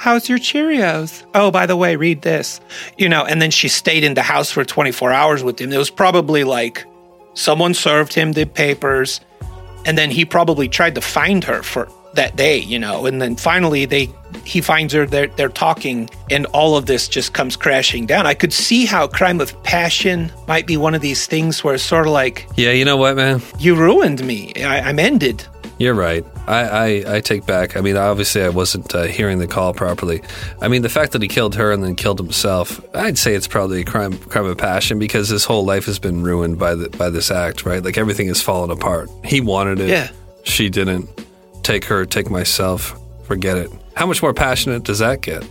How's 0.00 0.30
your 0.30 0.38
Cheerios? 0.38 1.24
Oh, 1.34 1.50
by 1.50 1.66
the 1.66 1.76
way, 1.76 1.94
read 1.94 2.22
this. 2.22 2.58
You 2.96 3.06
know, 3.06 3.26
and 3.26 3.42
then 3.42 3.50
she 3.50 3.68
stayed 3.68 4.02
in 4.02 4.14
the 4.14 4.22
house 4.22 4.50
for 4.50 4.64
24 4.64 5.12
hours 5.12 5.44
with 5.44 5.60
him. 5.60 5.70
It 5.70 5.76
was 5.76 5.90
probably 5.90 6.42
like 6.42 6.86
someone 7.34 7.74
served 7.74 8.14
him 8.14 8.32
the 8.32 8.46
papers, 8.46 9.20
and 9.84 9.98
then 9.98 10.10
he 10.10 10.24
probably 10.24 10.70
tried 10.70 10.94
to 10.94 11.02
find 11.02 11.44
her 11.44 11.62
for 11.62 11.86
that 12.14 12.34
day, 12.34 12.56
you 12.56 12.78
know, 12.78 13.04
and 13.04 13.20
then 13.20 13.36
finally 13.36 13.84
they 13.84 14.08
he 14.46 14.62
finds 14.62 14.94
her 14.94 15.04
they're 15.04 15.26
they're 15.26 15.50
talking 15.50 16.08
and 16.30 16.46
all 16.46 16.78
of 16.78 16.86
this 16.86 17.06
just 17.06 17.34
comes 17.34 17.54
crashing 17.54 18.06
down. 18.06 18.26
I 18.26 18.32
could 18.32 18.54
see 18.54 18.86
how 18.86 19.06
crime 19.06 19.38
of 19.38 19.62
passion 19.64 20.32
might 20.48 20.66
be 20.66 20.78
one 20.78 20.94
of 20.94 21.02
these 21.02 21.26
things 21.26 21.62
where 21.62 21.74
it's 21.74 21.84
sort 21.84 22.06
of 22.06 22.12
like 22.14 22.48
Yeah, 22.56 22.72
you 22.72 22.86
know 22.86 22.96
what, 22.96 23.16
man? 23.16 23.42
you 23.58 23.76
ruined 23.76 24.24
me. 24.24 24.54
I, 24.64 24.80
I'm 24.88 24.98
ended. 24.98 25.46
You're 25.80 25.94
right. 25.94 26.26
I, 26.46 26.60
I, 27.06 27.16
I 27.16 27.20
take 27.20 27.46
back. 27.46 27.74
I 27.74 27.80
mean, 27.80 27.96
obviously, 27.96 28.42
I 28.42 28.50
wasn't 28.50 28.94
uh, 28.94 29.04
hearing 29.04 29.38
the 29.38 29.46
call 29.46 29.72
properly. 29.72 30.20
I 30.60 30.68
mean, 30.68 30.82
the 30.82 30.90
fact 30.90 31.12
that 31.12 31.22
he 31.22 31.28
killed 31.28 31.54
her 31.54 31.72
and 31.72 31.82
then 31.82 31.96
killed 31.96 32.18
himself, 32.18 32.82
I'd 32.94 33.16
say 33.16 33.34
it's 33.34 33.48
probably 33.48 33.80
a 33.80 33.84
crime 33.84 34.18
crime 34.18 34.44
of 34.44 34.58
passion 34.58 34.98
because 34.98 35.30
his 35.30 35.46
whole 35.46 35.64
life 35.64 35.86
has 35.86 35.98
been 35.98 36.22
ruined 36.22 36.58
by 36.58 36.74
the 36.74 36.90
by 36.90 37.08
this 37.08 37.30
act, 37.30 37.64
right? 37.64 37.82
Like 37.82 37.96
everything 37.96 38.28
has 38.28 38.42
fallen 38.42 38.70
apart. 38.70 39.08
He 39.24 39.40
wanted 39.40 39.80
it. 39.80 39.88
Yeah. 39.88 40.10
She 40.42 40.68
didn't. 40.68 41.08
Take 41.62 41.86
her. 41.86 42.04
Take 42.04 42.28
myself. 42.28 42.94
Forget 43.24 43.56
it. 43.56 43.70
How 43.94 44.04
much 44.04 44.20
more 44.20 44.34
passionate 44.34 44.84
does 44.84 44.98
that 44.98 45.22
get? 45.22 45.48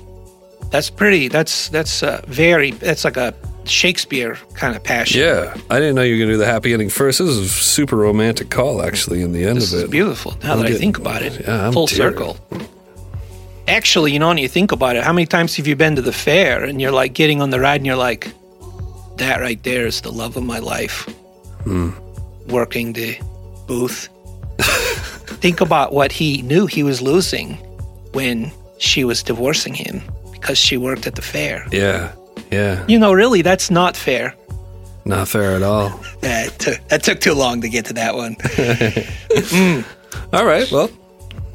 That's 0.69 0.91
pretty. 0.91 1.27
That's 1.27 1.69
that's 1.69 2.03
uh, 2.03 2.21
very. 2.27 2.69
That's 2.69 3.03
like 3.03 3.17
a 3.17 3.33
Shakespeare 3.69 4.37
kind 4.53 4.75
of 4.75 4.83
passion. 4.83 5.21
Yeah, 5.21 5.55
I 5.69 5.79
didn't 5.79 5.95
know 5.95 6.01
you 6.01 6.15
were 6.15 6.19
gonna 6.19 6.33
do 6.33 6.37
the 6.37 6.45
happy 6.45 6.73
ending 6.73 6.89
first. 6.89 7.19
This 7.19 7.29
is 7.29 7.37
a 7.39 7.47
super 7.49 7.95
romantic 7.95 8.49
call, 8.49 8.81
actually. 8.81 9.21
In 9.21 9.31
the 9.31 9.45
end 9.45 9.57
This 9.57 9.71
of 9.73 9.77
is 9.79 9.83
it, 9.85 9.91
beautiful. 9.91 10.37
Now 10.43 10.55
that 10.57 10.65
I 10.65 10.73
think 10.75 10.97
about 10.97 11.21
it, 11.21 11.41
Yeah, 11.45 11.67
I'm 11.67 11.73
full 11.73 11.87
tearing. 11.87 12.13
circle. 12.17 12.37
Actually, 13.67 14.11
you 14.11 14.19
know, 14.19 14.27
when 14.29 14.37
you 14.39 14.47
think 14.47 14.71
about 14.71 14.95
it, 14.95 15.03
how 15.03 15.13
many 15.13 15.27
times 15.27 15.55
have 15.57 15.67
you 15.67 15.75
been 15.75 15.95
to 15.95 16.01
the 16.01 16.11
fair 16.11 16.63
and 16.63 16.81
you're 16.81 16.91
like 16.91 17.13
getting 17.13 17.41
on 17.41 17.51
the 17.51 17.59
ride 17.59 17.75
and 17.81 17.85
you're 17.85 17.95
like, 17.95 18.31
that 19.17 19.39
right 19.41 19.61
there 19.63 19.85
is 19.85 20.01
the 20.01 20.11
love 20.11 20.35
of 20.37 20.43
my 20.43 20.57
life. 20.59 21.03
Hmm. 21.63 21.91
Working 22.47 22.93
the 22.93 23.17
booth. 23.67 24.09
think 25.39 25.61
about 25.61 25.93
what 25.93 26.11
he 26.11 26.41
knew 26.41 26.65
he 26.65 26.81
was 26.83 27.01
losing 27.01 27.53
when 28.13 28.51
she 28.79 29.03
was 29.03 29.21
divorcing 29.21 29.73
him 29.75 30.01
because 30.31 30.57
she 30.57 30.75
worked 30.77 31.05
at 31.05 31.15
the 31.15 31.21
fair. 31.21 31.67
Yeah, 31.71 32.11
yeah, 32.51 32.85
You 32.87 32.99
know, 32.99 33.13
really, 33.13 33.41
that's 33.41 33.69
not 33.71 33.95
fair. 33.97 34.35
not 35.05 35.27
fair 35.27 35.55
at 35.55 35.63
all. 35.63 35.89
That, 36.21 36.59
took- 36.59 36.87
that 36.89 37.03
took 37.03 37.19
too 37.21 37.33
long 37.33 37.61
to 37.61 37.69
get 37.69 37.85
to 37.85 37.93
that 37.93 38.13
one. 38.15 38.35
All 40.33 40.45
right, 40.45 40.69
well, 40.71 40.89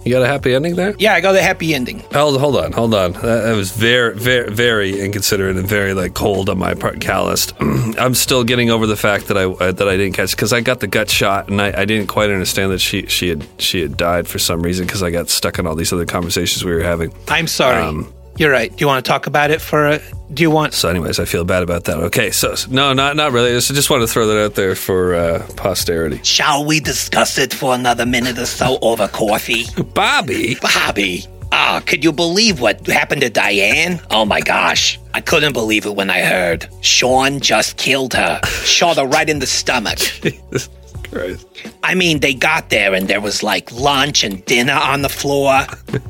you 0.04 0.12
got 0.12 0.22
a 0.22 0.26
happy 0.26 0.54
ending 0.54 0.74
there. 0.74 0.94
Yeah, 0.98 1.14
I 1.14 1.20
got 1.20 1.34
a 1.36 1.42
happy 1.42 1.74
ending. 1.74 2.00
Hold, 2.12 2.40
hold 2.40 2.56
on, 2.56 2.72
hold 2.72 2.94
on. 2.94 3.12
That, 3.12 3.42
that 3.44 3.54
was 3.56 3.70
very, 3.70 4.14
very, 4.14 4.50
very 4.50 5.00
inconsiderate 5.00 5.56
and 5.56 5.66
very 5.68 5.94
like 5.94 6.14
cold 6.14 6.48
on 6.48 6.58
my 6.58 6.74
part, 6.74 7.00
calloused. 7.00 7.52
I'm 7.60 8.14
still 8.14 8.42
getting 8.44 8.70
over 8.70 8.86
the 8.86 8.96
fact 8.96 9.28
that 9.28 9.36
I 9.38 9.44
uh, 9.44 9.72
that 9.72 9.88
I 9.88 9.96
didn't 9.96 10.14
catch 10.14 10.30
because 10.32 10.52
I 10.52 10.60
got 10.60 10.80
the 10.80 10.86
gut 10.86 11.08
shot 11.10 11.48
and 11.48 11.60
I, 11.60 11.72
I 11.82 11.84
didn't 11.84 12.08
quite 12.08 12.30
understand 12.30 12.72
that 12.72 12.80
she 12.80 13.06
she 13.06 13.28
had 13.28 13.46
she 13.58 13.80
had 13.80 13.96
died 13.96 14.26
for 14.26 14.38
some 14.38 14.62
reason 14.62 14.86
because 14.86 15.02
I 15.02 15.10
got 15.10 15.28
stuck 15.28 15.58
in 15.58 15.66
all 15.66 15.74
these 15.74 15.92
other 15.92 16.06
conversations 16.06 16.64
we 16.64 16.72
were 16.72 16.82
having. 16.82 17.12
I'm 17.28 17.46
sorry. 17.46 17.82
Um, 17.82 18.12
You're 18.36 18.50
right. 18.50 18.70
Do 18.70 18.76
you 18.82 18.86
want 18.88 19.04
to 19.04 19.08
talk 19.08 19.26
about 19.26 19.50
it 19.50 19.60
for 19.60 19.86
a? 19.86 20.00
Do 20.32 20.42
you 20.42 20.50
want? 20.50 20.74
So, 20.74 20.88
anyways, 20.88 21.20
I 21.20 21.24
feel 21.24 21.44
bad 21.44 21.62
about 21.62 21.84
that. 21.84 21.98
Okay, 21.98 22.30
so 22.32 22.54
no, 22.68 22.92
not 22.92 23.14
not 23.14 23.32
really. 23.32 23.50
I 23.50 23.52
just, 23.54 23.72
just 23.72 23.90
wanted 23.90 24.06
to 24.06 24.12
throw 24.12 24.26
that 24.26 24.44
out 24.44 24.54
there 24.54 24.74
for 24.74 25.14
uh, 25.14 25.46
posterity. 25.56 26.20
Shall 26.24 26.64
we 26.64 26.80
discuss 26.80 27.38
it 27.38 27.54
for 27.54 27.74
another 27.74 28.04
minute 28.04 28.38
or 28.38 28.46
so 28.46 28.78
over 28.82 29.06
coffee? 29.06 29.64
Bobby, 29.94 30.56
Bobby, 30.60 31.26
ah, 31.52 31.80
could 31.86 32.02
you 32.02 32.12
believe 32.12 32.60
what 32.60 32.84
happened 32.86 33.20
to 33.22 33.30
Diane? 33.30 34.00
Oh 34.10 34.24
my 34.24 34.40
gosh. 34.40 34.98
I 35.14 35.20
couldn't 35.20 35.52
believe 35.52 35.86
it 35.86 35.94
when 35.94 36.10
I 36.10 36.22
heard. 36.22 36.68
Sean 36.80 37.38
just 37.38 37.76
killed 37.76 38.14
her. 38.14 38.40
Shot 38.64 38.96
her 38.96 39.06
right 39.06 39.28
in 39.28 39.38
the 39.38 39.46
stomach. 39.46 40.00
Christ. 41.14 41.46
I 41.82 41.94
mean, 41.94 42.20
they 42.20 42.34
got 42.34 42.70
there 42.70 42.94
and 42.94 43.08
there 43.08 43.20
was 43.20 43.42
like 43.42 43.70
lunch 43.72 44.24
and 44.24 44.44
dinner 44.44 44.74
on 44.74 45.02
the 45.02 45.08
floor. 45.08 45.60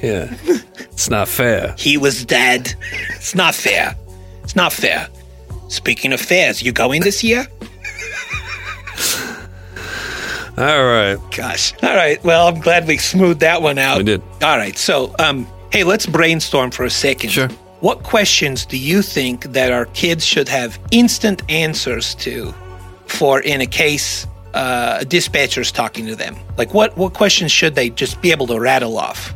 Yeah, 0.00 0.32
it's 0.92 1.10
not 1.10 1.26
fair. 1.26 1.74
He 1.76 1.96
was 1.96 2.24
dead. 2.24 2.72
It's 3.16 3.34
not 3.34 3.52
fair. 3.52 3.96
It's 4.44 4.54
not 4.54 4.72
fair. 4.72 5.08
Speaking 5.66 6.12
of 6.12 6.20
fairs, 6.20 6.62
you 6.62 6.70
going 6.70 7.02
this 7.02 7.24
year? 7.24 7.48
All 10.56 10.84
right, 10.84 11.16
Gosh. 11.36 11.72
All 11.82 11.94
right. 11.96 12.22
Well, 12.22 12.46
I'm 12.46 12.60
glad 12.60 12.86
we 12.86 12.98
smoothed 12.98 13.40
that 13.40 13.60
one 13.62 13.78
out. 13.78 13.98
We 13.98 14.04
did. 14.04 14.22
All 14.42 14.56
right. 14.56 14.76
So, 14.78 15.14
um, 15.18 15.46
hey, 15.72 15.82
let's 15.84 16.06
brainstorm 16.06 16.70
for 16.70 16.84
a 16.84 16.90
second. 16.90 17.30
Sure. 17.30 17.48
What 17.80 18.02
questions 18.02 18.66
do 18.66 18.76
you 18.76 19.02
think 19.02 19.44
that 19.52 19.72
our 19.72 19.86
kids 19.86 20.24
should 20.24 20.48
have 20.48 20.78
instant 20.90 21.42
answers 21.50 22.14
to 22.16 22.54
for 23.06 23.40
in 23.40 23.60
a 23.60 23.66
case 23.66 24.26
uh, 24.54 24.98
a 25.00 25.04
dispatcher's 25.04 25.70
talking 25.72 26.06
to 26.06 26.16
them? 26.16 26.36
Like, 26.56 26.74
what 26.74 26.96
what 26.96 27.14
questions 27.14 27.52
should 27.52 27.74
they 27.74 27.90
just 27.90 28.20
be 28.22 28.30
able 28.32 28.46
to 28.48 28.58
rattle 28.58 28.98
off? 28.98 29.34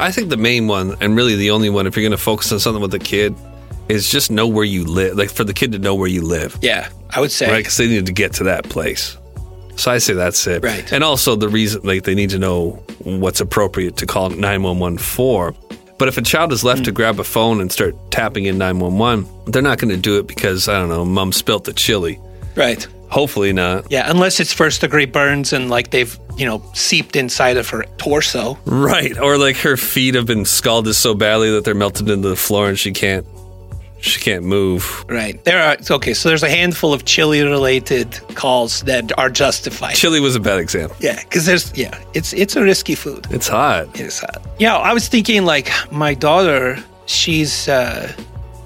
I 0.00 0.12
think 0.12 0.28
the 0.30 0.36
main 0.36 0.68
one, 0.68 0.96
and 1.00 1.16
really 1.16 1.34
the 1.36 1.50
only 1.50 1.70
one, 1.70 1.86
if 1.86 1.96
you're 1.96 2.02
going 2.04 2.12
to 2.12 2.16
focus 2.22 2.52
on 2.52 2.60
something 2.60 2.80
with 2.80 2.92
the 2.92 2.98
kid, 3.00 3.34
is 3.88 4.08
just 4.10 4.30
know 4.30 4.46
where 4.46 4.64
you 4.64 4.84
live. 4.84 5.16
Like 5.16 5.30
for 5.30 5.44
the 5.44 5.52
kid 5.54 5.72
to 5.72 5.78
know 5.78 5.94
where 5.94 6.08
you 6.08 6.22
live, 6.22 6.56
Yeah, 6.62 6.88
I 7.10 7.20
would 7.20 7.32
say. 7.32 7.50
right? 7.50 7.58
Because 7.58 7.76
they 7.78 7.88
need 7.88 8.06
to 8.06 8.12
get 8.12 8.34
to 8.34 8.44
that 8.44 8.64
place. 8.68 9.16
So 9.76 9.90
I 9.90 9.98
say 9.98 10.12
that's 10.14 10.46
it. 10.46 10.62
Right. 10.62 10.90
And 10.92 11.02
also 11.04 11.36
the 11.36 11.48
reason, 11.48 11.82
like 11.84 12.04
they 12.04 12.14
need 12.14 12.30
to 12.30 12.38
know 12.38 12.82
what's 13.04 13.40
appropriate 13.40 13.96
to 13.98 14.06
call 14.06 14.30
911 14.30 14.98
for. 14.98 15.54
But 15.98 16.06
if 16.08 16.16
a 16.16 16.22
child 16.22 16.52
is 16.52 16.62
left 16.62 16.84
to 16.84 16.92
grab 16.92 17.18
a 17.18 17.24
phone 17.24 17.60
and 17.60 17.72
start 17.72 17.94
tapping 18.12 18.44
in 18.46 18.56
911, 18.58 19.26
they're 19.46 19.62
not 19.62 19.78
going 19.78 19.90
to 19.90 19.96
do 20.00 20.18
it 20.18 20.26
because 20.28 20.68
I 20.68 20.78
don't 20.78 20.88
know, 20.88 21.04
mom 21.04 21.32
spilt 21.32 21.64
the 21.64 21.72
chili. 21.72 22.20
Right. 22.54 22.86
Hopefully 23.10 23.52
not. 23.52 23.90
Yeah, 23.90 24.10
unless 24.10 24.38
it's 24.40 24.52
first 24.52 24.80
degree 24.82 25.06
burns 25.06 25.52
and 25.52 25.70
like 25.70 25.90
they've 25.90 26.18
you 26.36 26.46
know 26.46 26.62
seeped 26.74 27.16
inside 27.16 27.56
of 27.56 27.68
her 27.70 27.84
torso. 27.96 28.58
Right. 28.64 29.18
Or 29.18 29.38
like 29.38 29.56
her 29.58 29.76
feet 29.76 30.14
have 30.14 30.26
been 30.26 30.44
scalded 30.44 30.94
so 30.94 31.14
badly 31.14 31.50
that 31.52 31.64
they're 31.64 31.74
melted 31.74 32.08
into 32.08 32.28
the 32.28 32.36
floor 32.36 32.68
and 32.68 32.78
she 32.78 32.92
can't 32.92 33.26
she 34.00 34.20
can't 34.20 34.44
move. 34.44 35.04
Right. 35.08 35.42
There 35.44 35.60
are 35.60 35.76
okay. 35.90 36.14
So 36.14 36.28
there's 36.28 36.42
a 36.42 36.50
handful 36.50 36.92
of 36.92 37.04
chili 37.04 37.42
related 37.42 38.20
calls 38.34 38.82
that 38.82 39.16
are 39.18 39.30
justified. 39.30 39.94
Chili 39.94 40.20
was 40.20 40.36
a 40.36 40.40
bad 40.40 40.58
example. 40.60 40.96
Yeah, 41.00 41.20
because 41.22 41.46
there's 41.46 41.76
yeah, 41.76 41.98
it's 42.14 42.32
it's 42.32 42.56
a 42.56 42.62
risky 42.62 42.94
food. 42.94 43.26
It's 43.30 43.48
hot. 43.48 43.88
It 43.94 44.06
is 44.06 44.20
hot. 44.20 44.42
Yeah, 44.58 44.76
I 44.76 44.92
was 44.92 45.08
thinking 45.08 45.44
like 45.44 45.70
my 45.90 46.14
daughter, 46.14 46.78
she's 47.06 47.68
uh, 47.68 48.12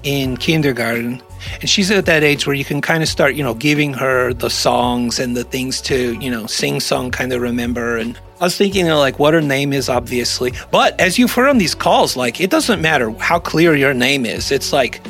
in 0.03 0.37
kindergarten, 0.37 1.21
and 1.61 1.69
she's 1.69 1.91
at 1.91 2.05
that 2.05 2.23
age 2.23 2.45
where 2.47 2.55
you 2.55 2.65
can 2.65 2.81
kind 2.81 3.03
of 3.03 3.09
start, 3.09 3.35
you 3.35 3.43
know, 3.43 3.53
giving 3.53 3.93
her 3.93 4.33
the 4.33 4.49
songs 4.49 5.19
and 5.19 5.35
the 5.35 5.43
things 5.43 5.81
to, 5.81 6.13
you 6.19 6.29
know, 6.29 6.45
sing 6.47 6.79
song, 6.79 7.11
kind 7.11 7.31
of 7.33 7.41
remember. 7.41 7.97
And 7.97 8.19
I 8.39 8.45
was 8.45 8.57
thinking, 8.57 8.85
you 8.85 8.91
know, 8.91 8.99
like 8.99 9.19
what 9.19 9.33
her 9.33 9.41
name 9.41 9.73
is, 9.73 9.89
obviously. 9.89 10.53
But 10.71 10.99
as 10.99 11.17
you've 11.17 11.31
heard 11.31 11.49
on 11.49 11.57
these 11.57 11.75
calls, 11.75 12.15
like 12.15 12.41
it 12.41 12.49
doesn't 12.49 12.81
matter 12.81 13.11
how 13.11 13.39
clear 13.39 13.75
your 13.75 13.93
name 13.93 14.25
is. 14.25 14.51
It's 14.51 14.73
like, 14.73 15.01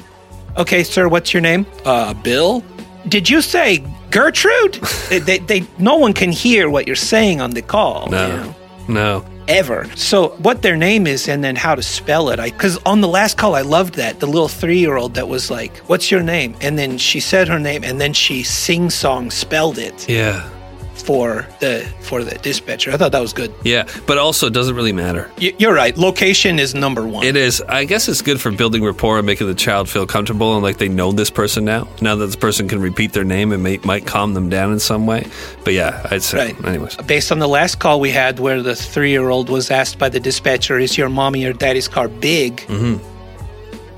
okay, 0.57 0.83
sir, 0.83 1.07
what's 1.07 1.33
your 1.33 1.41
name? 1.41 1.65
Uh, 1.85 2.13
Bill. 2.13 2.63
Did 3.07 3.29
you 3.29 3.41
say 3.41 3.83
Gertrude? 4.11 4.73
they, 5.09 5.19
they, 5.19 5.39
they, 5.39 5.67
no 5.77 5.97
one 5.97 6.13
can 6.13 6.31
hear 6.31 6.69
what 6.69 6.87
you're 6.87 6.95
saying 6.95 7.41
on 7.41 7.51
the 7.51 7.61
call. 7.61 8.09
No. 8.09 8.27
you 8.27 8.33
know? 8.33 8.55
No. 8.87 9.25
Ever. 9.47 9.89
So 9.95 10.29
what 10.39 10.61
their 10.61 10.75
name 10.75 11.07
is 11.07 11.27
and 11.27 11.43
then 11.43 11.55
how 11.55 11.75
to 11.75 11.83
spell 11.83 12.29
it. 12.29 12.39
I 12.39 12.49
because 12.49 12.77
on 12.85 13.01
the 13.01 13.07
last 13.07 13.37
call 13.37 13.55
I 13.55 13.61
loved 13.61 13.95
that 13.95 14.19
the 14.19 14.27
little 14.27 14.47
three 14.47 14.79
year 14.79 14.97
old 14.97 15.13
that 15.15 15.27
was 15.27 15.49
like, 15.51 15.77
"What's 15.89 16.11
your 16.11 16.23
name?" 16.23 16.55
and 16.61 16.77
then 16.77 16.97
she 16.97 17.19
said 17.19 17.47
her 17.47 17.59
name 17.59 17.83
and 17.83 17.99
then 17.99 18.13
she 18.13 18.43
sing 18.43 18.89
song 18.89 19.31
spelled 19.31 19.77
it. 19.77 20.07
Yeah. 20.09 20.49
For 20.93 21.47
the 21.59 21.85
for 22.01 22.23
the 22.23 22.35
dispatcher. 22.39 22.91
I 22.91 22.97
thought 22.97 23.11
that 23.11 23.21
was 23.21 23.33
good. 23.33 23.53
Yeah, 23.63 23.87
but 24.05 24.17
also 24.17 24.47
it 24.47 24.53
doesn't 24.53 24.75
really 24.75 24.93
matter. 24.93 25.29
Y- 25.41 25.53
You're 25.57 25.73
right. 25.73 25.97
Location 25.97 26.59
is 26.59 26.73
number 26.75 27.05
one. 27.05 27.25
It 27.25 27.35
is. 27.35 27.61
I 27.67 27.85
guess 27.85 28.07
it's 28.07 28.21
good 28.21 28.39
for 28.39 28.51
building 28.51 28.83
rapport 28.83 29.17
and 29.17 29.25
making 29.25 29.47
the 29.47 29.55
child 29.55 29.89
feel 29.89 30.05
comfortable 30.05 30.53
and 30.53 30.63
like 30.63 30.77
they 30.77 30.89
know 30.89 31.11
this 31.11 31.29
person 31.29 31.65
now. 31.65 31.87
Now 32.01 32.15
that 32.15 32.25
this 32.25 32.35
person 32.35 32.67
can 32.67 32.79
repeat 32.79 33.13
their 33.13 33.23
name 33.23 33.51
it 33.51 33.57
may, 33.57 33.77
might 33.79 34.05
calm 34.05 34.33
them 34.33 34.49
down 34.49 34.71
in 34.71 34.79
some 34.79 35.05
way. 35.05 35.27
But 35.63 35.73
yeah, 35.73 36.05
I'd 36.11 36.23
say. 36.23 36.37
Right. 36.53 36.65
Anyways. 36.65 36.95
Based 36.97 37.31
on 37.31 37.39
the 37.39 37.47
last 37.47 37.79
call 37.79 37.99
we 37.99 38.11
had, 38.11 38.39
where 38.39 38.61
the 38.61 38.75
three-year-old 38.75 39.49
was 39.49 39.71
asked 39.71 39.97
by 39.99 40.09
the 40.09 40.19
dispatcher, 40.19 40.77
"Is 40.79 40.97
your 40.97 41.09
mommy 41.09 41.45
or 41.45 41.53
daddy's 41.53 41.87
car 41.87 42.07
big?" 42.07 42.57
Mm-hmm. 42.67 43.12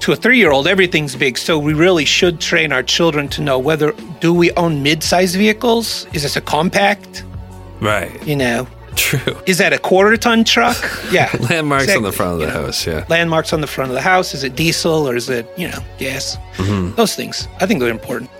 To 0.06 0.12
a 0.12 0.16
three-year-old, 0.16 0.68
everything's 0.68 1.16
big. 1.16 1.36
So 1.36 1.58
we 1.58 1.74
really 1.74 2.06
should 2.06 2.40
train 2.40 2.72
our 2.72 2.84
children 2.84 3.28
to 3.30 3.42
know 3.42 3.58
whether 3.58 3.92
do 4.20 4.36
we 4.36 4.52
own 4.52 4.84
mid-sized 4.84 5.36
vehicles? 5.36 6.06
Is 6.14 6.22
this 6.22 6.36
a 6.36 6.42
compact? 6.42 7.24
Right. 7.82 8.12
You 8.24 8.36
know, 8.36 8.68
True. 8.96 9.38
is 9.46 9.58
that 9.60 9.74
a 9.74 9.78
quarter-ton 9.78 10.44
truck? 10.44 10.78
Yeah. 11.12 11.30
Landmarks 11.50 11.96
on 11.96 12.02
the 12.04 12.12
front 12.12 12.34
of 12.34 12.40
the 12.40 12.46
You 12.48 12.52
know, 12.52 12.66
house. 12.66 12.88
Yeah. 12.88 13.06
Landmarks 13.10 13.54
on 13.54 13.62
the 13.62 13.68
front 13.68 13.92
of 13.92 13.96
the 13.96 14.02
house. 14.02 14.34
Is 14.34 14.44
it 14.44 14.56
diesel 14.56 15.08
or 15.08 15.16
is 15.16 15.30
it 15.30 15.48
you 15.58 15.68
know 15.70 15.78
gas? 16.00 16.38
Mm-hmm. 16.58 16.96
Those 16.96 17.16
things. 17.16 17.48
I 17.60 17.66
think 17.68 17.80
they're 17.80 17.90
important. 17.92 18.32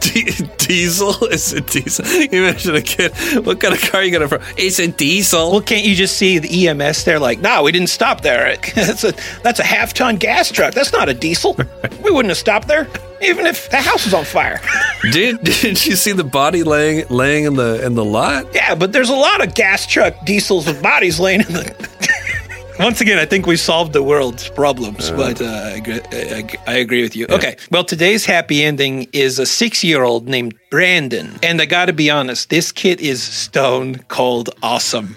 D- 0.00 0.30
diesel? 0.58 1.12
Is 1.26 1.52
it 1.52 1.66
diesel? 1.66 2.04
You 2.32 2.42
mentioned 2.42 2.76
a 2.76 2.82
kid. 2.82 3.12
What 3.44 3.60
kind 3.60 3.74
of 3.74 3.80
car 3.82 4.02
you 4.02 4.16
got 4.18 4.28
from? 4.28 4.40
It's 4.56 4.78
a 4.78 4.88
diesel. 4.88 5.50
Well, 5.52 5.60
can't 5.60 5.84
you 5.84 5.94
just 5.94 6.16
see 6.16 6.38
the 6.38 6.68
EMS? 6.68 7.04
They're 7.04 7.18
like, 7.20 7.40
no, 7.40 7.62
we 7.62 7.72
didn't 7.72 7.90
stop 7.90 8.22
there. 8.22 8.56
that's 8.74 9.04
a 9.04 9.12
that's 9.42 9.60
a 9.60 9.64
half 9.64 9.92
ton 9.94 10.16
gas 10.16 10.50
truck. 10.50 10.72
That's 10.74 10.92
not 10.92 11.08
a 11.08 11.14
diesel. 11.14 11.54
we 12.02 12.10
wouldn't 12.10 12.30
have 12.30 12.38
stopped 12.38 12.66
there, 12.68 12.88
even 13.22 13.46
if 13.46 13.70
the 13.70 13.80
house 13.80 14.04
was 14.04 14.14
on 14.14 14.24
fire. 14.24 14.60
Did 15.12 15.42
Did 15.44 15.84
you 15.86 15.96
see 15.96 16.12
the 16.12 16.24
body 16.24 16.62
laying 16.62 17.06
laying 17.08 17.44
in 17.44 17.54
the 17.56 17.84
in 17.84 17.94
the 17.94 18.04
lot? 18.04 18.46
yeah, 18.54 18.74
but 18.74 18.92
there's 18.92 19.10
a 19.10 19.14
lot 19.14 19.46
of 19.46 19.54
gas 19.54 19.86
truck 19.86 20.14
diesels 20.24 20.66
with 20.66 20.82
bodies 20.82 21.20
laying 21.20 21.40
in 21.40 21.52
the. 21.52 21.88
Once 22.78 23.00
again, 23.00 23.18
I 23.18 23.24
think 23.24 23.46
we 23.46 23.56
solved 23.56 23.94
the 23.94 24.02
world's 24.02 24.50
problems, 24.50 25.10
but 25.10 25.40
uh, 25.40 25.44
I, 25.46 25.70
agree, 25.70 26.00
I, 26.12 26.44
I 26.66 26.74
agree 26.74 27.00
with 27.00 27.16
you. 27.16 27.26
Okay, 27.30 27.56
well, 27.70 27.84
today's 27.84 28.26
happy 28.26 28.62
ending 28.62 29.08
is 29.14 29.38
a 29.38 29.46
six 29.46 29.82
year 29.82 30.02
old 30.02 30.28
named 30.28 30.54
Brandon. 30.70 31.38
And 31.42 31.62
I 31.62 31.64
got 31.64 31.86
to 31.86 31.94
be 31.94 32.10
honest, 32.10 32.50
this 32.50 32.72
kid 32.72 33.00
is 33.00 33.22
stone 33.22 33.96
cold 34.08 34.50
awesome. 34.62 35.16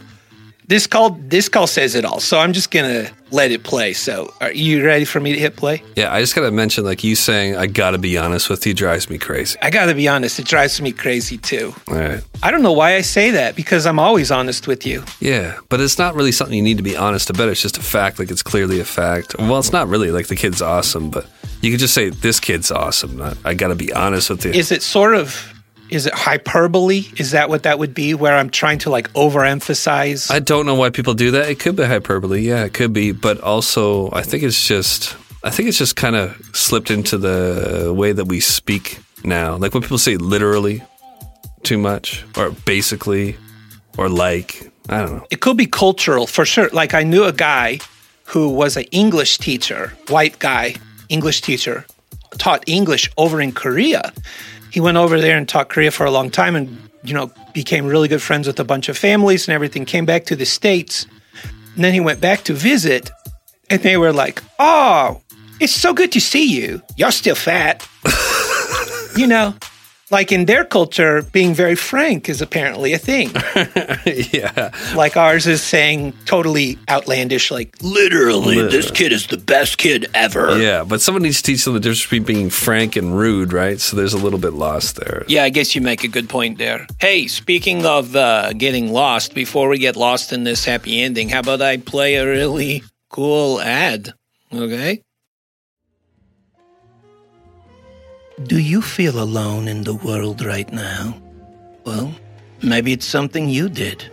This 0.69 0.85
call, 0.85 1.17
this 1.19 1.49
call 1.49 1.65
says 1.65 1.95
it 1.95 2.05
all. 2.05 2.19
So 2.19 2.37
I'm 2.37 2.53
just 2.53 2.69
going 2.69 2.85
to 2.85 3.11
let 3.31 3.49
it 3.49 3.63
play. 3.63 3.93
So 3.93 4.31
are 4.39 4.51
you 4.51 4.85
ready 4.85 5.03
for 5.03 5.19
me 5.19 5.33
to 5.33 5.39
hit 5.39 5.55
play? 5.55 5.81
Yeah, 5.95 6.13
I 6.13 6.21
just 6.21 6.35
gotta 6.35 6.51
mention, 6.51 6.83
like 6.83 7.03
you 7.03 7.15
saying, 7.15 7.55
I 7.55 7.65
gotta 7.65 7.97
be 7.97 8.19
honest 8.19 8.51
with 8.51 8.67
you, 8.67 8.75
drives 8.75 9.09
me 9.09 9.17
crazy. 9.17 9.57
I 9.63 9.71
got 9.71 9.87
to 9.87 9.95
be 9.95 10.07
honest, 10.07 10.39
it 10.39 10.45
drives 10.45 10.79
me 10.79 10.91
crazy 10.91 11.39
too. 11.39 11.73
All 11.87 11.95
right. 11.95 12.23
I 12.43 12.51
don't 12.51 12.61
know 12.61 12.71
why 12.71 12.95
I 12.95 13.01
say 13.01 13.31
that 13.31 13.55
because 13.55 13.87
I'm 13.87 13.97
always 13.97 14.29
honest 14.29 14.67
with 14.67 14.85
you. 14.85 15.03
Yeah, 15.19 15.57
but 15.69 15.81
it's 15.81 15.97
not 15.97 16.13
really 16.13 16.31
something 16.31 16.55
you 16.55 16.63
need 16.63 16.77
to 16.77 16.83
be 16.83 16.95
honest 16.95 17.31
about. 17.31 17.49
It's 17.49 17.63
just 17.63 17.79
a 17.79 17.83
fact. 17.83 18.19
Like 18.19 18.29
it's 18.29 18.43
clearly 18.43 18.79
a 18.79 18.85
fact. 18.85 19.35
Well, 19.39 19.57
it's 19.57 19.71
not 19.71 19.87
really 19.87 20.11
like 20.11 20.27
the 20.27 20.35
kid's 20.35 20.61
awesome, 20.61 21.09
but 21.09 21.25
you 21.61 21.71
could 21.71 21.79
just 21.79 21.95
say 21.95 22.09
this 22.11 22.39
kid's 22.39 22.71
awesome. 22.71 23.17
Not, 23.17 23.37
I 23.43 23.55
gotta 23.55 23.75
be 23.75 23.91
honest 23.91 24.29
with 24.29 24.45
you. 24.45 24.51
is 24.51 24.71
it 24.71 24.83
sort 24.83 25.15
of 25.15 25.58
is 25.89 26.05
it 26.05 26.13
hyperbole 26.13 27.03
is 27.17 27.31
that 27.31 27.49
what 27.49 27.63
that 27.63 27.79
would 27.79 27.93
be 27.93 28.13
where 28.13 28.35
i'm 28.37 28.49
trying 28.49 28.77
to 28.79 28.89
like 28.89 29.11
overemphasize 29.13 30.31
I 30.31 30.39
don't 30.39 30.65
know 30.65 30.75
why 30.75 30.89
people 30.89 31.13
do 31.13 31.31
that. 31.31 31.49
It 31.49 31.59
could 31.59 31.75
be 31.75 31.83
hyperbole. 31.83 32.41
Yeah, 32.41 32.63
it 32.65 32.73
could 32.73 32.93
be. 32.93 33.11
But 33.11 33.39
also, 33.41 34.09
I 34.11 34.21
think 34.21 34.43
it's 34.43 34.65
just, 34.67 35.15
I 35.43 35.49
think 35.49 35.69
it's 35.69 35.77
just 35.77 35.95
kind 35.95 36.15
of 36.15 36.35
slipped 36.53 36.91
into 36.91 37.17
the 37.17 37.93
way 37.95 38.11
that 38.13 38.25
we 38.25 38.39
speak 38.39 38.99
now. 39.23 39.55
Like 39.57 39.73
when 39.73 39.81
people 39.83 39.97
say 39.97 40.17
literally 40.17 40.81
too 41.63 41.77
much, 41.77 42.23
or 42.37 42.51
basically, 42.65 43.35
or 43.97 44.09
like, 44.09 44.71
I 44.89 44.99
don't 45.01 45.15
know. 45.17 45.25
it 45.31 45.41
could 45.41 45.57
be 45.57 45.65
cultural 45.67 46.25
for 46.27 46.45
sure 46.45 46.69
like 46.73 46.93
i 46.95 47.03
knew 47.03 47.23
a 47.25 47.33
guy 47.33 47.79
who 48.25 48.49
was 48.49 48.75
an 48.77 48.85
english 48.91 49.37
teacher 49.37 49.93
white 50.07 50.39
guy 50.39 50.75
english 51.09 51.41
teacher 51.41 51.85
taught 52.39 52.63
english 52.67 53.07
over 53.17 53.39
in 53.39 53.51
korea 53.51 54.11
he 54.71 54.79
went 54.79 54.97
over 54.97 55.19
there 55.19 55.37
and 55.37 55.47
taught 55.47 55.69
korea 55.69 55.91
for 55.91 56.05
a 56.05 56.11
long 56.11 56.29
time 56.29 56.55
and 56.55 56.89
you 57.03 57.13
know 57.13 57.31
became 57.53 57.85
really 57.87 58.07
good 58.07 58.21
friends 58.21 58.47
with 58.47 58.59
a 58.59 58.63
bunch 58.63 58.89
of 58.89 58.97
families 58.97 59.47
and 59.47 59.55
everything 59.55 59.85
came 59.85 60.05
back 60.05 60.25
to 60.25 60.35
the 60.35 60.45
states. 60.45 61.05
And 61.75 61.83
then 61.83 61.93
he 61.93 61.99
went 61.99 62.19
back 62.19 62.43
to 62.43 62.53
visit 62.53 63.09
and 63.69 63.81
they 63.81 63.97
were 63.97 64.13
like 64.13 64.43
oh 64.59 65.21
it's 65.59 65.73
so 65.73 65.93
good 65.93 66.11
to 66.13 66.21
see 66.21 66.45
you. 66.45 66.81
You're 66.95 67.11
still 67.11 67.35
fat. 67.35 67.87
You 69.17 69.25
know 69.27 69.55
like 70.11 70.31
in 70.31 70.45
their 70.45 70.65
culture 70.65 71.21
being 71.21 71.53
very 71.53 71.75
frank 71.75 72.29
is 72.29 72.41
apparently 72.41 72.93
a 72.93 72.97
thing 72.97 73.29
yeah, 74.33 74.71
like 74.95 75.15
ours 75.17 75.45
is 75.47 75.61
saying 75.61 76.13
totally 76.25 76.77
outlandish, 76.89 77.51
like 77.51 77.75
Literally, 77.81 78.61
this 78.67 78.91
kid 78.91 79.11
is 79.11 79.27
the 79.27 79.37
best 79.37 79.77
kid 79.77 80.07
ever. 80.13 80.57
yeah. 80.59 80.83
But 80.83 81.01
someone 81.01 81.23
needs 81.23 81.41
to 81.41 81.43
teach 81.51 81.65
them 81.65 81.73
the 81.73 81.79
difference 81.79 82.03
between 82.03 82.23
being 82.23 82.49
frank 82.49 82.95
and 82.95 83.17
rude, 83.17 83.53
right? 83.53 83.79
So 83.79 83.95
there's 83.97 84.13
a 84.13 84.17
little 84.17 84.39
bit 84.39 84.53
lost 84.53 84.95
there. 84.95 85.25
Yeah, 85.27 85.43
I 85.43 85.49
guess 85.49 85.75
you 85.75 85.81
make 85.81 86.03
a 86.03 86.07
good 86.07 86.29
point 86.29 86.57
there. 86.57 86.87
Hey, 86.99 87.27
speaking 87.27 87.85
of 87.85 88.15
uh, 88.15 88.53
getting 88.53 88.91
lost, 88.91 89.33
before 89.33 89.67
we 89.69 89.77
get 89.77 89.95
lost 89.95 90.31
in 90.33 90.43
this 90.43 90.65
happy 90.65 91.01
ending, 91.01 91.29
how 91.29 91.39
about 91.39 91.61
I 91.61 91.77
play 91.77 92.15
a 92.15 92.25
really 92.25 92.83
cool 93.09 93.59
ad? 93.61 94.13
Okay. 94.53 95.01
Do 98.43 98.57
you 98.57 98.81
feel 98.81 99.21
alone 99.21 99.67
in 99.67 99.83
the 99.83 99.93
world 99.93 100.41
right 100.45 100.71
now? 100.71 101.13
Well, 101.83 102.13
maybe 102.63 102.93
it's 102.93 103.05
something 103.05 103.49
you 103.49 103.67
did. 103.67 104.05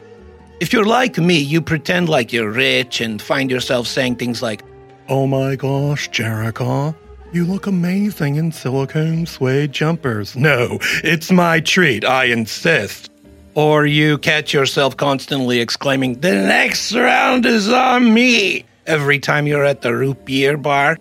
If 0.59 0.73
you're 0.73 0.85
like 0.85 1.17
me, 1.17 1.39
you 1.39 1.61
pretend 1.61 2.09
like 2.09 2.33
you're 2.33 2.51
rich 2.51 3.01
and 3.01 3.23
find 3.23 3.51
yourself 3.51 3.87
saying 3.87 4.17
things 4.17 4.43
like, 4.43 4.65
Oh 5.09 5.29
my 5.29 5.55
gosh, 5.55 6.09
Jericho. 6.09 6.95
You 7.33 7.45
look 7.45 7.69
amazing 7.69 8.37
in 8.37 8.51
silicone 8.51 9.27
suede 9.27 9.71
jumpers. 9.73 10.35
No, 10.35 10.79
it's 11.05 11.31
my 11.31 11.61
treat, 11.61 12.05
I 12.05 12.25
insist. 12.25 13.11
Or 13.55 13.87
you 13.87 14.19
catch 14.19 14.53
yourself 14.53 14.97
constantly 14.97 15.61
exclaiming, 15.61 16.21
The 16.21 16.33
next 16.33 16.93
round 16.93 17.47
is 17.47 17.69
on 17.69 18.13
me, 18.13 18.65
every 18.87 19.21
time 19.21 19.47
you're 19.47 19.65
at 19.65 19.83
the 19.83 19.95
root 19.95 20.25
beer 20.25 20.57
bar. 20.57 20.97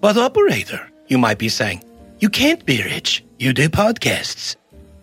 But, 0.00 0.16
operator, 0.16 0.88
you 1.08 1.18
might 1.18 1.38
be 1.38 1.48
saying, 1.48 1.82
You 2.20 2.28
can't 2.28 2.66
be 2.66 2.82
rich. 2.82 3.24
You 3.38 3.54
do 3.54 3.70
podcasts. 3.70 4.56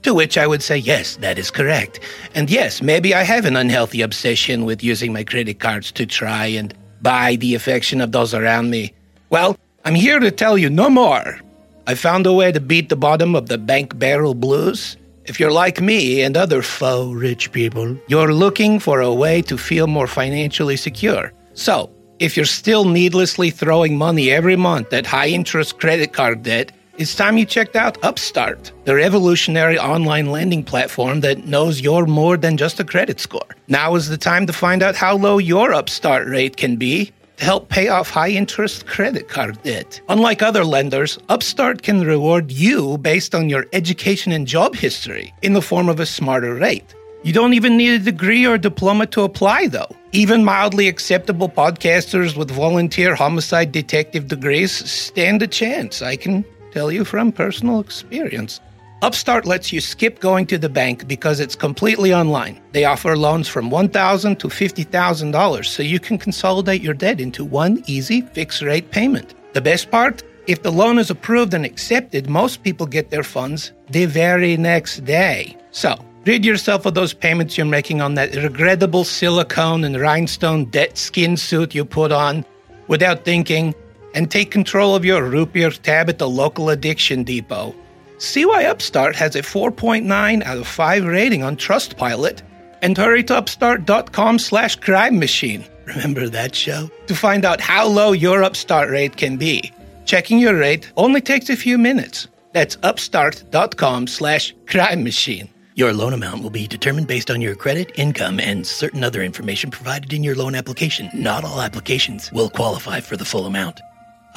To 0.03 0.13
which 0.13 0.37
I 0.37 0.45
would 0.45 0.61
say, 0.61 0.77
Yes, 0.77 1.17
that 1.17 1.39
is 1.39 1.49
correct. 1.49 1.99
And 2.35 2.47
yes, 2.47 2.81
maybe 2.83 3.15
I 3.15 3.23
have 3.23 3.45
an 3.45 3.55
unhealthy 3.55 4.01
obsession 4.01 4.65
with 4.65 4.83
using 4.83 5.13
my 5.13 5.23
credit 5.23 5.59
cards 5.59 5.91
to 5.93 6.05
try 6.05 6.45
and 6.45 6.75
buy 7.01 7.35
the 7.37 7.55
affection 7.55 8.01
of 8.01 8.11
those 8.11 8.35
around 8.35 8.69
me. 8.69 8.93
Well, 9.31 9.57
I'm 9.83 9.95
here 9.95 10.19
to 10.19 10.29
tell 10.29 10.59
you 10.59 10.69
no 10.69 10.91
more. 10.91 11.39
I 11.87 11.95
found 11.95 12.27
a 12.27 12.33
way 12.33 12.51
to 12.51 12.59
beat 12.59 12.89
the 12.89 12.95
bottom 12.95 13.35
of 13.35 13.47
the 13.47 13.57
bank 13.57 13.97
barrel 13.97 14.35
blues. 14.35 14.95
If 15.25 15.39
you're 15.39 15.51
like 15.51 15.81
me 15.81 16.21
and 16.21 16.37
other 16.37 16.61
faux 16.61 17.15
rich 17.15 17.51
people, 17.51 17.97
you're 18.07 18.31
looking 18.31 18.79
for 18.79 19.01
a 19.01 19.13
way 19.13 19.41
to 19.43 19.57
feel 19.57 19.87
more 19.87 20.07
financially 20.07 20.77
secure. 20.77 21.33
So, 21.55 21.89
if 22.19 22.37
you're 22.37 22.45
still 22.45 22.85
needlessly 22.85 23.49
throwing 23.49 23.97
money 23.97 24.29
every 24.31 24.55
month 24.55 24.93
at 24.93 25.05
high 25.05 25.29
interest 25.29 25.79
credit 25.79 26.13
card 26.13 26.43
debt, 26.43 26.71
it's 26.97 27.15
time 27.15 27.37
you 27.37 27.45
checked 27.45 27.75
out 27.75 28.03
Upstart, 28.03 28.71
the 28.85 28.95
revolutionary 28.95 29.77
online 29.77 30.31
lending 30.31 30.63
platform 30.63 31.21
that 31.21 31.45
knows 31.45 31.79
you're 31.79 32.07
more 32.07 32.37
than 32.37 32.57
just 32.57 32.79
a 32.79 32.83
credit 32.83 33.19
score. 33.19 33.55
Now 33.67 33.93
is 33.95 34.09
the 34.09 34.17
time 34.17 34.47
to 34.47 34.53
find 34.53 34.81
out 34.81 34.95
how 34.95 35.15
low 35.15 35.37
your 35.37 35.73
Upstart 35.73 36.27
rate 36.27 36.57
can 36.57 36.75
be 36.75 37.11
to 37.37 37.45
help 37.45 37.69
pay 37.69 37.87
off 37.87 38.09
high 38.09 38.29
interest 38.29 38.87
credit 38.87 39.29
card 39.29 39.61
debt. 39.61 40.01
Unlike 40.09 40.41
other 40.41 40.65
lenders, 40.65 41.19
Upstart 41.29 41.83
can 41.83 42.01
reward 42.01 42.51
you 42.51 42.97
based 42.97 43.35
on 43.35 43.47
your 43.47 43.67
education 43.73 44.31
and 44.31 44.47
job 44.47 44.75
history 44.75 45.33
in 45.43 45.53
the 45.53 45.61
form 45.61 45.89
of 45.89 45.99
a 45.99 46.05
smarter 46.05 46.55
rate. 46.55 46.95
You 47.23 47.33
don't 47.33 47.53
even 47.53 47.77
need 47.77 48.01
a 48.01 48.03
degree 48.03 48.45
or 48.45 48.57
diploma 48.57 49.05
to 49.07 49.23
apply, 49.23 49.67
though. 49.67 49.95
Even 50.13 50.45
mildly 50.45 50.87
acceptable 50.87 51.49
podcasters 51.49 52.37
with 52.37 52.49
volunteer 52.49 53.15
homicide 53.15 53.71
detective 53.71 54.27
degrees 54.27 54.71
stand 54.71 55.41
a 55.41 55.47
chance, 55.47 56.01
I 56.01 56.15
can 56.15 56.45
tell 56.77 56.91
you 56.91 57.03
from 57.03 57.31
personal 57.31 57.79
experience. 57.79 58.61
Upstart 59.01 59.45
lets 59.47 59.73
you 59.73 59.81
skip 59.81 60.19
going 60.19 60.45
to 60.45 60.59
the 60.59 60.69
bank 60.69 61.07
because 61.07 61.39
it's 61.39 61.55
completely 61.55 62.13
online. 62.13 62.61
They 62.71 62.85
offer 62.85 63.17
loans 63.17 63.47
from 63.47 63.71
1,000 63.71 64.39
to 64.39 64.47
$50,000 64.47 65.65
so 65.65 65.81
you 65.81 65.99
can 65.99 66.19
consolidate 66.19 66.83
your 66.83 66.93
debt 66.93 67.19
into 67.19 67.43
one 67.43 67.83
easy 67.87 68.21
fixed 68.21 68.61
rate 68.61 68.91
payment. 68.91 69.33
The 69.53 69.61
best 69.61 69.89
part? 69.89 70.21
If 70.45 70.61
the 70.61 70.71
loan 70.71 70.99
is 70.99 71.09
approved 71.09 71.55
and 71.55 71.65
accepted, 71.65 72.29
most 72.29 72.61
people 72.61 72.85
get 72.85 73.09
their 73.09 73.23
funds 73.23 73.71
the 73.89 74.05
very 74.05 74.55
next 74.55 75.03
day. 75.03 75.57
So, 75.71 75.97
rid 76.25 76.45
yourself 76.45 76.85
of 76.85 76.93
those 76.93 77.13
payments 77.13 77.57
you're 77.57 77.65
making 77.65 78.01
on 78.01 78.13
that 78.15 78.35
regrettable 78.35 79.03
silicone 79.03 79.83
and 79.83 79.99
rhinestone 79.99 80.65
debt 80.65 80.95
skin 80.97 81.37
suit 81.37 81.73
you 81.73 81.85
put 81.85 82.11
on 82.11 82.45
without 82.87 83.25
thinking 83.25 83.73
and 84.17 84.31
take 84.31 84.49
control 84.49 84.95
of 84.95 85.05
your 85.05 85.23
root 85.23 85.53
beer 85.53 85.69
tab 85.69 86.09
at 86.09 86.17
the 86.17 86.27
local 86.27 86.71
addiction 86.71 87.23
depot. 87.23 87.75
See 88.17 88.45
why 88.45 88.65
Upstart 88.65 89.15
has 89.15 89.35
a 89.35 89.43
4.9 89.43 90.43
out 90.43 90.57
of 90.57 90.67
5 90.67 91.05
rating 91.05 91.43
on 91.43 91.55
Trustpilot 91.55 92.41
and 92.81 92.97
hurry 92.97 93.23
to 93.25 93.37
upstart.com 93.37 94.39
slash 94.39 94.75
crime 94.77 95.19
machine. 95.19 95.63
Remember 95.85 96.27
that 96.29 96.55
show? 96.55 96.89
To 97.05 97.15
find 97.15 97.45
out 97.45 97.61
how 97.61 97.85
low 97.87 98.11
your 98.11 98.43
Upstart 98.43 98.89
rate 98.89 99.17
can 99.17 99.37
be. 99.37 99.71
Checking 100.05 100.39
your 100.39 100.57
rate 100.57 100.91
only 100.97 101.21
takes 101.21 101.51
a 101.51 101.55
few 101.55 101.77
minutes. 101.77 102.27
That's 102.53 102.75
upstart.com 102.81 104.07
slash 104.07 104.55
crime 104.65 105.03
machine. 105.03 105.47
Your 105.75 105.93
loan 105.93 106.13
amount 106.13 106.41
will 106.41 106.49
be 106.49 106.65
determined 106.65 107.05
based 107.05 107.29
on 107.29 107.39
your 107.39 107.53
credit, 107.53 107.91
income, 107.99 108.39
and 108.39 108.65
certain 108.65 109.03
other 109.03 109.21
information 109.21 109.69
provided 109.69 110.11
in 110.11 110.23
your 110.23 110.33
loan 110.33 110.55
application. 110.55 111.11
Not 111.13 111.43
all 111.43 111.61
applications 111.61 112.31
will 112.31 112.49
qualify 112.49 112.99
for 112.99 113.15
the 113.15 113.25
full 113.25 113.45
amount. 113.45 113.79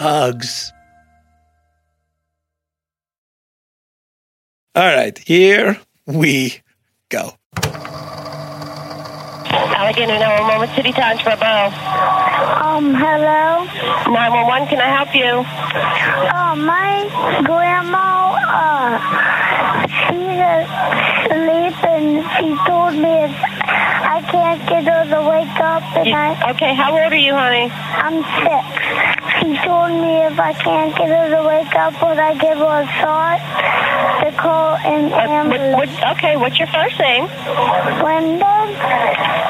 Hugs. 0.01 0.73
All 4.75 4.87
right, 4.87 5.19
here 5.19 5.79
we 6.07 6.63
go. 7.11 7.35
Allegheny 9.77 10.17
911 10.17 10.61
with 10.61 10.75
City 10.75 10.93
Times 10.93 11.21
for 11.21 11.29
a 11.29 11.37
bow. 11.37 11.67
Um, 12.65 12.95
hello? 12.95 13.65
911, 14.09 14.69
can 14.69 14.81
I 14.81 14.89
help 14.89 15.15
you? 15.15 15.45
Uh, 16.33 16.57
my 16.57 17.05
grandma, 17.45 18.41
uh, 18.41 18.97
she's 20.09 20.41
asleep 21.29 21.77
and 22.01 22.25
she 22.37 22.49
told 22.65 22.95
me 22.97 23.13
if 23.29 23.35
I 23.37 24.23
can't 24.33 24.61
get 24.69 24.85
her 24.85 25.05
to 25.13 25.21
wake 25.29 25.61
up 25.61 25.83
and 25.97 26.09
I... 26.15 26.51
Okay, 26.53 26.75
how 26.75 26.93
old 26.97 27.13
are 27.13 27.17
you, 27.17 27.35
honey? 27.35 27.69
I'm 27.71 28.25
six. 28.41 28.65
She 29.41 29.57
told 29.67 29.93
me 29.93 30.25
if 30.25 30.39
I 30.41 30.53
can't 30.55 30.97
get 30.97 31.09
her 31.09 31.29
to 31.37 31.43
wake 31.47 31.75
up, 31.77 31.93
would 32.03 32.19
I 32.19 32.33
give 32.35 32.57
her 32.59 32.81
a 32.83 32.87
shot 33.01 33.39
to 34.25 34.33
call 34.33 34.77
an 34.77 35.13
Uh, 35.13 35.17
what, 35.17 35.29
ambulance? 35.29 35.77
what, 35.77 36.17
okay, 36.17 36.37
what's 36.37 36.59
your 36.59 36.69
first 36.69 36.99
name? 36.99 37.27
Brendan? 38.01 38.69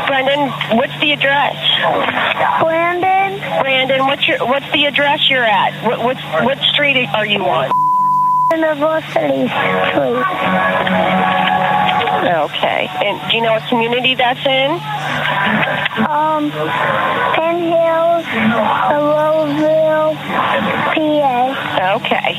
Brendan, 0.07 0.51
what's 0.77 0.99
the 1.01 1.13
address? 1.13 1.55
Brandon? 2.61 3.39
Brandon, 3.63 4.07
what's 4.07 4.27
your 4.27 4.39
what's 4.47 4.71
the 4.73 4.85
address 4.87 5.29
you're 5.31 5.45
at? 5.45 5.85
What 5.85 6.03
what, 6.03 6.17
what 6.45 6.59
street 6.73 7.07
are 7.15 7.27
you 7.27 7.45
on? 7.45 7.71
University 8.53 9.47
Street. 9.47 10.19
Okay, 12.20 12.87
and 13.02 13.30
do 13.30 13.37
you 13.37 13.42
know 13.42 13.52
what 13.52 13.66
community 13.68 14.14
that's 14.14 14.44
in? 14.44 14.70
Um, 16.04 16.50
Penn 17.33 17.61
Hills, 17.72 18.26
Roseville, 18.92 20.14
PA. 20.92 21.96
Okay. 21.96 22.37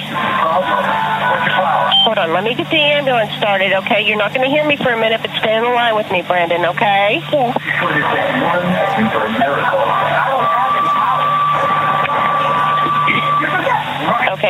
Hold 2.05 2.17
on, 2.17 2.33
let 2.33 2.43
me 2.43 2.53
get 2.53 2.69
the 2.69 2.77
ambulance 2.77 3.31
started, 3.37 3.73
okay? 3.73 4.05
You're 4.05 4.17
not 4.17 4.33
going 4.33 4.43
to 4.47 4.49
hear 4.49 4.65
me 4.67 4.77
for 4.77 4.91
a 4.91 4.99
minute, 4.99 5.21
but 5.21 5.31
stay 5.39 5.55
on 5.55 5.63
the 5.63 5.69
line 5.69 5.95
with 5.95 6.11
me, 6.11 6.21
Brandon, 6.21 6.65
okay? 6.65 7.21
Yes. 7.31 7.57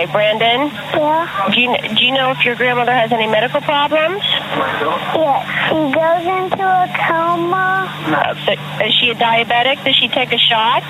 Okay, 0.01 0.11
Brandon, 0.11 0.61
Yeah. 0.97 1.49
do 1.53 1.61
you, 1.61 1.77
do 1.95 2.03
you 2.03 2.11
know 2.11 2.31
if 2.31 2.43
your 2.43 2.55
grandmother 2.55 2.91
has 2.91 3.11
any 3.11 3.27
medical 3.27 3.61
problems? 3.61 4.23
Yes. 4.25 5.45
She 5.69 5.77
goes 5.93 6.25
into 6.25 6.65
a 6.65 6.89
coma. 7.05 7.85
Uh, 8.09 8.33
so, 8.45 8.53
is 8.83 8.93
she 8.95 9.11
a 9.11 9.15
diabetic? 9.15 9.83
Does 9.85 9.95
she 9.95 10.07
take 10.07 10.33
a 10.33 10.39
shot? 10.39 10.81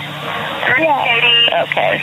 Yes. 0.79 1.67
Okay. 1.67 1.99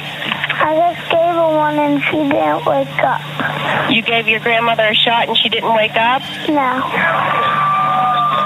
I 0.60 0.76
just 0.76 1.08
gave 1.10 1.32
her 1.32 1.56
one 1.56 1.78
and 1.78 2.02
she 2.02 2.16
didn't 2.28 2.66
wake 2.66 3.00
up. 3.00 3.22
You 3.90 4.02
gave 4.02 4.28
your 4.28 4.40
grandmother 4.40 4.88
a 4.88 4.94
shot 4.94 5.28
and 5.28 5.38
she 5.38 5.48
didn't 5.48 5.74
wake 5.74 5.96
up? 5.96 6.20
No. 6.50 6.82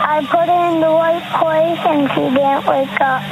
I 0.06 0.22
put 0.30 0.46
her 0.46 0.68
in 0.70 0.78
the 0.78 0.86
right 0.86 1.24
place 1.34 1.82
and 1.82 2.08
she 2.14 2.30
didn't 2.30 2.62
wake 2.70 3.00
up. 3.00 3.22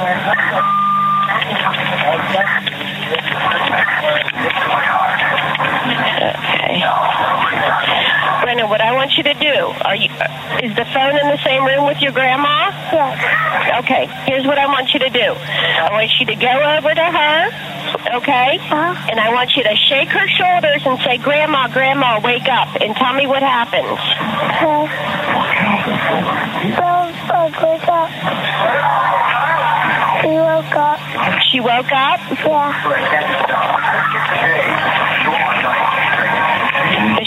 Okay. 6.21 6.85
Brandon, 8.41 8.69
what 8.69 8.81
I 8.81 8.93
want 8.93 9.17
you 9.17 9.23
to 9.23 9.33
do, 9.33 9.73
are 9.85 9.95
you 9.95 10.09
is 10.61 10.75
the 10.75 10.85
phone 10.93 11.17
in 11.17 11.27
the 11.29 11.41
same 11.43 11.65
room 11.65 11.85
with 11.87 12.01
your 12.01 12.11
grandma? 12.11 12.69
Yes. 12.93 13.83
Okay, 13.83 14.05
here's 14.25 14.45
what 14.45 14.57
I 14.57 14.67
want 14.67 14.93
you 14.93 14.99
to 14.99 15.09
do. 15.09 15.33
I 15.33 15.89
want 15.91 16.11
you 16.19 16.25
to 16.25 16.35
go 16.35 16.49
over 16.49 16.93
to 16.93 17.01
her, 17.01 17.49
okay? 18.17 18.57
Huh? 18.61 18.93
And 19.09 19.19
I 19.19 19.33
want 19.33 19.55
you 19.55 19.63
to 19.63 19.75
shake 19.75 20.09
her 20.09 20.27
shoulders 20.27 20.85
and 20.85 20.99
say, 21.01 21.17
Grandma, 21.17 21.67
Grandma, 21.69 22.19
wake 22.23 22.47
up, 22.49 22.75
and 22.81 22.95
tell 22.95 23.13
me 23.13 23.25
what 23.25 23.41
happens. 23.41 23.97
Okay. 24.61 24.85
So, 26.77 26.85
like, 27.29 27.57
wake 27.61 27.87
up. 27.89 28.09
She 30.21 30.29
woke 30.29 30.75
up. 30.75 30.99
She 31.49 31.59
woke 31.59 31.91
up? 31.91 32.19
Yeah. 32.45 33.11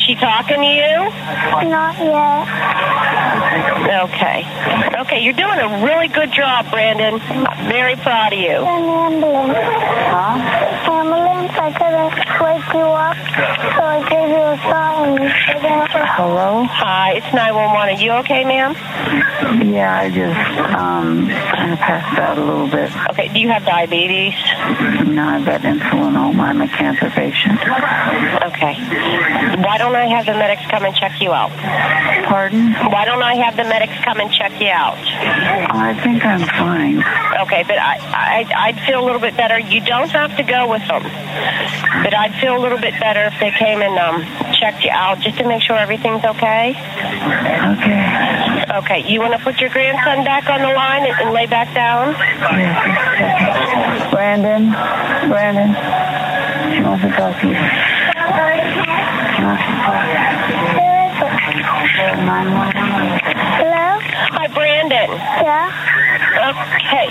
Is 0.05 0.09
she 0.09 0.15
talking 0.17 0.61
to 0.61 0.67
you? 0.67 1.09
Not 1.71 1.97
yet. 1.97 2.45
Okay. 4.05 4.45
Okay, 5.05 5.21
you're 5.21 5.35
doing 5.35 5.59
a 5.59 5.85
really 5.85 6.09
good 6.09 6.33
job, 6.33 6.71
Brandon. 6.71 7.21
I'm 7.21 7.69
very 7.69 7.95
proud 7.97 8.33
of 8.33 8.39
you. 8.39 8.57
An 8.57 8.85
ambulance. 9.13 9.53
Huh? 9.53 10.91
Ambulance, 10.91 11.53
I 11.53 11.71
couldn't 11.77 12.15
wake 12.41 12.73
you 12.73 12.89
up, 12.89 13.17
so 13.77 13.83
I 13.85 14.01
gave 14.09 14.29
you 14.33 14.41
a 14.41 14.57
sign. 14.65 14.85
Hello? 16.17 16.65
Hi, 16.65 17.15
it's 17.17 17.27
911. 17.35 17.97
Are 17.97 18.01
you 18.01 18.13
okay, 18.25 18.45
ma'am? 18.45 18.73
Yeah, 19.75 19.99
I 19.99 20.09
just 20.09 20.41
um 20.75 21.29
kind 21.29 21.73
of 21.73 21.79
passed 21.79 22.19
out 22.19 22.39
a 22.39 22.45
little 22.45 22.69
bit. 22.69 22.91
Okay, 23.11 23.29
do 23.29 23.41
you 23.41 23.49
have 23.49 23.65
diabetes? 23.65 24.33
No, 25.07 25.27
I've 25.29 25.45
got 25.45 25.61
insulinoma. 25.63 26.41
I'm 26.41 26.61
a 26.63 26.69
cancer 26.69 27.11
patient. 27.11 27.61
Okay. 27.61 28.75
Why 29.63 29.77
don't 29.79 29.95
I 29.95 30.07
have 30.07 30.27
the 30.27 30.33
medics 30.33 30.63
come 30.71 30.85
and 30.85 30.95
check 30.95 31.21
you 31.21 31.33
out? 31.33 31.51
Pardon? 32.27 32.73
Why 32.91 33.05
don't 33.05 33.23
I 33.23 33.35
have 33.37 33.57
the 33.57 33.65
medics 33.65 33.95
come 34.05 34.21
and 34.21 34.33
check 34.33 34.61
you 34.61 34.69
out? 34.69 34.94
I 34.97 35.99
think 36.03 36.25
I'm 36.25 36.41
fine. 36.41 36.99
Okay, 37.47 37.65
but 37.67 37.79
I, 37.79 37.99
I, 37.99 38.69
I'd 38.69 38.81
feel 38.87 39.03
a 39.03 39.05
little 39.05 39.21
bit 39.21 39.37
better. 39.37 39.59
You 39.59 39.81
don't 39.81 40.11
have 40.11 40.37
to 40.37 40.43
go 40.43 40.71
with 40.71 40.87
them, 40.89 41.03
but 42.03 42.15
I'd 42.15 42.35
feel 42.41 42.57
a 42.57 42.63
little 42.63 42.79
bit 42.79 42.99
better 43.01 43.25
if 43.25 43.39
they 43.41 43.51
came 43.51 43.83
and 43.83 43.99
um, 43.99 44.25
checked 44.55 44.85
you 44.85 44.91
out 44.91 45.21
just 45.21 45.39
to 45.39 45.49
make 45.49 45.63
sure 45.63 45.77
everything's 45.77 46.25
okay. 46.25 46.71
Okay. 46.75 48.65
Okay, 48.79 49.13
you 49.13 49.21
want 49.21 49.33
to 49.35 49.39
put 49.39 49.61
your 49.61 49.71
grandson 49.71 50.25
back 50.25 50.49
on 50.49 50.61
the 50.61 50.73
line 50.75 51.07
and, 51.07 51.21
and 51.21 51.31
lay 51.33 51.47
back 51.47 51.73
down? 51.75 52.15
Brandon, 54.11 54.71
Brandon, 55.31 55.75
she 56.75 56.83
wants 56.83 57.03
to 57.05 57.11
talk 57.11 57.41
to 57.41 57.49
you. 57.49 57.55
She 57.55 59.43
wants 59.43 59.63
to 59.63 59.75
talk 59.85 60.03
to 60.03 60.79
you. 60.79 60.85
911. 61.95 62.74
Hello? 63.55 63.99
Hi, 64.35 64.47
Brandon. 64.51 65.11
Yeah? 65.15 65.71
Okay. 66.51 67.07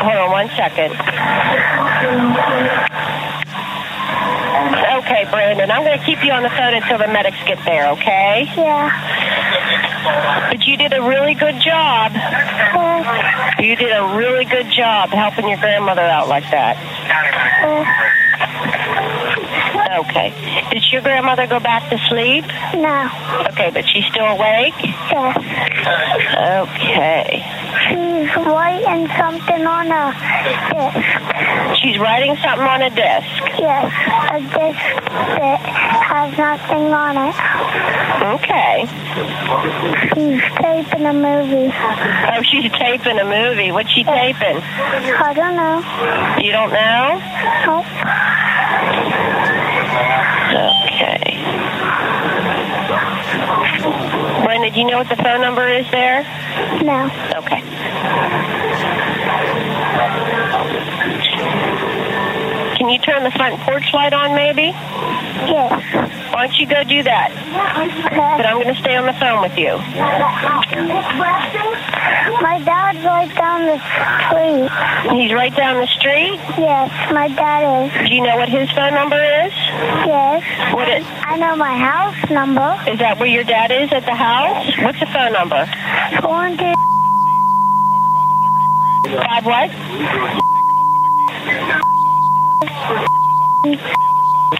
Hold 0.00 0.16
on 0.16 0.30
one 0.30 0.48
second. 0.56 0.92
Okay, 5.02 5.24
Brandon, 5.30 5.70
I'm 5.70 5.84
going 5.84 5.98
to 5.98 6.04
keep 6.04 6.24
you 6.24 6.32
on 6.32 6.42
the 6.42 6.50
phone 6.50 6.74
until 6.74 6.98
the 6.98 7.08
medics 7.08 7.36
get 7.46 7.58
there, 7.64 7.90
okay? 7.92 8.48
Yeah. 8.56 8.88
But 10.50 10.66
you 10.66 10.76
did 10.76 10.92
a 10.92 11.02
really 11.02 11.34
good 11.34 11.60
job. 11.60 12.12
You 13.60 13.76
did 13.76 13.92
a 13.92 14.16
really 14.16 14.44
good 14.44 14.70
job 14.70 15.10
helping 15.10 15.48
your 15.48 15.58
grandmother 15.58 16.02
out 16.02 16.28
like 16.28 16.48
that. 16.50 16.76
Okay. 20.02 20.32
Did 20.72 20.82
your 20.90 21.02
grandmother 21.02 21.46
go 21.46 21.60
back 21.60 21.88
to 21.90 21.98
sleep? 22.08 22.44
No. 22.74 23.08
Okay, 23.52 23.70
but 23.72 23.86
she's 23.88 24.04
still 24.06 24.26
awake? 24.26 24.74
Yes. 25.10 25.36
Okay. 26.66 27.42
She's 27.88 28.34
writing 28.36 29.08
something 29.16 29.66
on 29.66 29.86
a 29.90 30.12
disc. 30.74 31.80
She's 31.82 31.98
writing 31.98 32.36
something 32.42 32.66
on 32.66 32.82
a 32.82 32.90
disc. 32.90 33.30
Yes, 33.58 33.90
a 34.30 34.40
disc 34.40 34.82
that 35.38 35.60
has 36.10 36.36
nothing 36.38 36.92
on 36.92 37.16
it. 37.16 37.34
Okay. 38.36 38.86
She's 40.14 40.42
taping 40.58 41.06
a 41.06 41.12
movie. 41.12 41.70
Oh, 41.72 42.42
she's 42.42 42.70
taping 42.72 43.18
a 43.18 43.24
movie. 43.24 43.72
What's 43.72 43.90
she 43.90 44.04
taping? 44.04 44.58
I 44.58 45.32
don't 45.34 45.56
know. 45.56 45.82
You 46.42 46.52
don't 46.52 46.72
know? 46.72 47.20
Nope. 47.66 47.86
Okay. 49.92 51.42
Brenda, 54.44 54.70
do 54.70 54.80
you 54.80 54.86
know 54.86 54.98
what 54.98 55.08
the 55.08 55.16
phone 55.16 55.40
number 55.40 55.68
is 55.68 55.90
there? 55.90 56.22
No. 56.82 57.10
Okay. 57.38 57.62
can 62.82 62.90
you 62.90 62.98
turn 62.98 63.22
the 63.22 63.30
front 63.30 63.60
porch 63.60 63.94
light 63.94 64.12
on, 64.12 64.34
maybe? 64.34 64.74
Yes. 65.46 65.70
Why 66.34 66.48
don't 66.48 66.58
you 66.58 66.66
go 66.66 66.82
do 66.82 67.04
that? 67.04 67.30
Okay. 67.30 68.16
But 68.16 68.44
I'm 68.44 68.60
going 68.60 68.74
to 68.74 68.80
stay 68.80 68.96
on 68.96 69.06
the 69.06 69.12
phone 69.14 69.40
with 69.40 69.56
you. 69.56 69.78
My 72.42 72.60
dad's 72.64 73.04
right 73.04 73.32
down 73.34 73.66
the 73.66 73.78
street. 73.78 75.16
He's 75.16 75.32
right 75.32 75.54
down 75.54 75.80
the 75.80 75.86
street? 75.86 76.38
Yes, 76.58 76.90
my 77.12 77.28
dad 77.28 77.86
is. 77.86 78.08
Do 78.08 78.14
you 78.14 78.22
know 78.22 78.36
what 78.36 78.48
his 78.48 78.70
phone 78.72 78.94
number 78.94 79.16
is? 79.16 79.52
Yes. 80.06 80.42
What 80.74 80.88
is? 80.88 81.04
it, 81.04 81.26
I 81.26 81.36
know 81.36 81.56
my 81.56 81.76
house 81.78 82.30
number. 82.30 82.76
is 82.90 82.98
that 82.98 83.18
where 83.18 83.28
your 83.28 83.44
dad 83.44 83.70
is 83.70 83.92
at 83.92 84.04
the 84.04 84.14
house? 84.14 84.76
What's 84.78 85.00
the 85.00 85.06
phone 85.06 85.32
number? 85.32 85.66
One, 86.26 86.56
two, 86.56 86.74
Five 89.22 89.44
what? 89.44 89.70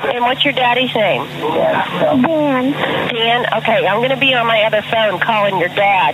And 0.01 0.25
what's 0.25 0.45
your 0.45 0.55
daddy's 0.55 0.95
name? 0.95 1.27
Dan. 1.27 2.73
Dan? 2.73 3.47
Okay, 3.59 3.87
I'm 3.87 3.99
going 3.99 4.11
to 4.11 4.17
be 4.17 4.33
on 4.35 4.47
my 4.47 4.63
other 4.63 4.83
phone 4.83 5.21
calling 5.21 5.59
your 5.59 5.69
dad 5.69 6.13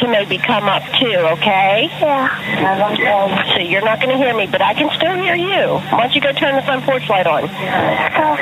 to 0.00 0.08
maybe 0.08 0.38
come 0.38 0.64
up 0.64 0.82
too, 0.98 1.18
okay? 1.36 1.88
Yeah. 2.00 3.54
So 3.54 3.60
you're 3.60 3.84
not 3.84 4.00
going 4.00 4.10
to 4.10 4.16
hear 4.16 4.34
me, 4.34 4.46
but 4.46 4.62
I 4.62 4.74
can 4.74 4.90
still 4.96 5.14
hear 5.14 5.34
you. 5.34 5.78
Why 5.92 6.02
don't 6.02 6.14
you 6.14 6.20
go 6.20 6.32
turn 6.32 6.56
the 6.56 6.62
front 6.62 6.84
porch 6.84 7.08
light 7.08 7.26
on? 7.26 7.44
Oh. 7.44 8.36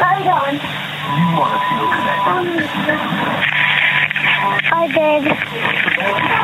Light 0.00 0.26
on. 0.26 0.60
Oh. 2.26 3.73
I 4.44 4.86
did. 4.88 5.24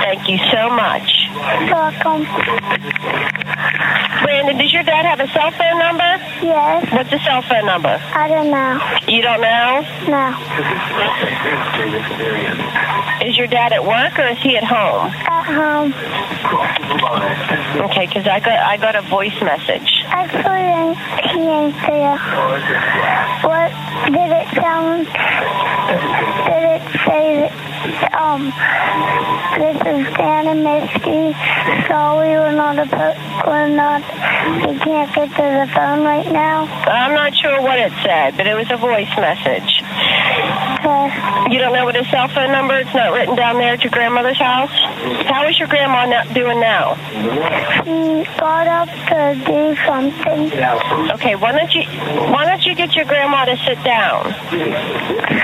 Thank 0.04 0.28
you 0.28 0.38
so 0.50 0.68
much. 0.70 1.28
Welcome. 1.70 2.24
Brandon, 4.24 4.56
does 4.58 4.72
your 4.72 4.82
dad 4.82 5.04
have 5.06 5.20
a 5.20 5.28
cell 5.32 5.50
phone 5.52 5.78
number? 5.78 6.18
Yes. 6.42 6.90
What's 6.92 7.10
the 7.10 7.18
cell 7.20 7.42
phone 7.42 7.66
number? 7.66 8.00
I 8.14 8.26
don't 8.28 8.50
know. 8.50 8.80
You 9.08 9.22
don't 9.22 9.40
know? 9.40 9.84
No. 10.08 10.34
Is 13.22 13.36
your 13.36 13.46
dad 13.46 13.72
at 13.72 13.84
work 13.84 14.18
or 14.18 14.26
is 14.28 14.38
he 14.38 14.56
at 14.56 14.64
home? 14.64 15.12
At 15.12 15.44
home. 15.44 15.92
Okay, 17.90 18.06
because 18.06 18.26
I 18.26 18.40
got 18.40 18.58
I 18.58 18.76
got 18.76 18.96
a 18.96 19.02
voice 19.02 19.38
message. 19.42 20.04
Actually, 20.06 20.96
he 21.28 21.40
ain't 21.44 21.76
there. 21.86 22.16
What 23.44 23.70
did 24.08 24.30
it 24.32 24.48
sound? 24.56 25.04
Did 25.04 26.64
it 26.64 26.82
say 27.04 27.50
that, 27.50 28.14
um, 28.14 28.52
this 29.58 29.76
is 29.76 30.16
Dan 30.16 30.46
and 30.48 30.62
Misty, 30.64 31.34
so 31.88 32.20
we 32.20 32.36
were 32.38 32.52
not, 32.52 32.78
a, 32.78 32.84
we're 33.46 33.68
not, 33.68 34.02
we 34.66 34.78
can't 34.78 35.12
get 35.14 35.28
to 35.30 35.42
the 35.42 35.68
phone 35.74 36.04
right 36.04 36.30
now? 36.30 36.64
I'm 36.86 37.14
not 37.14 37.34
sure 37.36 37.60
what 37.62 37.78
it 37.78 37.92
said, 38.02 38.36
but 38.36 38.46
it 38.46 38.54
was 38.54 38.70
a 38.70 38.76
voice 38.76 39.10
message. 39.16 39.82
You 40.80 41.58
don't 41.58 41.74
know 41.74 41.84
what 41.84 41.94
his 41.94 42.08
cell 42.10 42.28
phone 42.28 42.52
number? 42.52 42.78
It's 42.78 42.94
not 42.94 43.12
written 43.12 43.36
down 43.36 43.58
there 43.58 43.74
at 43.74 43.84
your 43.84 43.90
grandmother's 43.90 44.38
house. 44.38 44.70
How 45.28 45.46
is 45.48 45.58
your 45.58 45.68
grandma 45.68 46.06
not 46.06 46.32
doing 46.32 46.60
now? 46.60 46.94
She 47.84 48.24
got 48.38 48.66
up 48.66 48.88
to 48.88 49.34
do 49.44 49.76
something. 49.84 50.52
Okay, 51.12 51.36
why 51.36 51.52
don't 51.52 51.72
you 51.74 51.82
why 52.32 52.46
don't 52.46 52.64
you 52.64 52.74
get 52.74 52.94
your 52.94 53.04
grandma 53.04 53.44
to 53.44 53.56
sit 53.58 53.82
down? 53.84 54.32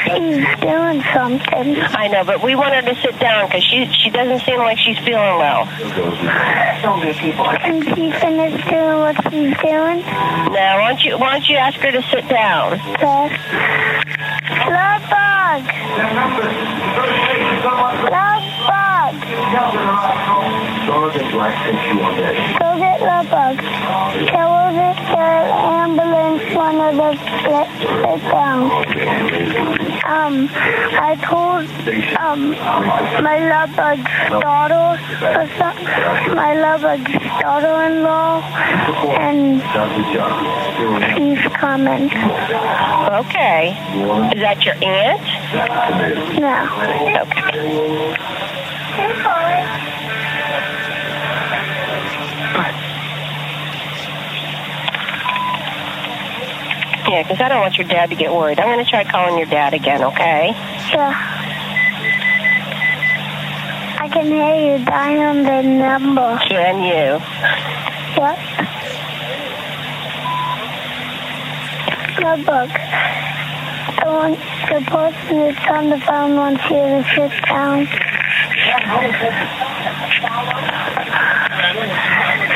She's 0.07 0.47
doing 0.61 1.03
something. 1.12 1.76
I 1.76 2.09
know, 2.09 2.24
but 2.24 2.43
we 2.43 2.55
want 2.55 2.74
her 2.74 2.82
to 2.82 2.95
sit 3.03 3.18
down 3.18 3.47
because 3.49 3.64
she 3.64 3.87
she 3.93 4.11
doesn't 4.11 4.41
seem 4.47 4.59
like 4.61 4.78
she's 4.78 4.99
feeling 4.99 5.37
well. 5.39 5.66
Can 6.87 7.82
she 7.95 8.11
finish 8.12 8.64
doing 8.68 8.99
what 9.01 9.16
she's 9.24 9.57
doing? 9.59 10.01
Now, 10.01 10.80
why 10.80 10.93
don't 10.93 11.05
you 11.05 11.18
why 11.18 11.32
don't 11.32 11.49
you 11.49 11.57
ask 11.57 11.78
her 11.80 11.93
to 11.93 12.03
sit 12.11 12.28
down? 12.28 12.80
Okay. 12.97 13.37
Love 14.70 15.03
bug. 15.27 15.62
Love 18.11 18.47
bug. 18.68 20.45
Go 20.87 21.11
get 22.78 23.01
love 23.03 23.28
bug. 23.28 23.59
Tell 23.59 24.51
her 24.55 24.70
that 24.72 24.97
the 25.11 25.26
ambulance 25.74 26.45
wanted 26.55 26.93
to 26.93 27.11
let 27.51 27.68
sit 27.82 28.20
down. 28.30 28.70
Um, 30.07 30.49
I 30.53 31.16
told 31.26 31.66
um 32.20 32.51
my 33.24 33.39
love 33.51 33.74
bug's 33.74 34.05
daughter 34.30 34.87
or 35.26 35.49
some, 35.59 35.76
my 36.37 36.55
love 36.55 36.82
bug's 36.82 37.12
daughter-in-law, 37.41 38.43
and 39.18 39.61
she's 41.16 41.43
coming. 41.55 42.05
Okay. 43.26 43.74
Is 44.34 44.41
that 44.41 44.64
your 44.64 44.76
aunt? 44.84 45.20
No. 46.39 46.59
Yeah, 57.09 57.23
because 57.23 57.41
I 57.41 57.49
don't 57.49 57.61
want 57.61 57.79
your 57.79 57.87
dad 57.87 58.11
to 58.11 58.17
get 58.17 58.35
worried. 58.35 58.59
I'm 58.59 58.67
going 58.67 58.85
to 58.85 58.91
try 58.91 59.05
calling 59.05 59.39
your 59.39 59.47
dad 59.47 59.75
again, 59.75 60.03
okay? 60.03 60.51
Yeah. 60.93 61.15
I 64.01 64.09
can 64.09 64.27
hear 64.27 64.79
you 64.79 64.85
dialing 64.85 65.45
the 65.45 65.63
number. 65.63 66.39
Can 66.49 66.83
you? 66.83 67.19
What? 68.19 68.39
The 72.17 72.43
book. 72.45 72.71
The 74.03 74.11
one, 74.11 74.33
the 74.33 74.81
person 74.91 75.39
that's 75.39 75.71
on 75.71 75.91
the 75.91 76.01
phone 76.01 76.35
wants 76.37 76.65
you 76.65 76.77
to 76.77 77.05
sit 77.15 77.33
down. 77.47 77.87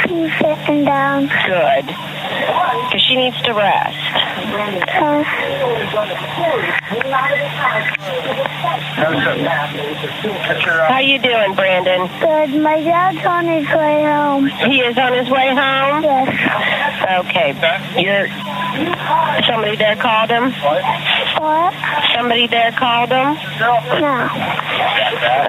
She's 0.06 0.32
sitting 0.38 0.84
down. 0.84 1.28
Good. 1.46 1.86
Because 1.86 3.02
she 3.08 3.16
needs 3.16 3.40
to 3.42 3.52
rest. 3.54 4.19
Uh, 4.50 5.22
How 10.88 10.98
you 10.98 11.18
doing, 11.20 11.54
Brandon? 11.54 12.08
good. 12.20 12.60
My 12.60 12.80
dad's 12.82 13.24
on 13.24 13.46
his 13.46 13.66
way 13.68 14.02
home. 14.02 14.46
He 14.48 14.80
is 14.80 14.98
on 14.98 15.12
his 15.12 15.30
way 15.30 15.48
home? 15.54 16.02
Yes. 16.02 17.26
Okay. 17.26 17.54
You're 18.02 18.26
somebody 19.46 19.76
there 19.76 19.96
called 19.96 20.30
him? 20.30 20.50
What? 20.52 20.82
Somebody 22.14 22.46
there 22.46 22.72
called 22.72 23.10
him? 23.10 23.34
No. 23.60 24.28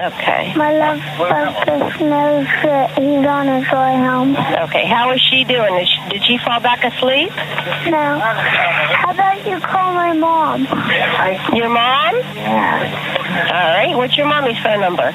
Okay. 0.06 0.52
My 0.56 0.72
love 0.72 1.00
bug 1.18 1.54
just 1.66 2.00
knows 2.00 2.46
that 2.64 2.90
he's 2.98 3.26
on 3.26 3.46
his 3.48 3.64
way 3.70 3.96
home. 3.96 4.36
Okay. 4.68 4.86
How 4.86 5.12
is 5.12 5.20
she 5.20 5.44
doing? 5.44 5.74
Is 5.76 5.88
she, 5.88 6.00
did 6.10 6.24
she 6.24 6.38
fall 6.38 6.60
back 6.60 6.84
asleep? 6.84 7.30
No. 7.90 8.18
How 8.18 9.10
about 9.12 9.46
you 9.46 9.60
call 9.60 9.92
my 9.94 10.12
mom? 10.12 10.64
Your 11.54 11.68
mom? 11.68 12.16
Yeah. 12.36 13.50
All 13.52 13.74
right. 13.76 13.96
What's 13.96 14.16
your 14.16 14.26
mommy's 14.26 14.58
phone 14.62 14.80
number? 14.80 15.12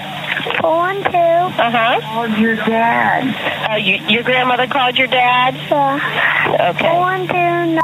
Four 0.61 0.77
one 0.77 1.03
two. 1.03 1.17
Uh 1.17 1.71
huh. 1.71 1.99
Called 2.01 2.37
your 2.37 2.55
dad. 2.55 3.71
Uh, 3.71 3.75
you, 3.75 3.95
your 4.07 4.23
grandmother 4.23 4.67
called 4.67 4.97
your 4.97 5.07
dad? 5.07 5.55
Yeah. 5.55 6.69
Okay. 6.71 6.89
Four 6.89 6.99
one 6.99 7.27
two 7.27 7.33
nine. 7.33 7.81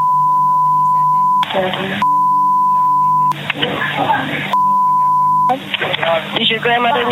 Does 6.38 6.50
your 6.50 6.60
grandmother 6.60 7.04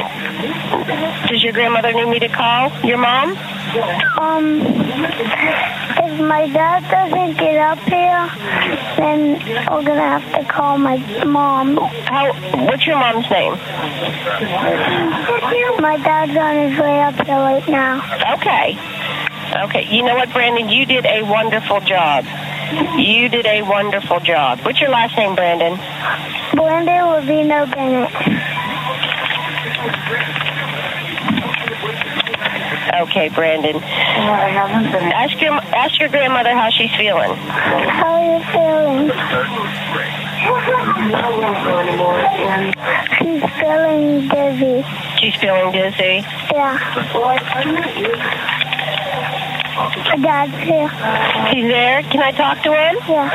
Does 1.28 1.44
your 1.44 1.54
grandmother 1.54 1.94
need 1.94 2.06
me 2.06 2.20
to 2.20 2.28
call 2.28 2.72
your 2.84 2.98
mom? 2.98 3.38
Um, 4.18 4.62
if 4.62 6.20
my 6.20 6.50
dad 6.52 6.82
doesn't 6.90 7.38
get 7.38 7.58
up 7.58 7.78
here, 7.80 8.30
then 8.98 9.34
we're 9.70 9.84
gonna 9.84 10.02
have 10.02 10.34
to 10.34 10.44
call 10.52 10.80
my 10.80 10.98
mom. 11.24 11.78
How? 11.78 12.34
What's 12.66 12.88
your 12.88 12.98
mom's 12.98 13.30
name? 13.30 13.54
My 15.82 15.98
dad's 15.98 16.36
on 16.36 16.56
his 16.72 16.80
way 16.80 17.02
up 17.02 17.16
here 17.26 17.36
right 17.36 17.68
now. 17.68 18.02
Okay. 18.38 18.78
Okay. 19.66 19.88
You 19.96 20.04
know 20.04 20.16
what, 20.16 20.32
Brandon? 20.34 20.68
You 20.70 20.86
did 20.88 21.06
a 21.06 21.22
wonderful 21.22 21.82
job. 21.82 22.26
You 22.72 23.28
did 23.30 23.46
a 23.46 23.62
wonderful 23.64 24.20
job. 24.22 24.60
What's 24.62 24.80
your 24.80 24.90
last 24.90 25.18
name, 25.18 25.36
Brandon? 25.36 25.76
Brandon 26.56 27.04
Lavino 27.04 27.66
Bennett. 27.74 28.12
Okay, 33.02 33.30
Brandon. 33.30 33.78
Ask 33.84 35.42
your 35.42 35.54
ask 35.54 36.00
your 36.00 36.10
grandmother 36.10 36.52
how 36.52 36.70
she's 36.70 36.94
feeling. 36.96 37.36
How 37.36 38.14
are 38.14 38.38
you 38.38 38.44
feeling? 38.52 39.12
She's 43.18 43.44
feeling 43.60 44.28
dizzy. 44.30 44.84
She's 45.20 45.36
feeling 45.36 45.72
dizzy. 45.72 46.26
Yeah. 46.54 46.78
Dad's 50.22 50.52
here. 50.68 50.90
He's 51.54 51.68
there. 51.72 52.02
Can 52.04 52.20
I 52.22 52.32
talk 52.32 52.62
to 52.64 52.72
him? 52.72 52.96
Yeah. 53.10 53.32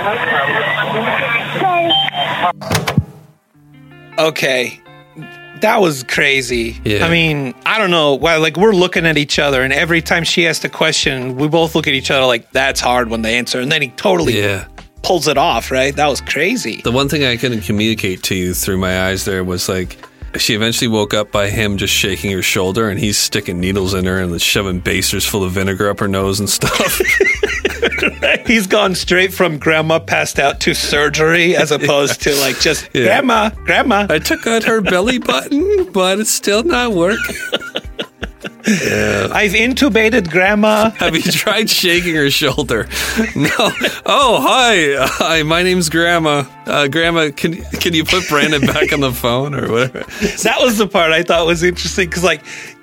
Okay. 4.18 4.80
That 5.60 5.80
was 5.80 6.02
crazy. 6.04 6.76
Yeah. 6.84 7.06
I 7.06 7.10
mean, 7.10 7.54
I 7.64 7.78
don't 7.78 7.90
know 7.90 8.14
why. 8.14 8.36
Like, 8.36 8.56
we're 8.56 8.74
looking 8.74 9.06
at 9.06 9.16
each 9.16 9.38
other, 9.38 9.62
and 9.62 9.72
every 9.72 10.02
time 10.02 10.24
she 10.24 10.46
asked 10.46 10.64
a 10.64 10.68
question, 10.68 11.36
we 11.36 11.48
both 11.48 11.74
look 11.74 11.86
at 11.86 11.94
each 11.94 12.10
other 12.10 12.26
like, 12.26 12.50
that's 12.52 12.80
hard 12.80 13.08
when 13.08 13.22
they 13.22 13.36
answer. 13.38 13.60
And 13.60 13.72
then 13.72 13.82
he 13.82 13.88
totally 13.88 14.38
Yeah. 14.38 14.66
pulls 15.02 15.28
it 15.28 15.38
off, 15.38 15.70
right? 15.70 15.94
That 15.96 16.08
was 16.08 16.20
crazy. 16.20 16.80
The 16.84 16.92
one 16.92 17.08
thing 17.08 17.24
I 17.24 17.36
couldn't 17.36 17.62
communicate 17.62 18.22
to 18.24 18.34
you 18.34 18.52
through 18.54 18.78
my 18.78 19.06
eyes 19.08 19.24
there 19.24 19.44
was 19.44 19.68
like 19.68 19.96
she 20.38 20.54
eventually 20.54 20.88
woke 20.88 21.14
up 21.14 21.30
by 21.32 21.48
him 21.50 21.76
just 21.76 21.92
shaking 21.94 22.30
her 22.32 22.42
shoulder 22.42 22.88
and 22.88 22.98
he's 22.98 23.16
sticking 23.18 23.60
needles 23.60 23.94
in 23.94 24.04
her 24.06 24.20
and 24.20 24.40
shoving 24.40 24.80
basers 24.80 25.24
full 25.26 25.44
of 25.44 25.52
vinegar 25.52 25.88
up 25.90 26.00
her 26.00 26.08
nose 26.08 26.40
and 26.40 26.48
stuff. 26.50 27.00
He's 28.46 28.66
gone 28.66 28.94
straight 28.94 29.32
from 29.32 29.58
grandma 29.58 29.98
passed 29.98 30.38
out 30.38 30.60
to 30.60 30.74
surgery 30.74 31.56
as 31.56 31.70
opposed 31.72 32.22
to 32.22 32.34
like 32.36 32.58
just 32.60 32.88
Yeah. 32.94 33.04
grandma, 33.04 33.50
grandma. 33.50 34.06
I 34.08 34.18
took 34.18 34.46
out 34.46 34.62
her 34.64 34.80
belly 34.80 35.18
button, 35.18 35.90
but 35.92 36.20
it's 36.20 36.30
still 36.30 36.62
not 36.62 36.92
working. 36.92 37.36
I've 38.66 39.52
intubated 39.52 40.30
grandma. 40.30 40.90
Have 40.98 41.14
you 41.14 41.22
tried 41.22 41.70
shaking 41.70 42.14
her 42.14 42.30
shoulder? 42.30 42.88
No. 43.36 43.70
Oh, 44.04 44.40
hi. 44.42 44.96
Hi, 44.98 45.42
my 45.42 45.62
name's 45.62 45.88
Grandma. 45.88 46.44
Uh, 46.66 46.88
Grandma, 46.88 47.30
can 47.30 47.56
can 47.80 47.94
you 47.94 48.04
put 48.04 48.28
Brandon 48.28 48.60
back 48.62 48.92
on 48.92 49.00
the 49.00 49.12
phone 49.12 49.54
or 49.54 49.70
whatever? 49.70 50.04
That 50.42 50.56
was 50.60 50.78
the 50.78 50.88
part 50.88 51.12
I 51.12 51.22
thought 51.22 51.46
was 51.46 51.62
interesting 51.62 52.08
because, 52.08 52.24
like, 52.24 52.42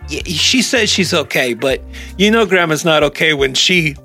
she 0.09 0.61
says 0.61 0.89
she's 0.89 1.13
okay, 1.13 1.53
but 1.53 1.81
you 2.17 2.31
know, 2.31 2.45
grandma's 2.45 2.85
not 2.85 3.03
okay 3.03 3.33
when 3.33 3.53
she 3.53 3.95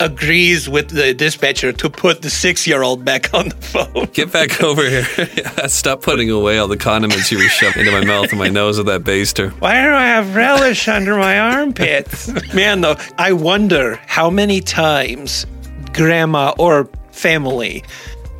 agrees 0.00 0.68
with 0.68 0.90
the 0.90 1.14
dispatcher 1.14 1.72
to 1.72 1.90
put 1.90 2.22
the 2.22 2.30
six 2.30 2.66
year 2.66 2.82
old 2.82 3.04
back 3.04 3.32
on 3.34 3.48
the 3.48 3.56
phone. 3.56 4.04
Get 4.12 4.32
back 4.32 4.62
over 4.62 4.88
here. 4.88 5.04
Stop 5.68 6.02
putting 6.02 6.30
away 6.30 6.58
all 6.58 6.68
the 6.68 6.76
condiments 6.76 7.30
you 7.30 7.38
were 7.38 7.44
shoving 7.44 7.86
into 7.86 7.92
my 7.92 8.04
mouth 8.04 8.30
and 8.30 8.38
my 8.38 8.48
nose 8.48 8.78
with 8.78 8.86
that 8.86 9.02
baster. 9.02 9.50
Why 9.60 9.82
do 9.82 9.90
I 9.90 10.06
have 10.06 10.34
relish 10.34 10.88
under 10.88 11.16
my 11.16 11.38
armpits? 11.38 12.28
Man, 12.54 12.80
though, 12.80 12.96
I 13.18 13.32
wonder 13.32 14.00
how 14.06 14.30
many 14.30 14.60
times 14.60 15.46
grandma 15.92 16.54
or 16.58 16.88
family 17.10 17.84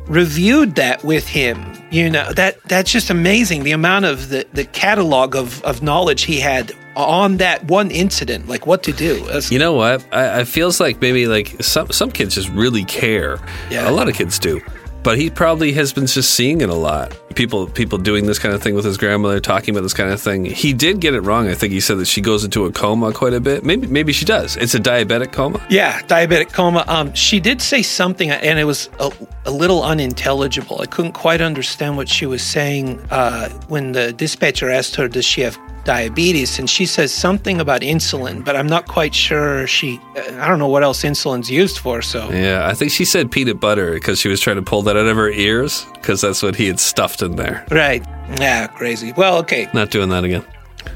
reviewed 0.07 0.75
that 0.75 1.03
with 1.03 1.27
him. 1.27 1.63
You 1.91 2.09
know, 2.09 2.31
that 2.33 2.61
that's 2.63 2.91
just 2.91 3.09
amazing. 3.09 3.63
The 3.63 3.71
amount 3.71 4.05
of 4.05 4.29
the, 4.29 4.45
the 4.53 4.65
catalog 4.65 5.35
of, 5.35 5.63
of 5.63 5.81
knowledge 5.81 6.23
he 6.23 6.39
had 6.39 6.71
on 6.99 7.37
that 7.37 7.63
one 7.65 7.91
incident, 7.91 8.47
like 8.47 8.65
what 8.67 8.83
to 8.83 8.91
do. 8.91 9.19
That's- 9.25 9.51
You 9.51 9.59
know 9.59 9.73
what? 9.73 10.03
I, 10.11 10.41
I 10.41 10.43
feels 10.43 10.79
like 10.79 11.01
maybe 11.01 11.27
like 11.27 11.61
some 11.63 11.89
some 11.91 12.11
kids 12.11 12.35
just 12.35 12.49
really 12.49 12.83
care. 12.85 13.39
Yeah. 13.69 13.89
a 13.89 13.91
lot 13.91 14.07
of 14.09 14.15
kids 14.15 14.39
do, 14.39 14.61
but 15.03 15.17
he 15.17 15.29
probably 15.29 15.71
has 15.73 15.93
been 15.93 16.07
just 16.07 16.33
seeing 16.33 16.61
it 16.61 16.69
a 16.69 16.73
lot. 16.75 17.15
People 17.35 17.67
people 17.67 17.97
doing 17.97 18.25
this 18.25 18.37
kind 18.39 18.53
of 18.53 18.61
thing 18.61 18.75
with 18.75 18.83
his 18.83 18.97
grandmother, 18.97 19.39
talking 19.39 19.73
about 19.73 19.83
this 19.83 19.93
kind 19.93 20.11
of 20.11 20.19
thing. 20.21 20.43
He 20.45 20.73
did 20.73 20.99
get 20.99 21.13
it 21.13 21.21
wrong. 21.21 21.47
I 21.47 21.53
think 21.53 21.71
he 21.71 21.79
said 21.79 21.97
that 21.99 22.05
she 22.07 22.19
goes 22.21 22.43
into 22.43 22.65
a 22.65 22.71
coma 22.71 23.13
quite 23.13 23.33
a 23.33 23.39
bit. 23.39 23.63
Maybe 23.63 23.87
maybe 23.87 24.11
she 24.13 24.25
does. 24.25 24.57
It's 24.57 24.75
a 24.75 24.79
diabetic 24.79 25.31
coma. 25.31 25.65
Yeah, 25.69 26.01
diabetic 26.01 26.51
coma. 26.51 26.83
Um, 26.87 27.13
she 27.13 27.39
did 27.39 27.61
say 27.61 27.81
something, 27.81 28.29
and 28.29 28.59
it 28.59 28.65
was 28.65 28.89
a, 28.99 29.09
a 29.45 29.51
little 29.51 29.83
unintelligible. 29.83 30.81
I 30.81 30.85
couldn't 30.87 31.13
quite 31.13 31.39
understand 31.39 31.95
what 31.95 32.09
she 32.09 32.25
was 32.25 32.41
saying 32.41 32.99
uh, 33.11 33.47
when 33.69 33.93
the 33.93 34.11
dispatcher 34.11 34.69
asked 34.69 34.95
her, 34.97 35.07
"Does 35.07 35.23
she 35.25 35.41
have 35.41 35.57
diabetes?" 35.95 36.59
And 36.59 36.69
she 36.69 36.85
says 36.85 37.11
something 37.11 37.59
about 37.59 37.81
insulin, 37.81 38.43
but 38.45 38.55
I'm 38.55 38.67
not 38.67 38.87
quite 38.87 39.15
sure. 39.15 39.65
She, 39.67 39.99
I 40.43 40.47
don't 40.47 40.59
know 40.59 40.67
what 40.75 40.83
else 40.83 41.03
insulin's 41.03 41.49
used 41.49 41.77
for. 41.79 42.01
So 42.01 42.29
Yeah, 42.31 42.67
I 42.71 42.73
think 42.73 42.91
she 42.91 43.05
said 43.05 43.31
peanut 43.31 43.59
butter 43.59 43.93
because 43.93 44.19
she 44.19 44.29
was 44.29 44.39
trying 44.39 44.57
to 44.57 44.61
pull 44.71 44.81
that 44.83 44.95
out 44.95 45.07
of 45.07 45.17
her 45.17 45.31
ears 45.31 45.85
because 45.95 46.21
that's 46.21 46.41
what 46.43 46.55
he 46.55 46.67
had 46.67 46.79
stuffed 46.79 47.21
in 47.21 47.35
there. 47.35 47.65
right, 47.71 48.03
yeah, 48.39 48.67
crazy. 48.67 49.13
Well, 49.17 49.37
okay. 49.39 49.67
Not 49.73 49.89
doing 49.91 50.09
that 50.09 50.23
again. 50.23 50.45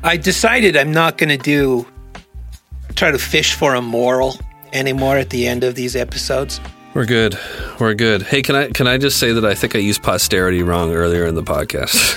I 0.03 0.17
decided 0.17 0.77
I'm 0.77 0.91
not 0.91 1.17
going 1.17 1.29
to 1.29 1.37
do 1.37 1.85
try 2.95 3.11
to 3.11 3.19
fish 3.19 3.53
for 3.55 3.73
a 3.73 3.81
moral 3.81 4.37
anymore 4.71 5.17
at 5.17 5.29
the 5.29 5.47
end 5.47 5.63
of 5.63 5.75
these 5.75 5.95
episodes. 5.95 6.59
We're 6.93 7.05
good. 7.05 7.39
We're 7.79 7.95
good. 7.95 8.21
Hey, 8.21 8.43
can 8.43 8.55
I 8.55 8.69
can 8.69 8.87
I 8.87 8.99
just 8.99 9.17
say 9.17 9.33
that 9.33 9.43
I 9.43 9.55
think 9.55 9.75
I 9.75 9.79
used 9.79 10.03
posterity 10.03 10.61
wrong 10.61 10.93
earlier 10.93 11.25
in 11.25 11.33
the 11.33 11.41
podcast? 11.41 12.13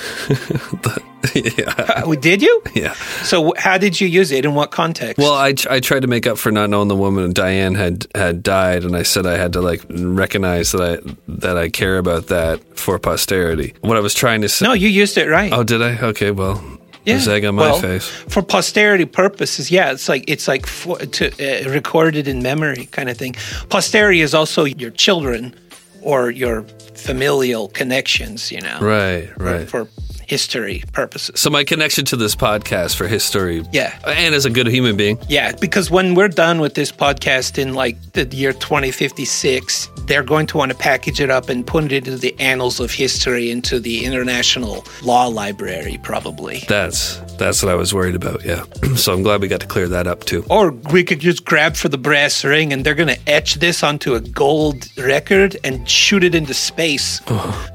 yeah. 1.58 2.02
Uh, 2.04 2.14
did 2.14 2.42
you? 2.42 2.62
Yeah. 2.74 2.92
So, 3.22 3.54
how 3.56 3.78
did 3.78 3.98
you 4.00 4.06
use 4.06 4.32
it? 4.32 4.44
In 4.44 4.54
what 4.54 4.70
context? 4.70 5.18
Well, 5.18 5.32
I, 5.32 5.54
I 5.70 5.80
tried 5.80 6.00
to 6.02 6.08
make 6.08 6.26
up 6.26 6.36
for 6.36 6.52
not 6.52 6.68
knowing 6.68 6.88
the 6.88 6.96
woman 6.96 7.32
Diane 7.32 7.74
had 7.74 8.06
had 8.14 8.42
died, 8.42 8.84
and 8.84 8.94
I 8.94 9.02
said 9.02 9.26
I 9.26 9.38
had 9.38 9.54
to 9.54 9.62
like 9.62 9.82
recognize 9.88 10.72
that 10.72 10.82
I 10.82 11.16
that 11.28 11.56
I 11.56 11.70
care 11.70 11.96
about 11.96 12.26
that 12.26 12.78
for 12.78 12.98
posterity. 12.98 13.74
What 13.80 13.96
I 13.96 14.00
was 14.00 14.12
trying 14.12 14.42
to 14.42 14.48
say. 14.48 14.66
no, 14.66 14.74
you 14.74 14.88
used 14.88 15.16
it 15.16 15.28
right. 15.28 15.52
Oh, 15.52 15.64
did 15.64 15.80
I? 15.80 15.98
Okay, 16.08 16.32
well, 16.32 16.62
there's 17.06 17.28
egg 17.28 17.44
on 17.44 17.54
my 17.54 17.62
well, 17.62 17.80
face. 17.80 18.08
For 18.08 18.42
posterity 18.42 19.04
purposes, 19.04 19.70
yeah, 19.70 19.92
it's 19.92 20.08
like 20.08 20.24
it's 20.28 20.48
like 20.48 20.66
for, 20.66 20.98
to 20.98 21.66
uh, 21.66 21.70
recorded 21.70 22.28
in 22.28 22.42
memory 22.42 22.86
kind 22.86 23.08
of 23.08 23.16
thing. 23.16 23.34
Posterity 23.68 24.20
is 24.20 24.34
also 24.34 24.64
your 24.64 24.90
children 24.90 25.54
or 26.02 26.30
your 26.30 26.62
familial 26.94 27.68
connections, 27.68 28.50
you 28.50 28.60
know, 28.60 28.78
Right, 28.80 29.28
for- 29.30 29.42
right. 29.44 29.68
for 29.68 29.88
history 30.26 30.82
purposes. 30.92 31.40
So 31.40 31.50
my 31.50 31.64
connection 31.64 32.04
to 32.06 32.16
this 32.16 32.34
podcast 32.34 32.96
for 32.96 33.06
history, 33.06 33.64
Yeah. 33.72 33.96
and 34.06 34.34
as 34.34 34.44
a 34.44 34.50
good 34.50 34.66
human 34.66 34.96
being, 34.96 35.18
Yeah, 35.28 35.52
because 35.60 35.90
when 35.90 36.14
we're 36.14 36.28
done 36.28 36.60
with 36.60 36.74
this 36.74 36.92
podcast 36.92 37.58
in 37.58 37.74
like 37.74 37.96
the 38.12 38.24
year 38.26 38.52
2056, 38.52 39.88
they're 40.06 40.22
going 40.22 40.46
to 40.46 40.56
want 40.56 40.70
to 40.72 40.76
package 40.78 41.20
it 41.20 41.30
up 41.30 41.48
and 41.48 41.66
put 41.66 41.84
it 41.84 41.92
into 41.92 42.16
the 42.16 42.34
annals 42.38 42.80
of 42.80 42.90
history, 42.92 43.50
into 43.50 43.78
the 43.80 44.04
International 44.04 44.84
Law 45.02 45.26
Library, 45.26 45.98
probably. 46.02 46.64
that's 46.68 47.16
that's 47.38 47.62
what 47.62 47.70
I 47.70 47.74
was 47.74 47.92
worried 47.92 48.14
about. 48.14 48.44
Yeah, 48.44 48.64
so 48.96 49.12
I'm 49.12 49.22
glad 49.22 49.40
we 49.42 49.48
got 49.48 49.60
to 49.60 49.66
clear 49.66 49.88
that 49.88 50.06
up 50.06 50.24
too. 50.24 50.44
Or 50.48 50.70
we 50.70 51.04
could 51.04 51.20
just 51.20 51.44
grab 51.44 51.76
for 51.76 51.88
the 51.88 51.98
brass 51.98 52.44
ring 52.44 52.72
and 52.72 52.84
they're 52.84 52.94
going 52.94 53.14
to 53.14 53.20
etch 53.30 53.56
this 53.56 53.82
onto 53.82 54.14
a 54.14 54.20
gold 54.20 54.88
record 54.96 55.56
and 55.64 55.88
shoot 55.88 56.24
it 56.24 56.34
into 56.34 56.54
space. 56.54 57.20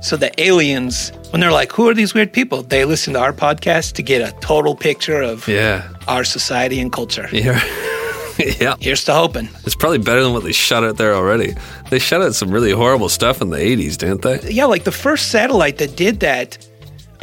so 0.02 0.18
the 0.18 0.32
aliens, 0.42 1.12
when 1.32 1.40
they're 1.42 1.52
like, 1.52 1.72
who 1.72 1.88
are 1.90 1.94
these 1.94 2.14
weird 2.14 2.32
people? 2.34 2.62
They 2.64 2.86
listen 2.86 3.14
to 3.14 3.20
our 3.20 3.34
podcast 3.34 3.94
to 3.94 4.04
get 4.04 4.22
a 4.22 4.32
total 4.40 4.76
picture 4.76 5.22
of 5.22 5.48
Yeah, 5.48 5.88
our 6.08 6.24
society 6.24 6.80
and 6.80 6.92
culture. 6.92 7.28
yeah, 7.32 7.62
yeah. 8.60 8.76
Here's 8.80 9.04
to 9.06 9.14
hoping. 9.14 9.50
It's 9.66 9.76
probably 9.76 10.00
better 10.00 10.24
than 10.24 10.34
what 10.34 10.44
they 10.44 10.52
shot 10.52 10.84
out 10.84 10.98
there 10.98 11.14
already. 11.16 11.54
They 11.90 12.00
shot 12.00 12.22
out 12.22 12.36
some 12.36 12.52
really 12.52 12.72
horrible 12.72 13.10
stuff 13.10 13.42
in 13.42 13.50
the 13.50 13.58
80s, 13.58 13.98
didn't 13.98 14.22
they? 14.22 14.40
Yeah, 14.52 14.66
like 14.66 14.84
the 14.84 14.92
first 14.92 15.32
satellite 15.32 15.78
that 15.80 15.96
did 15.96 16.20
that. 16.22 16.58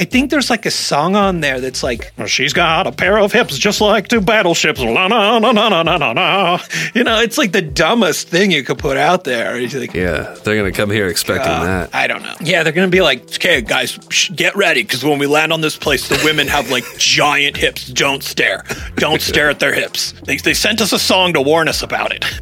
I 0.00 0.04
think 0.04 0.30
there's 0.30 0.48
like 0.50 0.64
a 0.66 0.70
song 0.70 1.16
on 1.16 1.40
there 1.40 1.60
that's 1.60 1.82
like, 1.82 2.12
"Well, 2.16 2.26
she's 2.28 2.52
got 2.52 2.86
a 2.86 2.92
pair 2.92 3.18
of 3.18 3.32
hips 3.32 3.58
just 3.58 3.80
like 3.80 4.08
two 4.08 4.20
battleships. 4.20 4.80
La, 4.80 5.08
na, 5.08 5.38
na, 5.38 5.52
na, 5.52 5.68
na, 5.68 5.82
na, 5.82 5.98
na, 5.98 6.12
na." 6.12 6.58
You 6.94 7.04
know, 7.04 7.20
it's 7.20 7.36
like 7.38 7.52
the 7.52 7.62
dumbest 7.62 8.28
thing 8.28 8.50
you 8.50 8.62
could 8.62 8.78
put 8.78 8.96
out 8.96 9.24
there. 9.24 9.60
Like, 9.60 9.94
Yeah, 9.94 10.34
they're 10.44 10.56
going 10.56 10.70
to 10.72 10.76
come 10.76 10.90
here 10.90 11.08
expecting 11.08 11.50
uh, 11.52 11.64
that. 11.64 11.94
I 11.94 12.06
don't 12.06 12.22
know. 12.22 12.34
Yeah, 12.40 12.62
they're 12.62 12.72
going 12.72 12.88
to 12.88 12.96
be 12.96 13.02
like, 13.02 13.22
okay, 13.34 13.60
guys, 13.60 13.98
sh- 14.10 14.30
get 14.34 14.54
ready 14.56 14.82
because 14.82 15.04
when 15.04 15.18
we 15.18 15.26
land 15.26 15.52
on 15.52 15.60
this 15.60 15.76
place, 15.76 16.08
the 16.08 16.20
women 16.24 16.46
have 16.48 16.70
like 16.70 16.84
giant 16.98 17.56
hips. 17.56 17.86
Don't 17.88 18.22
stare. 18.22 18.64
Don't 18.96 19.20
stare 19.20 19.50
at 19.50 19.58
their 19.58 19.74
hips. 19.74 20.12
They, 20.24 20.36
they 20.36 20.54
sent 20.54 20.80
us 20.80 20.92
a 20.92 20.98
song 20.98 21.32
to 21.32 21.40
warn 21.40 21.68
us 21.68 21.82
about 21.82 22.12
it. 22.12 22.24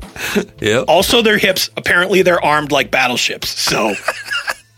Yep. 0.61 0.87
Also, 0.89 1.23
their 1.23 1.39
hips, 1.39 1.71
apparently, 1.77 2.23
they're 2.23 2.43
armed 2.45 2.73
like 2.73 2.91
battleships. 2.91 3.49
So 3.61 3.95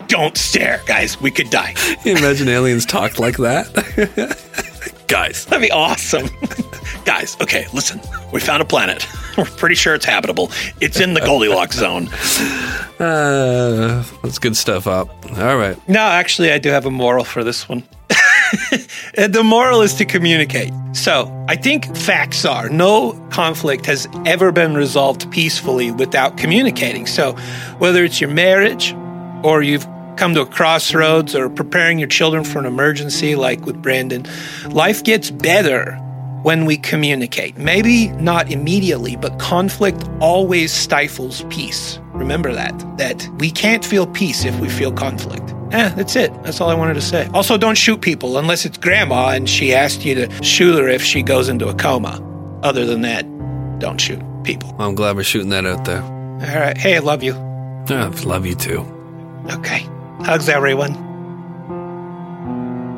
don't 0.08 0.36
stare, 0.36 0.82
guys. 0.86 1.20
We 1.20 1.30
could 1.30 1.50
die. 1.50 1.74
You 2.04 2.16
imagine 2.16 2.48
aliens 2.48 2.84
talked 2.86 3.18
like 3.18 3.36
that? 3.36 3.66
Guys. 5.08 5.46
That'd 5.46 5.62
be 5.62 5.70
awesome. 5.70 6.28
Guys, 7.04 7.36
okay, 7.40 7.66
listen. 7.72 8.00
We 8.32 8.40
found 8.40 8.60
a 8.60 8.66
planet. 8.66 9.06
We're 9.38 9.44
pretty 9.44 9.74
sure 9.74 9.94
it's 9.94 10.04
habitable. 10.04 10.50
It's 10.80 11.00
in 11.00 11.14
the 11.14 11.20
Goldilocks 11.20 11.76
zone. 11.76 12.08
Uh, 12.98 14.04
that's 14.22 14.38
good 14.38 14.56
stuff 14.56 14.86
up. 14.86 15.08
All 15.38 15.56
right. 15.56 15.76
No, 15.88 16.00
actually, 16.00 16.52
I 16.52 16.58
do 16.58 16.68
have 16.70 16.84
a 16.84 16.90
moral 16.90 17.24
for 17.24 17.42
this 17.42 17.68
one. 17.68 17.84
the 19.14 19.42
moral 19.44 19.80
is 19.80 19.94
to 19.94 20.04
communicate. 20.04 20.72
So, 20.92 21.32
I 21.48 21.56
think 21.56 21.96
facts 21.96 22.44
are 22.44 22.68
no 22.68 23.12
conflict 23.30 23.86
has 23.86 24.08
ever 24.26 24.52
been 24.52 24.74
resolved 24.74 25.30
peacefully 25.30 25.90
without 25.90 26.36
communicating. 26.36 27.06
So, 27.06 27.32
whether 27.78 28.04
it's 28.04 28.20
your 28.20 28.30
marriage 28.30 28.94
or 29.42 29.62
you've 29.62 29.86
come 30.18 30.34
to 30.34 30.42
a 30.42 30.46
crossroads 30.46 31.34
or 31.34 31.48
preparing 31.48 31.98
your 31.98 32.08
children 32.08 32.44
for 32.44 32.58
an 32.58 32.66
emergency, 32.66 33.36
like 33.36 33.64
with 33.64 33.80
Brandon, 33.80 34.26
life 34.70 35.04
gets 35.04 35.30
better 35.30 35.94
when 36.42 36.64
we 36.64 36.76
communicate. 36.76 37.56
Maybe 37.56 38.08
not 38.08 38.50
immediately, 38.50 39.16
but 39.16 39.38
conflict 39.38 40.08
always 40.20 40.72
stifles 40.72 41.44
peace. 41.50 41.98
Remember 42.12 42.52
that, 42.52 42.72
that 42.98 43.28
we 43.38 43.50
can't 43.50 43.84
feel 43.84 44.06
peace 44.06 44.44
if 44.44 44.58
we 44.58 44.68
feel 44.68 44.92
conflict. 44.92 45.54
Eh, 45.72 45.88
that's 45.90 46.16
it. 46.16 46.32
That's 46.42 46.60
all 46.60 46.70
I 46.70 46.74
wanted 46.74 46.94
to 46.94 47.00
say. 47.00 47.28
Also, 47.34 47.56
don't 47.58 47.76
shoot 47.76 48.00
people 48.00 48.38
unless 48.38 48.64
it's 48.64 48.78
grandma 48.78 49.30
and 49.30 49.48
she 49.48 49.74
asked 49.74 50.04
you 50.04 50.14
to 50.14 50.42
shoot 50.42 50.74
her 50.74 50.88
if 50.88 51.02
she 51.02 51.22
goes 51.22 51.48
into 51.48 51.68
a 51.68 51.74
coma. 51.74 52.24
Other 52.62 52.84
than 52.84 53.02
that, 53.02 53.22
don't 53.78 54.00
shoot 54.00 54.20
people. 54.42 54.74
I'm 54.78 54.94
glad 54.94 55.14
we're 55.14 55.22
shooting 55.22 55.50
that 55.50 55.66
out 55.66 55.84
there. 55.84 56.02
All 56.02 56.60
right. 56.60 56.76
Hey, 56.76 56.96
I 56.96 57.00
love 57.00 57.22
you. 57.22 57.34
Yeah, 57.88 58.12
love 58.24 58.46
you 58.46 58.54
too. 58.54 58.80
Okay. 59.50 59.86
Hugs, 60.24 60.48
everyone. 60.48 60.94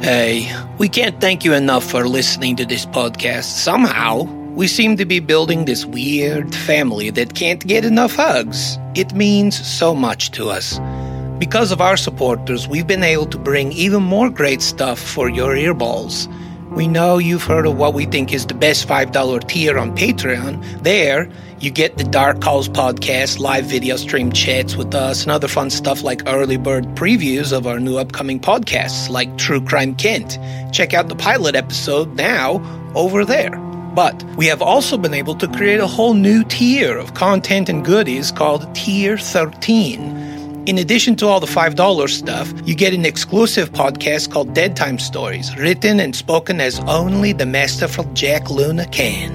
Hey, 0.00 0.50
we 0.78 0.88
can't 0.88 1.20
thank 1.20 1.44
you 1.44 1.52
enough 1.52 1.84
for 1.84 2.08
listening 2.08 2.56
to 2.56 2.64
this 2.64 2.86
podcast. 2.86 3.44
Somehow, 3.44 4.22
we 4.54 4.66
seem 4.66 4.96
to 4.96 5.04
be 5.04 5.20
building 5.20 5.66
this 5.66 5.84
weird 5.84 6.54
family 6.54 7.10
that 7.10 7.34
can't 7.34 7.64
get 7.66 7.84
enough 7.84 8.14
hugs. 8.14 8.78
It 8.94 9.12
means 9.12 9.54
so 9.66 9.94
much 9.94 10.30
to 10.32 10.48
us. 10.48 10.80
Because 11.38 11.70
of 11.70 11.80
our 11.82 11.98
supporters, 11.98 12.66
we've 12.66 12.86
been 12.86 13.04
able 13.04 13.26
to 13.26 13.38
bring 13.38 13.70
even 13.72 14.02
more 14.02 14.30
great 14.30 14.62
stuff 14.62 14.98
for 14.98 15.28
your 15.28 15.54
earballs. 15.54 16.26
We 16.70 16.86
know 16.86 17.18
you've 17.18 17.42
heard 17.42 17.66
of 17.66 17.76
what 17.76 17.94
we 17.94 18.06
think 18.06 18.32
is 18.32 18.46
the 18.46 18.54
best 18.54 18.86
$5 18.86 19.48
tier 19.48 19.76
on 19.76 19.96
Patreon. 19.96 20.84
There, 20.84 21.28
you 21.58 21.68
get 21.68 21.98
the 21.98 22.04
Dark 22.04 22.40
Calls 22.40 22.68
podcast, 22.68 23.40
live 23.40 23.64
video 23.64 23.96
stream 23.96 24.30
chats 24.30 24.76
with 24.76 24.94
us, 24.94 25.22
and 25.22 25.32
other 25.32 25.48
fun 25.48 25.70
stuff 25.70 26.04
like 26.04 26.22
early 26.28 26.58
bird 26.58 26.84
previews 26.94 27.52
of 27.52 27.66
our 27.66 27.80
new 27.80 27.98
upcoming 27.98 28.38
podcasts, 28.38 29.10
like 29.10 29.36
True 29.36 29.60
Crime 29.60 29.96
Kent. 29.96 30.38
Check 30.72 30.94
out 30.94 31.08
the 31.08 31.16
pilot 31.16 31.56
episode 31.56 32.14
now 32.14 32.62
over 32.94 33.24
there. 33.24 33.56
But 33.96 34.22
we 34.36 34.46
have 34.46 34.62
also 34.62 34.96
been 34.96 35.12
able 35.12 35.34
to 35.34 35.48
create 35.48 35.80
a 35.80 35.88
whole 35.88 36.14
new 36.14 36.44
tier 36.44 36.96
of 36.96 37.14
content 37.14 37.68
and 37.68 37.84
goodies 37.84 38.30
called 38.30 38.72
Tier 38.76 39.18
13. 39.18 40.29
In 40.66 40.76
addition 40.76 41.16
to 41.16 41.26
all 41.26 41.40
the 41.40 41.46
$5 41.46 42.10
stuff, 42.10 42.52
you 42.66 42.74
get 42.74 42.92
an 42.92 43.06
exclusive 43.06 43.72
podcast 43.72 44.30
called 44.30 44.52
Dead 44.52 44.76
Time 44.76 44.98
Stories, 44.98 45.56
written 45.56 45.98
and 46.00 46.14
spoken 46.14 46.60
as 46.60 46.80
only 46.80 47.32
the 47.32 47.46
masterful 47.46 48.04
Jack 48.12 48.50
Luna 48.50 48.86
can. 48.88 49.32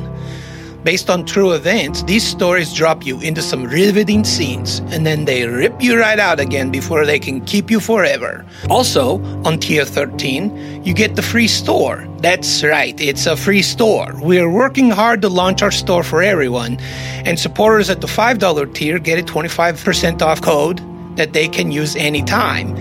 Based 0.83 1.09
on 1.09 1.25
true 1.25 1.53
events, 1.53 2.03
these 2.03 2.23
stories 2.23 2.71
drop 2.71 3.07
you 3.07 3.19
into 3.21 3.41
some 3.41 3.63
riveting 3.63 4.23
scenes, 4.23 4.79
and 4.91 5.03
then 5.03 5.25
they 5.25 5.47
rip 5.47 5.81
you 5.81 5.99
right 5.99 6.19
out 6.19 6.39
again 6.39 6.69
before 6.69 7.07
they 7.07 7.17
can 7.17 7.43
keep 7.43 7.71
you 7.71 7.79
forever. 7.79 8.45
Also, 8.69 9.19
on 9.45 9.57
Tier 9.57 9.83
13, 9.83 10.85
you 10.85 10.93
get 10.93 11.15
the 11.15 11.23
free 11.23 11.47
store. 11.47 12.07
That's 12.19 12.63
right, 12.63 12.93
it's 13.01 13.25
a 13.25 13.35
free 13.35 13.63
store. 13.63 14.13
We're 14.21 14.51
working 14.51 14.91
hard 14.91 15.23
to 15.23 15.29
launch 15.29 15.63
our 15.63 15.71
store 15.71 16.03
for 16.03 16.21
everyone, 16.21 16.77
and 17.25 17.39
supporters 17.39 17.89
at 17.89 18.01
the 18.01 18.07
$5 18.07 18.75
tier 18.75 18.99
get 18.99 19.17
a 19.17 19.23
25% 19.23 20.21
off 20.21 20.39
code 20.43 20.79
that 21.17 21.33
they 21.33 21.47
can 21.47 21.71
use 21.71 21.95
anytime. 21.95 22.75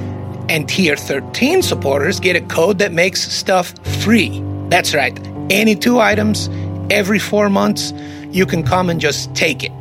And 0.48 0.68
Tier 0.68 0.96
13 0.96 1.62
supporters 1.62 2.20
get 2.20 2.36
a 2.36 2.40
code 2.42 2.78
that 2.78 2.92
makes 2.92 3.22
stuff 3.32 3.74
free. 4.02 4.42
That's 4.68 4.94
right, 4.94 5.18
any 5.50 5.74
two 5.74 6.00
items 6.00 6.48
every 6.90 7.18
four 7.18 7.48
months, 7.48 7.92
you 8.30 8.46
can 8.46 8.62
come 8.62 8.90
and 8.90 9.00
just 9.00 9.34
take 9.34 9.62
it. 9.62 9.72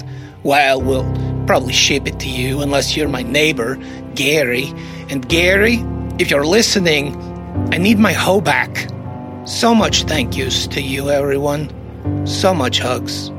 Well, 0.44 0.82
we'll 0.82 1.10
probably 1.46 1.74
ship 1.74 2.08
it 2.08 2.20
to 2.20 2.30
you 2.30 2.62
unless 2.62 2.96
you're 2.96 3.10
my 3.10 3.24
neighbor, 3.24 3.78
Gary. 4.16 4.74
And 5.10 5.28
Gary, 5.28 5.84
if 6.20 6.30
you're 6.30 6.46
listening, 6.46 7.16
I 7.72 7.78
need 7.78 8.00
my 8.00 8.14
hoe 8.14 8.42
back. 8.42 8.90
So 9.46 9.76
much 9.76 10.04
thank 10.04 10.38
yous 10.38 10.68
to 10.68 10.82
you, 10.82 11.10
everyone. 11.10 11.70
So 12.26 12.54
much 12.54 12.80
hugs. 12.80 13.32